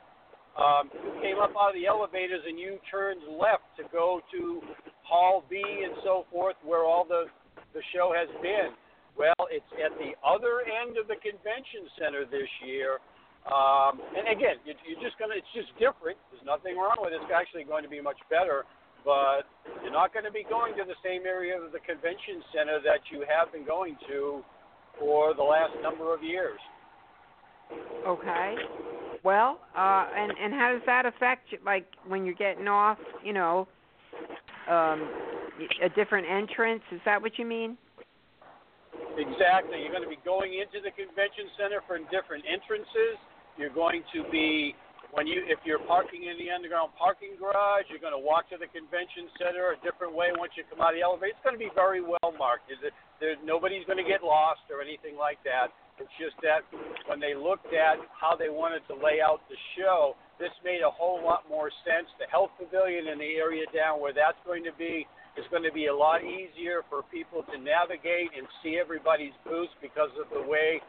[0.58, 4.62] um, you came up out of the elevators and you turned left to go to
[5.06, 7.30] Hall B and so forth, where all the
[7.74, 8.74] the show has been.
[9.18, 13.02] Well, it's at the other end of the convention center this year.
[13.46, 15.38] Um, and again, you, you're just gonna.
[15.38, 16.18] It's just different.
[16.34, 17.22] There's nothing wrong with it.
[17.22, 18.66] It's actually going to be much better.
[19.06, 19.48] But
[19.86, 23.00] you're not going to be going to the same area of the convention center that
[23.08, 24.44] you have been going to
[25.00, 26.60] for the last number of years.
[28.06, 28.56] Okay.
[29.24, 31.60] Well, uh, and and how does that affect you?
[31.66, 33.68] Like when you're getting off, you know,
[34.70, 35.10] um,
[35.82, 36.84] a different entrance?
[36.92, 37.78] Is that what you mean?
[39.18, 39.82] Exactly.
[39.82, 43.18] You're going to be going into the convention center from different entrances.
[43.58, 44.78] You're going to be
[45.16, 48.58] when you if you're parking in the underground parking garage, you're going to walk to
[48.62, 51.34] the convention center a different way once you come out of the elevator.
[51.34, 52.70] It's going to be very well marked.
[52.70, 52.94] Is it?
[53.18, 55.74] There, nobody's going to get lost or anything like that.
[55.98, 56.62] It's just that
[57.10, 60.94] when they looked at how they wanted to lay out the show, this made a
[60.94, 62.06] whole lot more sense.
[62.22, 65.74] The health pavilion in the area down where that's going to be is going to
[65.74, 70.46] be a lot easier for people to navigate and see everybody's booths because of the
[70.46, 70.82] way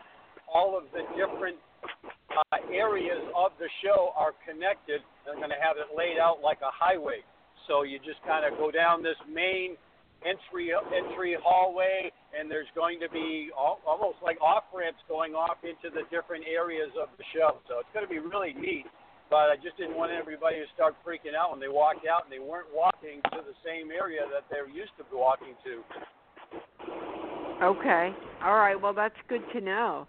[0.49, 1.57] all of the different
[2.33, 5.01] uh, areas of the show are connected.
[5.25, 7.25] They're going to have it laid out like a highway.
[7.69, 9.77] So you just kind of go down this main
[10.25, 15.59] entry entry hallway, and there's going to be al- almost like off ramps going off
[15.65, 17.61] into the different areas of the show.
[17.69, 18.85] So it's going to be really neat.
[19.31, 22.33] But I just didn't want everybody to start freaking out when they walked out and
[22.33, 25.85] they weren't walking to the same area that they're used to walking to.
[27.63, 28.15] Okay.
[28.43, 28.81] All right.
[28.81, 30.07] Well, that's good to know.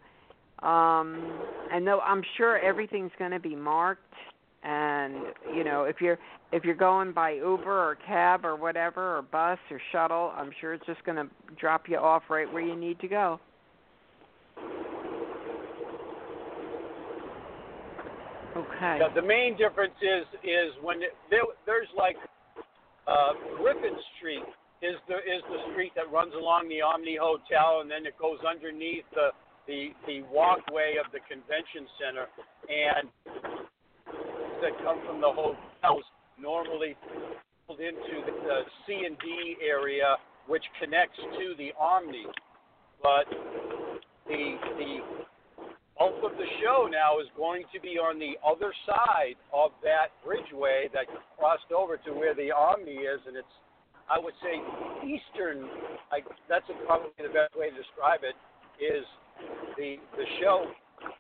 [0.63, 1.39] Um,
[1.71, 4.13] and though I'm sure everything's going to be marked,
[4.63, 5.15] and
[5.55, 6.19] you know, if you're
[6.51, 10.73] if you're going by Uber or cab or whatever or bus or shuttle, I'm sure
[10.73, 11.27] it's just going to
[11.59, 13.39] drop you off right where you need to go.
[18.57, 18.97] Okay.
[18.99, 22.17] Yeah, the main difference is is when it, there, there's like
[23.07, 24.43] uh, Griffin Street
[24.81, 28.39] is the is the street that runs along the Omni Hotel, and then it goes
[28.43, 29.29] underneath the
[29.67, 32.25] the the walkway of the convention center,
[32.67, 33.05] and
[34.59, 36.03] that come from the hotels
[36.41, 36.95] normally
[37.67, 40.15] pulled into the, C and D area,
[40.47, 42.25] which connects to the Omni,
[43.03, 43.25] but
[44.27, 44.99] the the
[45.97, 50.15] bulk of the show now is going to be on the other side of that
[50.25, 51.05] bridgeway that
[51.37, 53.55] crossed over to where the Omni is, and it's,
[54.09, 54.55] I would say,
[55.03, 55.67] eastern.
[56.11, 58.35] I, that's probably the best way to describe it.
[58.79, 59.03] Is
[59.77, 60.71] the the show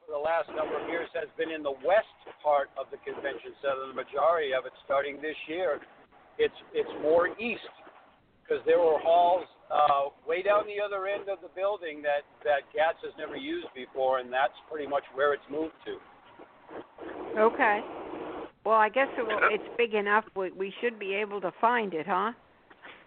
[0.09, 3.53] for the last number of years has been in the west part of the convention
[3.61, 3.93] center.
[3.93, 5.77] The majority of it, starting this year,
[6.41, 7.69] it's it's more east
[8.41, 12.65] because there were halls uh, way down the other end of the building that that
[12.73, 16.01] GATS has never used before, and that's pretty much where it's moved to.
[17.37, 17.85] Okay.
[18.65, 20.25] Well, I guess it will, it's big enough.
[20.35, 22.33] We, we should be able to find it, huh?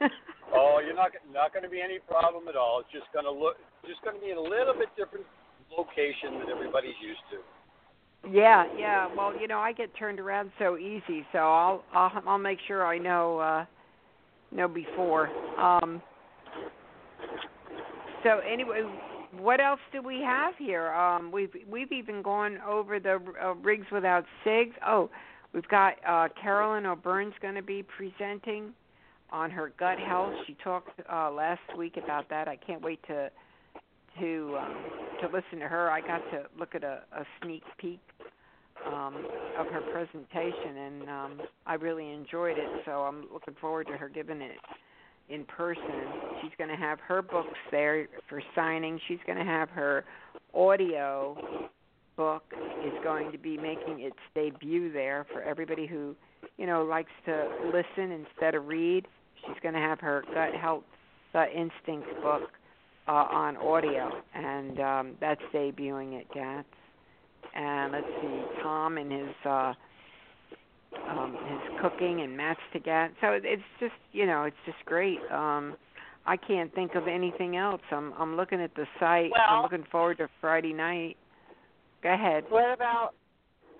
[0.54, 2.78] oh, you're not not going to be any problem at all.
[2.80, 5.26] It's just going to look just going to be in a little bit different
[5.76, 8.30] location than everybody's used to.
[8.30, 9.08] Yeah, yeah.
[9.16, 12.86] Well, you know, I get turned around so easy, so I'll I'll, I'll make sure
[12.86, 13.64] I know uh
[14.52, 15.28] know before.
[15.58, 16.00] Um
[18.22, 18.82] so anyway,
[19.38, 20.92] what else do we have here?
[20.92, 24.74] Um, we've we've even gone over the uh, rigs without Cigs.
[24.86, 25.10] Oh,
[25.52, 28.72] we've got uh, Carolyn O'Byrne's going to be presenting
[29.30, 30.34] on her gut health.
[30.46, 32.46] She talked uh, last week about that.
[32.46, 33.30] I can't wait to
[34.20, 34.76] to um,
[35.20, 35.90] to listen to her.
[35.90, 38.00] I got to look at a, a sneak peek
[38.86, 39.26] um,
[39.58, 42.68] of her presentation, and um, I really enjoyed it.
[42.84, 44.58] So I'm looking forward to her giving it
[45.28, 45.84] in person.
[46.40, 49.00] She's going to have her books there for signing.
[49.08, 50.04] She's going to have her
[50.54, 51.70] audio
[52.16, 52.42] book
[52.84, 56.14] is going to be making its debut there for everybody who,
[56.58, 59.06] you know, likes to listen instead of read.
[59.46, 60.84] She's going to have her gut health
[61.34, 62.50] uh, instinct book
[63.08, 66.68] uh, on audio, and um, that's debuting at GATS.
[67.54, 69.72] And let's see, Tom and his uh,
[71.08, 73.14] um, his cooking and MATS to GATS.
[73.20, 75.18] So it's just you know it's just great.
[75.30, 75.76] Um,
[76.24, 77.82] I can't think of anything else.
[77.90, 79.30] I'm I'm looking at the site.
[79.32, 81.16] Well, I'm looking forward to Friday night.
[82.02, 82.44] Go ahead.
[82.48, 83.10] What about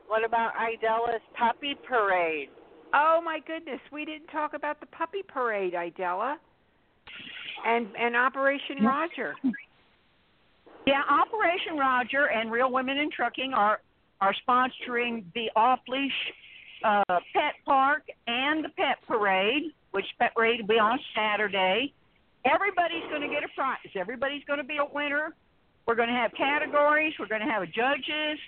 [0.09, 2.49] what about Idella's puppy parade?
[2.94, 6.36] Oh my goodness, we didn't talk about the puppy parade, Idella.
[7.64, 9.34] And and Operation Roger.
[10.86, 13.80] Yeah, Operation Roger and Real Women in Trucking are
[14.20, 16.12] are sponsoring the off leash
[16.84, 17.02] uh,
[17.32, 21.93] pet park and the pet parade, which pet parade will be on Saturday.
[22.44, 23.78] Everybody's going to get a prize.
[23.94, 25.34] Everybody's going to be a winner.
[25.86, 27.14] We're going to have categories.
[27.18, 28.39] We're going to have judges.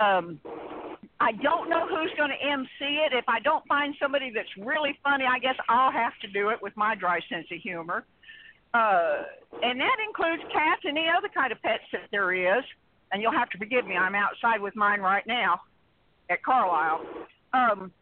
[0.00, 0.40] Um,
[1.20, 3.12] I don't know who's going to MC it.
[3.12, 6.58] If I don't find somebody that's really funny, I guess I'll have to do it
[6.60, 8.04] with my dry sense of humor.
[8.74, 9.22] Uh,
[9.62, 12.64] and that includes cats and any other kind of pets that there is.
[13.12, 13.96] And you'll have to forgive me.
[13.96, 15.60] I'm outside with mine right now
[16.28, 17.06] at Carlisle.
[17.52, 17.92] Um,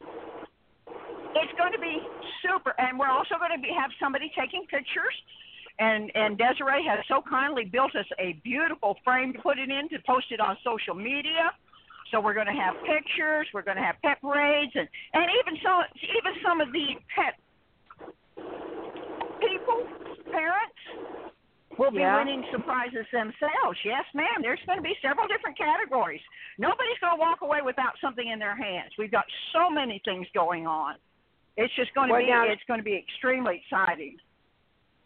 [1.35, 1.99] it's going to be
[2.43, 5.15] super, and we're also going to be have somebody taking pictures.
[5.79, 9.89] And and Desiree has so kindly built us a beautiful frame to put it in
[9.91, 11.51] to post it on social media.
[12.13, 13.49] So we're going to have pictures.
[13.53, 17.35] We're going to have pet parades, and and even some even some of the pet
[19.43, 19.83] people,
[20.35, 20.79] parents,
[21.79, 22.19] will be Yeah.
[22.19, 23.79] winning surprises themselves.
[23.85, 24.43] Yes, ma'am.
[24.43, 26.23] There's going to be several different categories.
[26.59, 28.93] Nobody's going to walk away without something in their hands.
[28.99, 30.97] We've got so many things going on.
[31.57, 34.19] It's just going to Well, be now- it's going to be extremely exciting.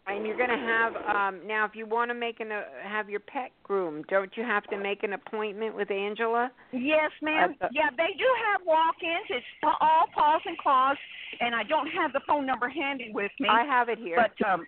[0.07, 3.11] And you're going to have um now if you want to make an uh, have
[3.11, 6.49] your pet groomed, don't you have to make an appointment with Angela?
[6.71, 7.55] Yes, ma'am.
[7.61, 9.27] Uh, uh, yeah, they do have walk-ins.
[9.29, 10.97] It's all paws and claws,
[11.41, 13.49] and I don't have the phone number handy with me.
[13.49, 14.17] I have it here.
[14.17, 14.65] But um,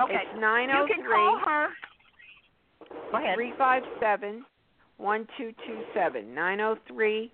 [0.00, 1.68] okay, It's nine oh you can call her.
[3.10, 3.34] Go ahead.
[3.36, 4.44] Three five seven
[4.98, 7.30] one two two seven nine oh three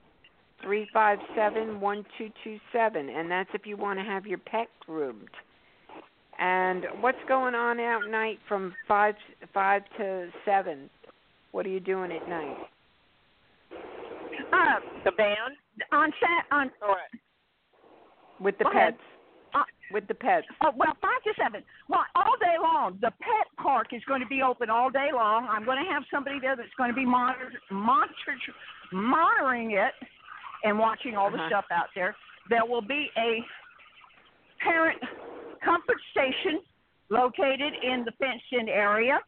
[0.62, 4.38] three five seven one two two seven, and that's if you want to have your
[4.38, 5.28] pet groomed.
[6.40, 9.14] And what's going on at night from five
[9.52, 10.88] five to seven?
[11.52, 12.56] What are you doing at night?
[14.52, 15.56] Uh, The band?
[15.92, 16.70] on sat on
[18.40, 18.96] With the Go ahead.
[19.54, 20.46] Uh, with the pets.
[20.62, 21.62] Oh, well, five to seven.
[21.88, 22.98] Well, all day long.
[23.00, 25.48] The pet park is going to be open all day long.
[25.50, 28.36] I'm going to have somebody there that's going to be monitor, monitor,
[28.92, 29.92] monitoring it
[30.64, 31.48] and watching all the Uh-huh.
[31.48, 32.14] stuff out there.
[32.50, 33.42] There will be a
[34.62, 35.00] parent
[35.64, 36.60] comfort station
[37.10, 39.18] located in the fenced-in area,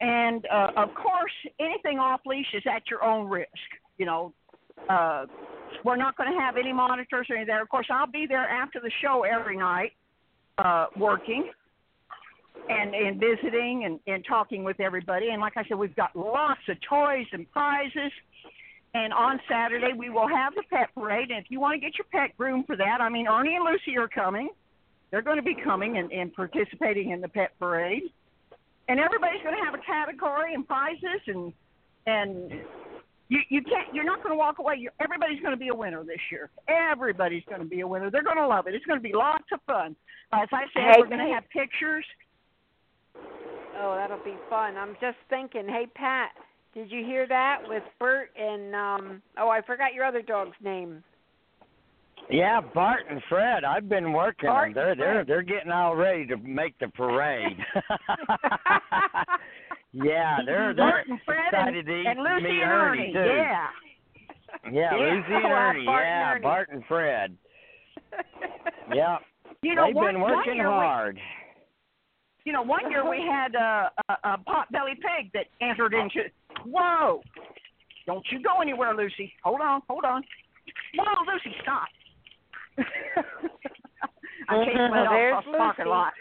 [0.00, 3.48] and uh, of course, anything off leash is at your own risk.
[3.98, 4.32] You know,
[4.88, 5.26] uh,
[5.84, 7.56] we're not going to have any monitors or anything.
[7.60, 9.92] Of course, I'll be there after the show every night,
[10.58, 11.50] uh, working
[12.68, 15.28] and and visiting and, and talking with everybody.
[15.30, 18.12] And like I said, we've got lots of toys and prizes.
[18.94, 21.30] And on Saturday we will have the pet parade.
[21.30, 23.64] And if you want to get your pet groomed for that, I mean Ernie and
[23.64, 24.48] Lucy are coming.
[25.10, 28.04] They're going to be coming and, and participating in the pet parade.
[28.88, 31.52] And everybody's going to have a category and prizes and
[32.06, 32.52] and
[33.28, 34.76] you you can't you're not going to walk away.
[34.78, 36.50] You're, everybody's going to be a winner this year.
[36.68, 38.10] Everybody's going to be a winner.
[38.10, 38.74] They're going to love it.
[38.74, 39.96] It's going to be lots of fun.
[40.32, 42.04] As I said, Hey, we're going to have pictures.
[43.78, 44.76] Oh, that'll be fun.
[44.76, 46.30] I'm just thinking, hey Pat,
[46.72, 51.02] did you hear that with Bert and um oh I forgot your other dog's name.
[52.30, 53.62] Yeah, Bart and Fred.
[53.64, 54.48] I've been working.
[54.48, 54.74] Bart them.
[54.74, 57.56] They're they're they're getting all ready to make the parade.
[60.04, 63.12] yeah, they're they're Bart and Fred and, to eat and Lucy me and Ernie, Ernie.
[63.12, 63.18] too.
[63.18, 63.66] Yeah.
[64.72, 64.96] Yeah, Yeah.
[64.96, 65.84] Lucy and Ernie.
[65.86, 66.42] Bart and yeah, Ernie.
[66.42, 67.36] Bart and Fred.
[68.94, 69.18] Yeah,
[69.62, 71.18] You know, they've one, been working year we- hard.
[72.44, 76.20] you know, one year we had a, a, a pot-belly pig that entered into.
[76.64, 77.20] Whoa!
[78.06, 79.32] Don't you go anywhere, Lucy.
[79.42, 80.22] Hold on, hold on.
[80.96, 81.88] Whoa, Lucy, stop.
[84.48, 86.12] I can't Well, let off the parking lot.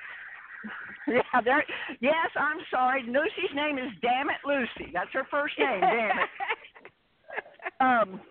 [1.33, 1.63] Yeah, there.
[2.01, 3.03] Yes, I'm sorry.
[3.07, 4.91] Lucy's name is Damn It Lucy.
[4.93, 5.81] That's her first name.
[5.81, 6.29] Damn it.
[7.81, 8.21] Um.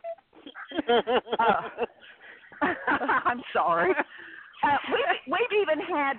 [0.89, 1.69] Uh,
[3.27, 3.91] I'm sorry.
[3.93, 6.15] Uh, we've we've even had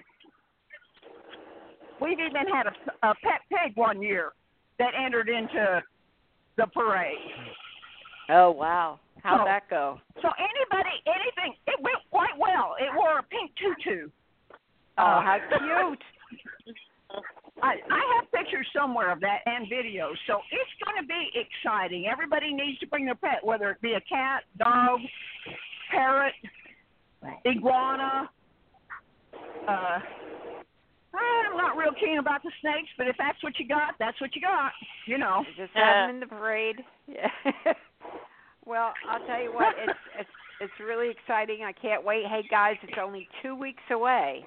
[2.02, 4.34] we've even had a, a pet pig one year
[4.80, 5.82] that entered into
[6.58, 7.18] the parade.
[8.30, 9.00] Oh wow.
[9.24, 10.00] How'd So- that go?
[10.22, 12.76] So anybody, anything, it went quite well.
[12.80, 14.10] It wore a pink tutu.
[14.98, 15.38] Oh, Uh, how
[15.90, 16.00] cute.
[17.62, 22.06] I, I have pictures somewhere of that and videos, so it's going to be exciting.
[22.12, 25.00] Everybody needs to bring their pet, whether it be a cat, dog,
[25.90, 26.34] parrot,
[27.46, 28.30] iguana.
[29.68, 30.00] Uh,
[31.14, 34.36] I'm not real keen about the snakes, but if that's what you got, that's what
[34.36, 34.72] you got.
[35.08, 35.44] You know.
[35.58, 36.84] Just have them in the parade.
[37.08, 37.30] Yeah.
[38.66, 40.30] well, I'll tell you what, it's it's
[40.60, 41.64] it's really exciting.
[41.64, 42.26] I can't wait.
[42.28, 44.46] Hey guys, it's only two weeks away.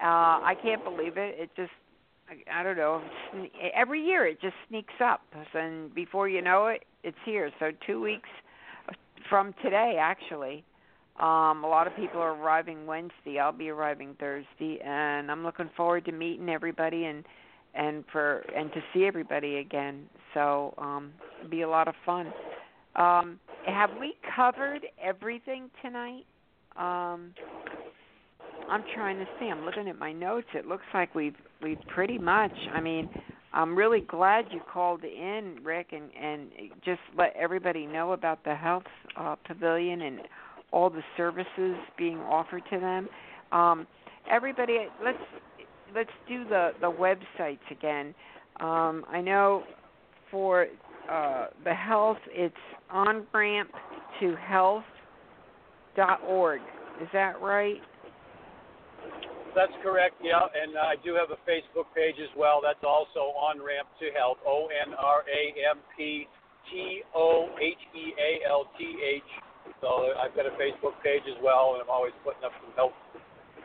[0.00, 1.36] Uh I can't believe it.
[1.38, 1.72] It just
[2.28, 3.02] I, I don't know.
[3.74, 5.22] Every year it just sneaks up,
[5.54, 7.50] and before you know it, it's here.
[7.58, 8.28] So two weeks
[9.28, 10.64] from today, actually.
[11.20, 13.38] Um, a lot of people are arriving Wednesday.
[13.38, 17.24] I'll be arriving Thursday, and I'm looking forward to meeting everybody and
[17.74, 20.08] and for and to see everybody again.
[20.32, 22.32] So um, it'll be a lot of fun.
[22.96, 26.24] Um, have we covered everything tonight?
[26.76, 27.32] Um,
[28.70, 29.46] I'm trying to see.
[29.46, 30.46] I'm looking at my notes.
[30.54, 32.52] It looks like we've we've pretty much.
[32.72, 33.08] I mean,
[33.52, 36.50] I'm really glad you called in, Rick, and and
[36.84, 38.84] just let everybody know about the health
[39.16, 40.20] uh, pavilion and
[40.72, 43.08] all the services being offered to them.
[43.52, 43.86] Um,
[44.30, 45.18] everybody, let's
[45.94, 48.14] let's do the the websites again.
[48.60, 49.64] Um, I know
[50.30, 50.66] for
[51.10, 52.54] uh, the health, it's
[52.90, 53.70] on ramp
[54.20, 54.84] to health
[55.96, 56.60] dot org.
[57.00, 57.80] Is that right?
[59.54, 60.42] That's correct, yeah.
[60.50, 62.58] And I do have a Facebook page as well.
[62.58, 64.42] That's also on Ramp to Health.
[64.42, 66.26] O N R A M P
[66.70, 69.30] T O H E A L T H.
[69.78, 72.92] So I've got a Facebook page as well, and I'm always putting up some help,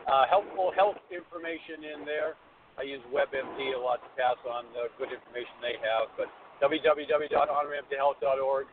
[0.06, 2.38] uh, helpful health information in there.
[2.78, 6.06] I use WebMD a lot to pass on the good information they have.
[6.14, 6.30] But
[6.62, 8.66] www.onramptohealth.org.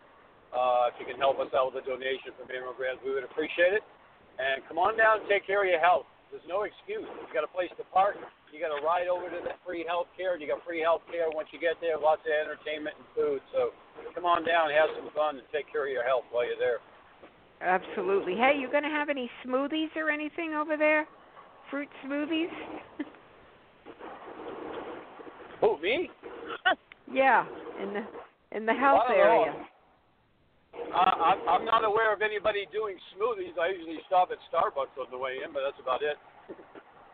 [0.47, 3.73] Uh, if you can help us out with a donation for mammograms, we would appreciate
[3.73, 3.83] it.
[4.39, 6.05] And come on down and take care of your health.
[6.31, 7.07] There's no excuse.
[7.07, 8.15] You got a place to park.
[8.51, 11.27] You got to ride over to the free health care, you got free health care
[11.31, 11.99] once you get there.
[11.99, 13.41] Lots of entertainment and food.
[13.51, 13.71] So
[14.15, 16.79] come on down, have some fun, and take care of your health while you're there.
[17.61, 18.35] Absolutely.
[18.35, 21.07] Hey, you going to have any smoothies or anything over there?
[21.69, 22.53] Fruit smoothies?
[25.61, 26.09] Who me?
[27.11, 27.45] yeah,
[27.81, 28.03] in the
[28.55, 29.51] in the health area.
[29.51, 29.65] Know.
[30.79, 30.93] Area.
[30.95, 33.59] Uh, I'm, I'm not aware of anybody doing smoothies.
[33.59, 36.17] I usually stop at Starbucks on the way in, but that's about it.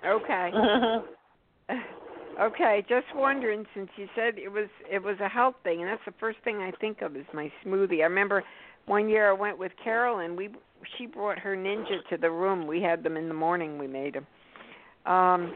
[0.06, 0.52] Okay.
[2.42, 6.02] okay, just wondering since you said it was it was a health thing, and that's
[6.06, 8.02] the first thing I think of is my smoothie.
[8.02, 8.44] I remember
[8.86, 10.36] one year I went with Carolyn.
[10.36, 10.50] We
[10.98, 12.68] she brought her ninja to the room.
[12.68, 13.78] We had them in the morning.
[13.78, 14.28] We made them.
[15.06, 15.54] Um,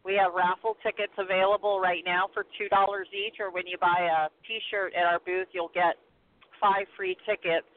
[0.06, 2.70] We have raffle tickets available right now for $2
[3.12, 5.96] each or when you buy a t-shirt at our booth you'll get
[6.62, 7.68] five free tickets.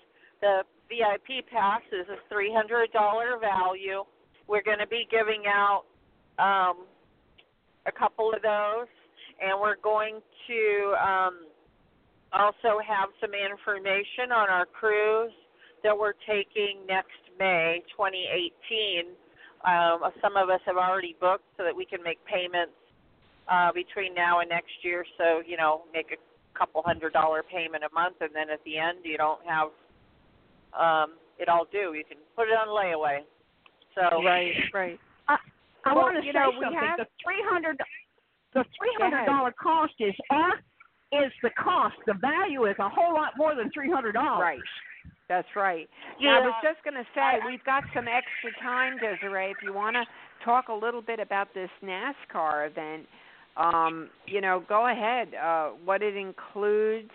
[0.41, 4.05] The VIP pass is a $300 value.
[4.49, 5.85] We're going to be giving out
[6.39, 6.87] um,
[7.87, 8.91] a couple of those,
[9.43, 11.47] and we're going to um,
[12.33, 15.33] also have some information on our cruise
[15.83, 19.15] that we're taking next May 2018.
[19.67, 22.75] Um, some of us have already booked so that we can make payments
[23.51, 25.05] uh, between now and next year.
[25.19, 28.79] So you know, make a couple hundred dollar payment a month, and then at the
[28.79, 29.69] end you don't have
[30.73, 31.93] um, it all do.
[31.95, 33.21] You can put it on layaway.
[33.95, 34.99] So right, right.
[35.29, 35.37] I,
[35.85, 36.79] I Well, want to you say know, we something.
[36.81, 37.77] have- The three hundred,
[38.55, 39.29] the three Go hundred ahead.
[39.29, 40.53] dollar cost is our
[41.13, 41.95] is the cost.
[42.07, 44.41] The value is a whole lot more than three hundred dollars.
[44.41, 44.61] Right.
[45.29, 45.89] That's right.
[46.21, 46.39] Yeah.
[46.39, 49.51] I was just going to say we've got some extra time, Desiree.
[49.51, 50.05] If you want to
[50.45, 53.07] talk a little bit about this NASCAR event,
[53.57, 55.35] um, you know, go ahead.
[55.35, 57.11] Uh, what it includes,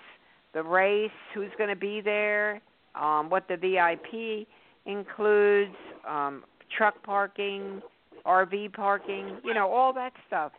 [0.53, 2.60] the race, who's going to be there,
[2.95, 4.47] um, what the VIP
[4.85, 5.76] includes,
[6.07, 6.43] um,
[6.77, 7.81] truck parking,
[8.26, 10.51] RV parking, you know, all that stuff.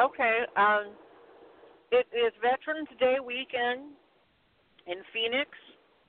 [0.00, 0.40] Okay.
[0.56, 0.92] Um,
[1.90, 3.94] it is Veterans Day weekend
[4.86, 5.50] in Phoenix.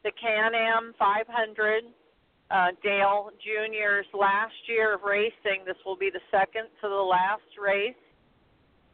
[0.03, 1.83] The Can Am 500,
[2.51, 5.65] uh, Dale Jr.'s last year of racing.
[5.65, 7.95] This will be the second to the last race.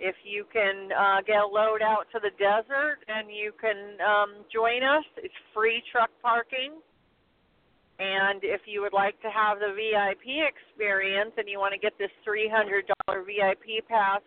[0.02, 4.42] If you can uh, get a load out to the desert and you can um,
[4.50, 6.82] join us, it's free truck parking.
[8.02, 11.94] And if you would like to have the VIP experience and you want to get
[12.02, 12.82] this $300
[13.30, 14.26] VIP pass,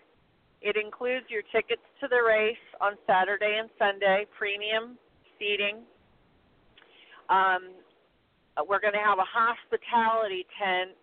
[0.63, 4.95] it includes your tickets to the race on Saturday and Sunday, premium
[5.43, 5.83] seating.
[7.29, 7.75] Um,
[8.63, 10.95] we're going to have a hospitality tent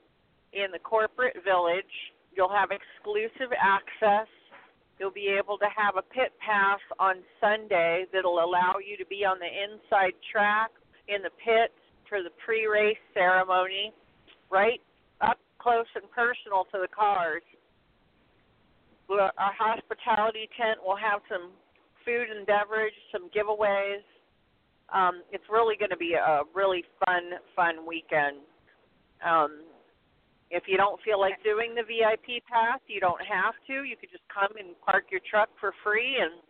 [0.55, 1.91] in the corporate village.
[2.31, 4.31] You'll have exclusive access.
[5.01, 9.25] You'll be able to have a pit pass on Sunday that'll allow you to be
[9.25, 10.69] on the inside track
[11.09, 11.73] in the pit
[12.07, 13.93] for the pre-race ceremony,
[14.51, 14.79] right
[15.19, 17.41] up close and personal to the cars.
[19.09, 21.49] Our hospitality tent will have some
[22.05, 24.05] food and beverage, some giveaways.
[24.93, 28.37] Um, it's really going to be a really fun, fun weekend.
[29.25, 29.65] Um,
[30.51, 33.87] if you don't feel like doing the VIP pass, you don't have to.
[33.87, 36.43] You could just come and park your truck for free and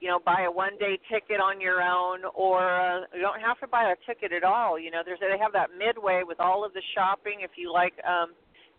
[0.00, 3.60] you know buy a one day ticket on your own or uh, you don't have
[3.60, 5.02] to buy a ticket at all you know.
[5.04, 8.32] There's they have that midway with all of the shopping if you like um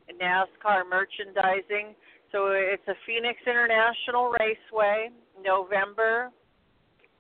[0.10, 1.94] NASCAR merchandising.
[2.32, 5.10] So it's a Phoenix International Raceway
[5.46, 6.32] November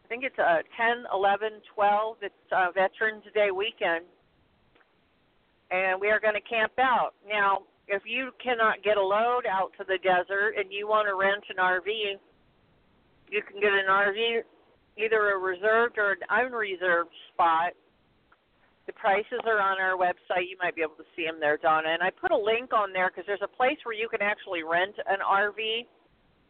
[0.03, 4.09] I think it's uh 10 11 12 it's uh, Veterans Day weekend
[5.71, 9.71] and we are going to camp out now if you cannot get a load out
[9.77, 12.19] to the desert and you want to rent an RV
[13.31, 14.41] you can get an RV,
[14.97, 17.73] either a reserved or an unreserved spot.
[18.87, 20.49] The prices are on our website.
[20.49, 21.89] You might be able to see them there, Donna.
[21.93, 24.63] And I put a link on there because there's a place where you can actually
[24.63, 25.85] rent an RV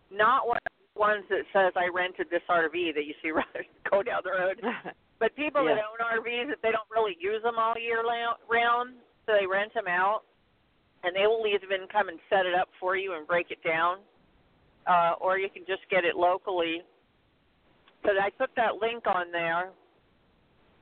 [0.10, 3.30] not one of the ones that says I rented this RV that you see
[3.92, 4.58] go down the road.
[5.20, 5.76] But people Yeah.
[5.76, 8.02] that own RVs, if they don't really use them all year
[8.48, 8.96] round,
[9.30, 10.22] so they rent them out,
[11.04, 13.98] and they will even come and set it up for you and break it down,
[14.90, 16.82] uh, or you can just get it locally.
[18.04, 19.70] So I put that link on there.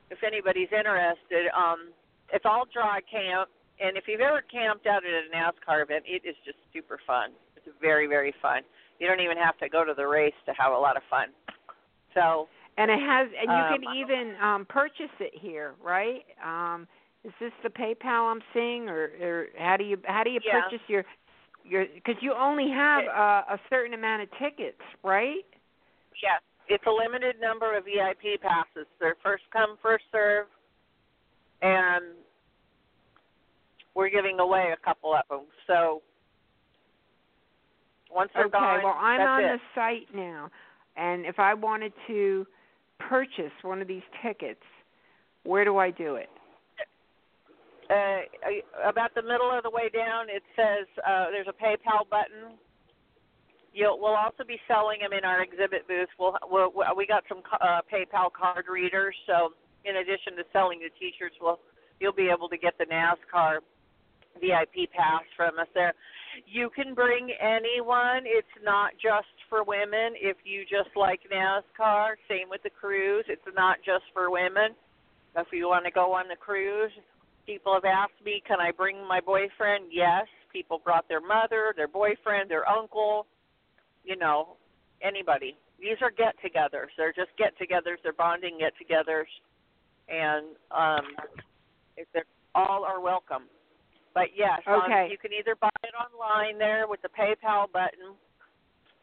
[0.10, 1.92] If anybody's interested, um,
[2.32, 3.50] it's all dry camp,
[3.84, 7.32] and if you've ever camped out at a NASCAR event, it is just super fun.
[7.58, 8.62] It's very very fun.
[9.00, 11.28] You don't even have to go to the race to have a lot of fun.
[12.14, 12.48] So
[12.78, 16.26] And it has, and you Um, can even um purchase it here, right?
[16.44, 16.88] Um
[17.28, 20.62] Is this the PayPal I'm seeing, or, or how do you how do you Yeah.
[20.62, 21.04] purchase your
[21.66, 21.86] your?
[21.86, 25.46] Because you only have uh, a certain amount of tickets, right?
[26.24, 28.88] Yes, it's a limited number of VIP passes.
[29.02, 30.48] They're first come, first serve,
[31.62, 32.16] and
[33.94, 35.48] we're giving away a couple of them.
[35.68, 36.02] So
[38.10, 38.64] once they're gone.
[38.64, 38.84] okay.
[38.84, 39.48] gone, well, I'm on it.
[39.48, 40.50] the site now,
[40.96, 42.48] and if I wanted to
[43.00, 44.64] purchase one of these tickets,
[45.44, 46.30] where do I do it?
[47.90, 52.58] Uh, about the middle of the way down, it says uh, there's a PayPal button.
[53.74, 56.10] You'll, we'll also be selling them in our exhibit booth.
[56.20, 59.54] We'll, we'll, we got some uh, PayPal card readers, so
[59.86, 61.60] in addition to selling the T-shirts, we'll
[62.00, 63.60] you'll be able to get the NASCAR
[64.40, 65.94] VIP pass from us there.
[66.46, 68.22] You can bring anyone.
[68.26, 70.14] It's not just for women.
[70.14, 73.26] If you just like NASCAR, same with the cruise.
[73.28, 74.78] It's not just for women.
[75.36, 76.92] If you want to go on the cruise,
[77.48, 79.86] people have asked me, can I bring my boyfriend?
[79.90, 80.26] Yes.
[80.54, 83.26] People brought their mother, their boyfriend, their uncle,
[84.04, 84.58] you know,
[85.02, 85.58] anybody.
[85.80, 86.92] These are get togethers.
[86.98, 89.32] They're just get togethers, they're bonding get togethers
[90.10, 91.06] and um
[91.98, 92.24] if they're
[92.56, 93.44] all are welcome.
[94.14, 98.16] But yes, um, you can either buy it online there with the PayPal button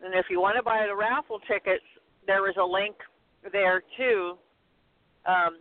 [0.05, 1.85] and if you want to buy the raffle tickets,
[2.27, 2.97] there is a link
[3.53, 4.37] there too.
[5.27, 5.59] Um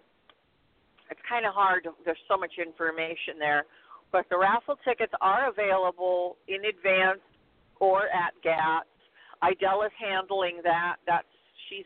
[1.14, 1.86] it's kind of hard.
[2.06, 3.66] There's so much information there,
[4.12, 7.22] but the raffle tickets are available in advance
[7.80, 8.90] or at GATS.
[9.44, 10.96] Idella's handling that.
[11.06, 11.30] That's
[11.70, 11.86] she's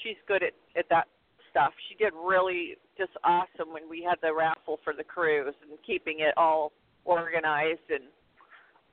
[0.00, 1.08] she's good at at that
[1.50, 1.72] stuff.
[1.88, 6.20] She did really just awesome when we had the raffle for the cruise and keeping
[6.20, 6.72] it all
[7.04, 8.04] organized and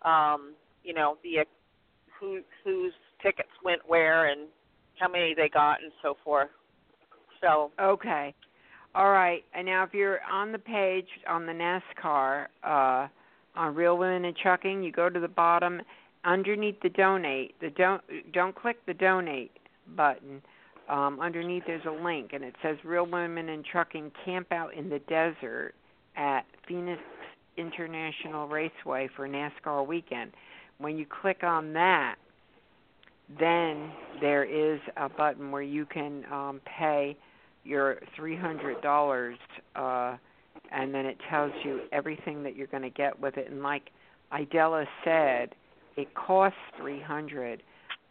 [0.03, 0.53] um
[0.83, 1.45] you know the
[2.19, 4.47] who whose tickets went where and
[4.99, 6.49] how many they got and so forth.
[7.41, 8.33] So Okay.
[8.95, 9.43] All right.
[9.53, 13.07] And now if you're on the page on the NASCAR uh
[13.57, 15.81] on Real Women in Trucking, you go to the bottom
[16.23, 17.59] underneath the donate.
[17.59, 18.01] The don't
[18.33, 19.51] don't click the donate
[19.97, 20.41] button.
[20.87, 24.89] Um underneath there's a link and it says Real Women in Trucking camp out in
[24.89, 25.73] the desert
[26.15, 27.01] at Phoenix
[27.57, 30.31] International Raceway for NASCAR weekend.
[30.77, 32.15] When you click on that,
[33.39, 33.91] then
[34.21, 37.17] there is a button where you can um pay
[37.65, 39.37] your three hundred dollars
[39.75, 40.15] uh
[40.71, 43.51] and then it tells you everything that you're going to get with it.
[43.51, 43.89] And like
[44.31, 45.53] idella said
[45.97, 47.61] it costs three hundred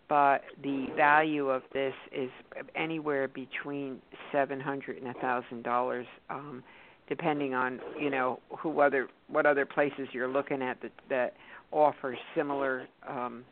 [0.09, 2.31] but the value of this is
[2.77, 4.01] anywhere between
[4.33, 6.63] seven hundred and a thousand dollars um
[7.09, 11.35] depending on you know who other what other places you're looking at that that
[11.73, 13.45] offer similar um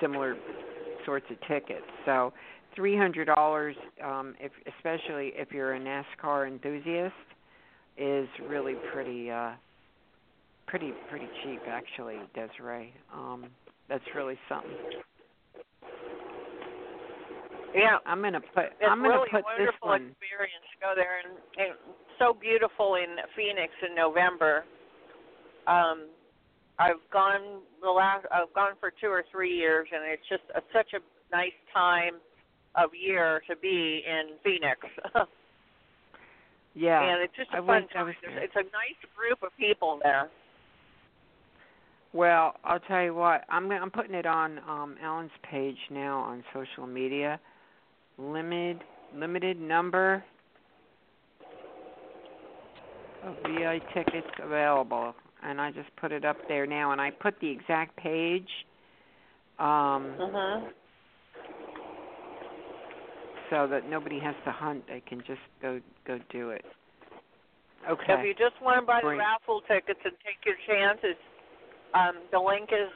[0.00, 0.36] similar
[1.04, 1.86] sorts of tickets.
[2.04, 2.32] So
[2.78, 3.74] three hundred dollars
[4.04, 7.12] um if especially if you're a NASCAR enthusiast
[7.98, 9.50] is really pretty uh
[10.68, 12.94] pretty pretty cheap actually Desiree.
[13.12, 13.46] Um
[13.88, 14.70] that's really something.
[17.74, 20.92] Yeah, I'm gonna put it's I'm gonna really put a this wonderful experience to go
[20.94, 21.74] there and, and
[22.20, 24.64] so beautiful in Phoenix in November.
[25.66, 26.06] Um
[26.78, 30.62] I've gone the last I've gone for two or three years and it's just a,
[30.72, 31.02] such a
[31.34, 32.22] nice time
[32.74, 34.78] of year to be in Phoenix.
[36.74, 38.06] yeah and it's just a I fun I time.
[38.06, 40.30] was It's a nice group of people there.
[42.12, 43.44] Well, I'll tell you what.
[43.48, 47.38] I'm I'm putting it on um Ellen's page now on social media.
[48.18, 48.82] Limited
[49.14, 50.24] limited number
[53.22, 56.92] of VI tickets available, and I just put it up there now.
[56.92, 58.48] And I put the exact page.
[59.58, 60.72] Um, Mhm.
[63.50, 64.84] So that nobody has to hunt.
[64.88, 66.64] They can just go go do it.
[67.88, 68.12] Okay.
[68.12, 71.16] if you just want to buy the raffle tickets and take your chances,
[71.94, 72.90] um, the link is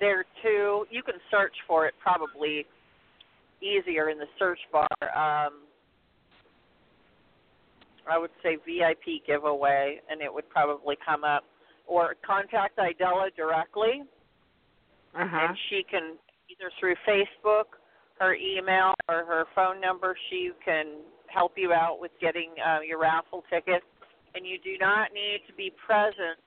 [0.00, 0.84] there too.
[0.90, 2.66] You can search for it probably
[3.62, 4.86] easier in the search bar.
[5.02, 5.62] Um,
[8.10, 11.44] I would say VIP giveaway, and it would probably come up.
[11.86, 14.02] Or contact Idella directly,
[15.14, 15.46] Uh huh.
[15.48, 16.18] and she can
[16.50, 17.80] either through Facebook,
[18.18, 20.16] her email, or her phone number.
[20.30, 23.84] She can help you out with getting uh, your raffle tickets.
[24.34, 26.38] And you do not need to be present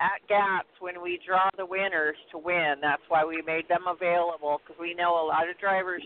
[0.00, 2.76] at GATS when we draw the winners to win.
[2.80, 6.02] That's why we made them available because we know a lot of drivers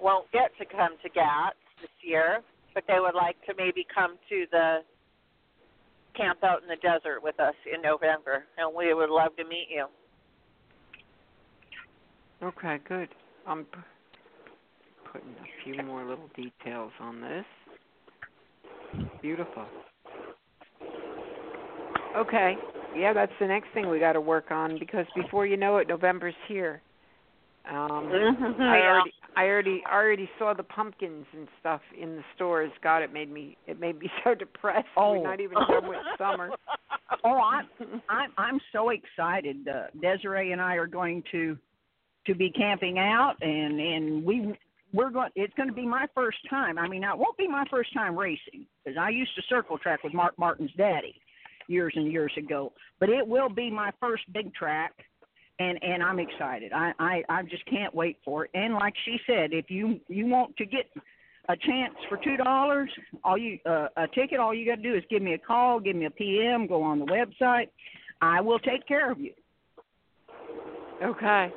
[0.00, 2.40] won't get to come to GATS this year,
[2.74, 4.78] but they would like to maybe come to the
[6.16, 9.68] camp out in the desert with us in November, and we would love to meet
[9.70, 9.86] you.
[12.42, 13.08] Okay, good.
[13.46, 13.78] I'm p-
[15.12, 17.44] putting a few more little details on this.
[19.22, 19.66] Beautiful.
[22.16, 22.54] Okay.
[22.96, 25.88] Yeah, that's the next thing we got to work on because before you know it,
[25.88, 26.82] November's here.
[27.70, 27.78] Um,
[28.10, 28.90] Mhm, I yeah.
[28.90, 32.72] already, I already, already saw the pumpkins and stuff in the stores.
[32.82, 34.88] God, it made me, it made me so depressed.
[34.96, 35.12] Oh.
[35.12, 36.50] We're not even done with summer.
[37.22, 37.68] Oh, I'm
[38.08, 39.68] I'm I'm so excited.
[39.68, 41.56] Uh, Desiree and I are going to
[42.26, 44.56] to be camping out, and and we
[44.92, 45.30] we're going.
[45.34, 46.78] It's going to be my first time.
[46.78, 50.02] I mean, it won't be my first time racing because I used to circle track
[50.02, 51.14] with Mark Martin's daddy
[51.68, 52.72] years and years ago.
[52.98, 54.92] But it will be my first big track,
[55.58, 56.72] and and I'm excited.
[56.72, 58.50] I I I just can't wait for it.
[58.54, 60.90] And like she said, if you you want to get
[61.48, 62.90] a chance for two dollars,
[63.24, 65.80] all you uh, a ticket, all you got to do is give me a call,
[65.80, 67.68] give me a PM, go on the website.
[68.20, 69.32] I will take care of you.
[71.02, 71.50] Okay.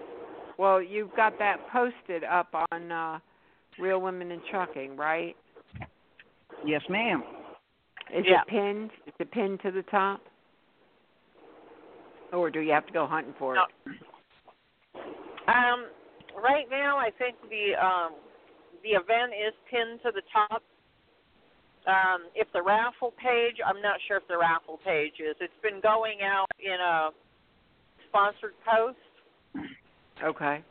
[0.58, 3.20] Well, you've got that posted up on uh
[3.80, 5.36] Real Women in Trucking, right?
[6.66, 7.24] Yes, ma'am.
[8.14, 8.42] Is Yeah.
[8.42, 8.92] it pinned?
[9.08, 10.22] Is it pinned to the top?
[12.32, 13.62] Or do you have to go hunting for it?
[15.48, 15.88] Um,
[16.42, 18.14] right now, I think the um,
[18.84, 20.64] the event is pinned to the top.
[21.86, 25.36] Um, if the raffle page, I'm not sure if the raffle page is.
[25.42, 27.10] It's been going out in a
[28.08, 29.03] sponsored post.
[30.24, 30.64] Okay.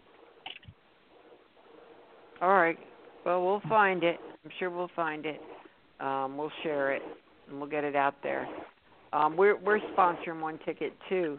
[2.40, 2.78] All right.
[3.24, 4.18] Well, we'll find it.
[4.44, 5.40] I'm sure we'll find it.
[6.00, 7.02] Um, we'll share it
[7.48, 8.48] and we'll get it out there.
[9.12, 11.38] Um, we're we're sponsoring one ticket too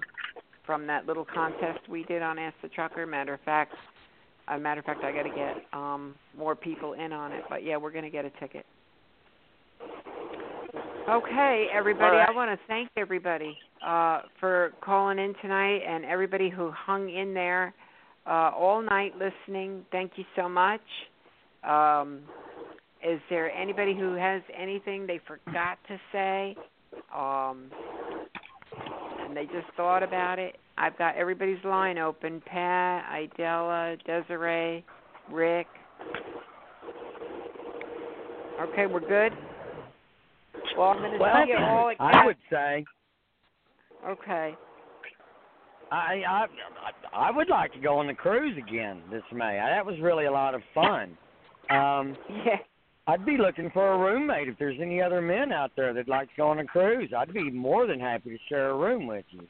[0.65, 3.05] from that little contest we did on Ask the Trucker.
[3.05, 3.73] Matter of fact,
[4.47, 7.43] a matter of fact, I got to get um, more people in on it.
[7.49, 8.65] But yeah, we're going to get a ticket.
[11.09, 12.15] Okay, everybody.
[12.15, 12.29] Right.
[12.29, 17.33] I want to thank everybody uh, for calling in tonight and everybody who hung in
[17.33, 17.73] there
[18.25, 19.85] uh, all night listening.
[19.91, 20.81] Thank you so much.
[21.63, 22.21] Um,
[23.05, 26.55] is there anybody who has anything they forgot to say?
[27.15, 27.69] Um,
[29.25, 30.57] and they just thought about it.
[30.77, 32.41] I've got everybody's line open.
[32.45, 34.83] Pat, Idella, Desiree,
[35.31, 35.67] Rick.
[38.61, 39.33] Okay, we're good.
[40.77, 42.85] Well, I'm going to Well, see you all at I would say
[44.07, 44.55] Okay.
[45.93, 46.45] I I
[47.13, 49.57] I would like to go on the cruise again this May.
[49.57, 51.17] That was really a lot of fun.
[51.69, 52.57] Um, yeah.
[53.05, 56.29] I'd be looking for a roommate if there's any other men out there that'd like
[56.29, 57.11] to go on a cruise.
[57.15, 59.41] I'd be more than happy to share a room with you.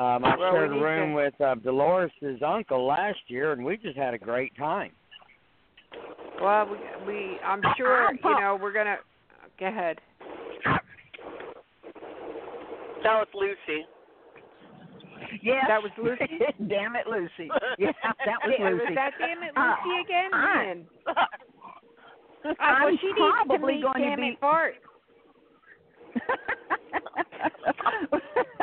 [0.00, 2.10] Um, I Well, shared a room to- with uh, Dolores'
[2.44, 4.90] uncle last year, and we just had a great time.
[6.42, 8.96] Well, we, we I'm sure you know we're gonna.
[9.58, 9.98] Go ahead.
[13.04, 13.86] That was Lucy.
[15.42, 15.64] Yes.
[15.68, 16.38] That was Lucy?
[16.68, 17.50] Damn it, Lucy.
[17.78, 18.84] Yeah, that was Yeah, Lucy.
[18.84, 20.30] Was that damn it, Uh, Lucy again?
[20.32, 20.86] I- Man.
[22.60, 24.74] I'm Uh, well, she needs to probably meet going to be- it Bart.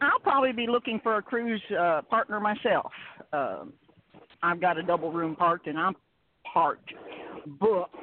[0.00, 2.90] I'll probably be looking for a cruise uh, partner myself.
[3.32, 3.72] Um,
[4.42, 5.94] I've got a double room parked, and I'm
[6.52, 6.92] parked,
[7.60, 7.94] booked,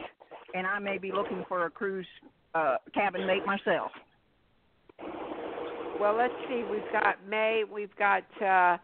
[0.54, 2.08] and I may be looking for a cruise
[2.56, 3.92] uh, cabin mate myself.
[6.00, 6.64] Well, let's see.
[6.70, 7.64] We've got May.
[7.72, 8.78] We've got uh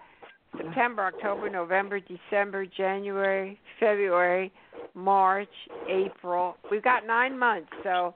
[0.58, 4.52] September, October, November, December, January, February,
[4.94, 5.50] March,
[5.90, 6.56] April.
[6.72, 7.70] We've got nine months.
[7.84, 8.14] So,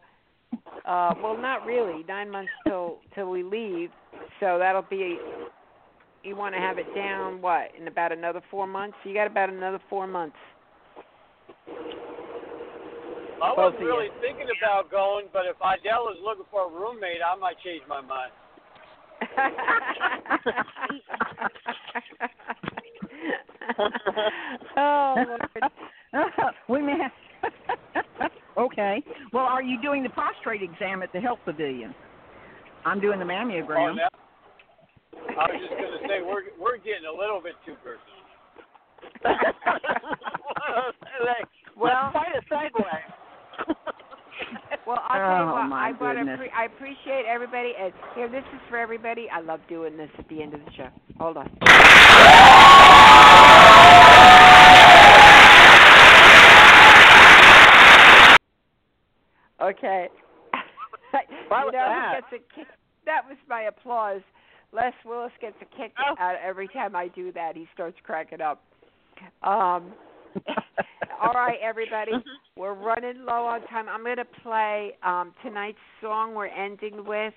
[0.88, 2.04] uh, well, not really.
[2.08, 3.90] Nine months till till we leave.
[4.40, 5.18] So that'll be.
[6.24, 8.98] You want to have it down what in about another four months?
[9.06, 10.36] You got about another four months.
[13.40, 17.40] I wasn't really thinking about going, but if Idell is looking for a roommate, I
[17.40, 18.32] might change my mind.
[24.78, 25.42] oh Lord.
[26.70, 27.12] we may have.
[28.58, 29.04] okay.
[29.34, 31.94] Well, are you doing the prostrate exam at the health pavilion?
[32.86, 33.70] I'm doing the mammogram.
[33.70, 33.96] Oh, mammogram.
[33.96, 34.10] now,
[35.40, 38.04] I was just going to say we're we're getting a little bit too personal.
[41.78, 42.84] Well- quite a segue.
[44.88, 46.38] well, I'll oh, tell you oh, what, I want to.
[46.38, 47.74] Pre- I appreciate everybody.
[47.80, 49.28] And here, this is for everybody.
[49.32, 50.90] I love doing this at the end of the show.
[51.20, 51.50] Hold on.
[59.62, 60.08] Okay.
[61.50, 62.22] Why was you know, that?
[62.32, 62.68] Gets a kick.
[63.06, 64.22] That was my applause.
[64.72, 66.16] Les Willis gets a kick oh.
[66.20, 67.56] out every time I do that.
[67.56, 68.64] He starts cracking up.
[69.44, 69.94] Um,
[71.22, 72.12] all right, everybody,
[72.56, 73.88] we're running low on time.
[73.90, 76.36] I'm going to play um, tonight's song.
[76.36, 77.34] We're ending with.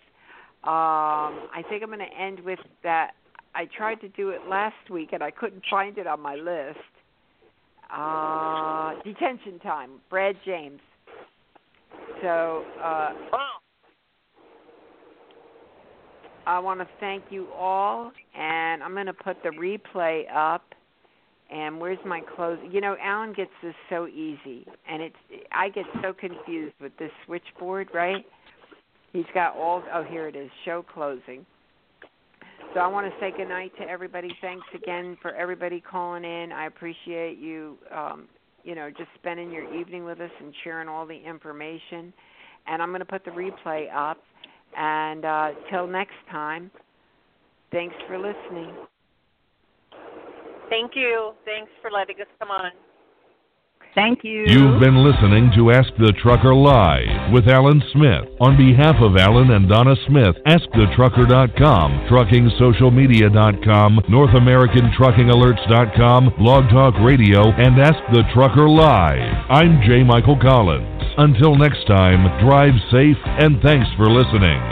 [0.64, 3.12] Um, I think I'm going to end with that.
[3.54, 6.78] I tried to do it last week and I couldn't find it on my list.
[7.92, 9.90] Uh, detention time.
[10.08, 10.80] Brad James.
[12.22, 13.12] So uh,
[16.46, 20.64] I want to thank you all, and I'm going to put the replay up.
[21.52, 25.16] And where's my clothes You know, Alan gets this so easy, and it's
[25.50, 28.24] I get so confused with this switchboard, right?
[29.12, 29.82] He's got all.
[29.92, 30.50] Oh, here it is.
[30.64, 31.44] Show closing.
[32.72, 34.30] So I want to say good night to everybody.
[34.40, 36.52] Thanks again for everybody calling in.
[36.52, 38.28] I appreciate you, um,
[38.64, 42.14] you know, just spending your evening with us and sharing all the information.
[42.66, 44.16] And I'm going to put the replay up.
[44.74, 46.70] And uh, till next time,
[47.72, 48.74] thanks for listening.
[50.72, 51.32] Thank you.
[51.44, 52.70] Thanks for letting us come on.
[53.94, 54.44] Thank you.
[54.46, 58.24] You've been listening to Ask the Trucker Live with Alan Smith.
[58.40, 68.00] On behalf of Alan and Donna Smith, AskTheTrucker.com, TruckingSocialMedia.com, NorthAmericanTruckingAlerts.com, Blog Talk Radio, and Ask
[68.14, 69.44] the Trucker Live.
[69.50, 70.02] I'm J.
[70.02, 71.02] Michael Collins.
[71.18, 74.71] Until next time, drive safe and thanks for listening.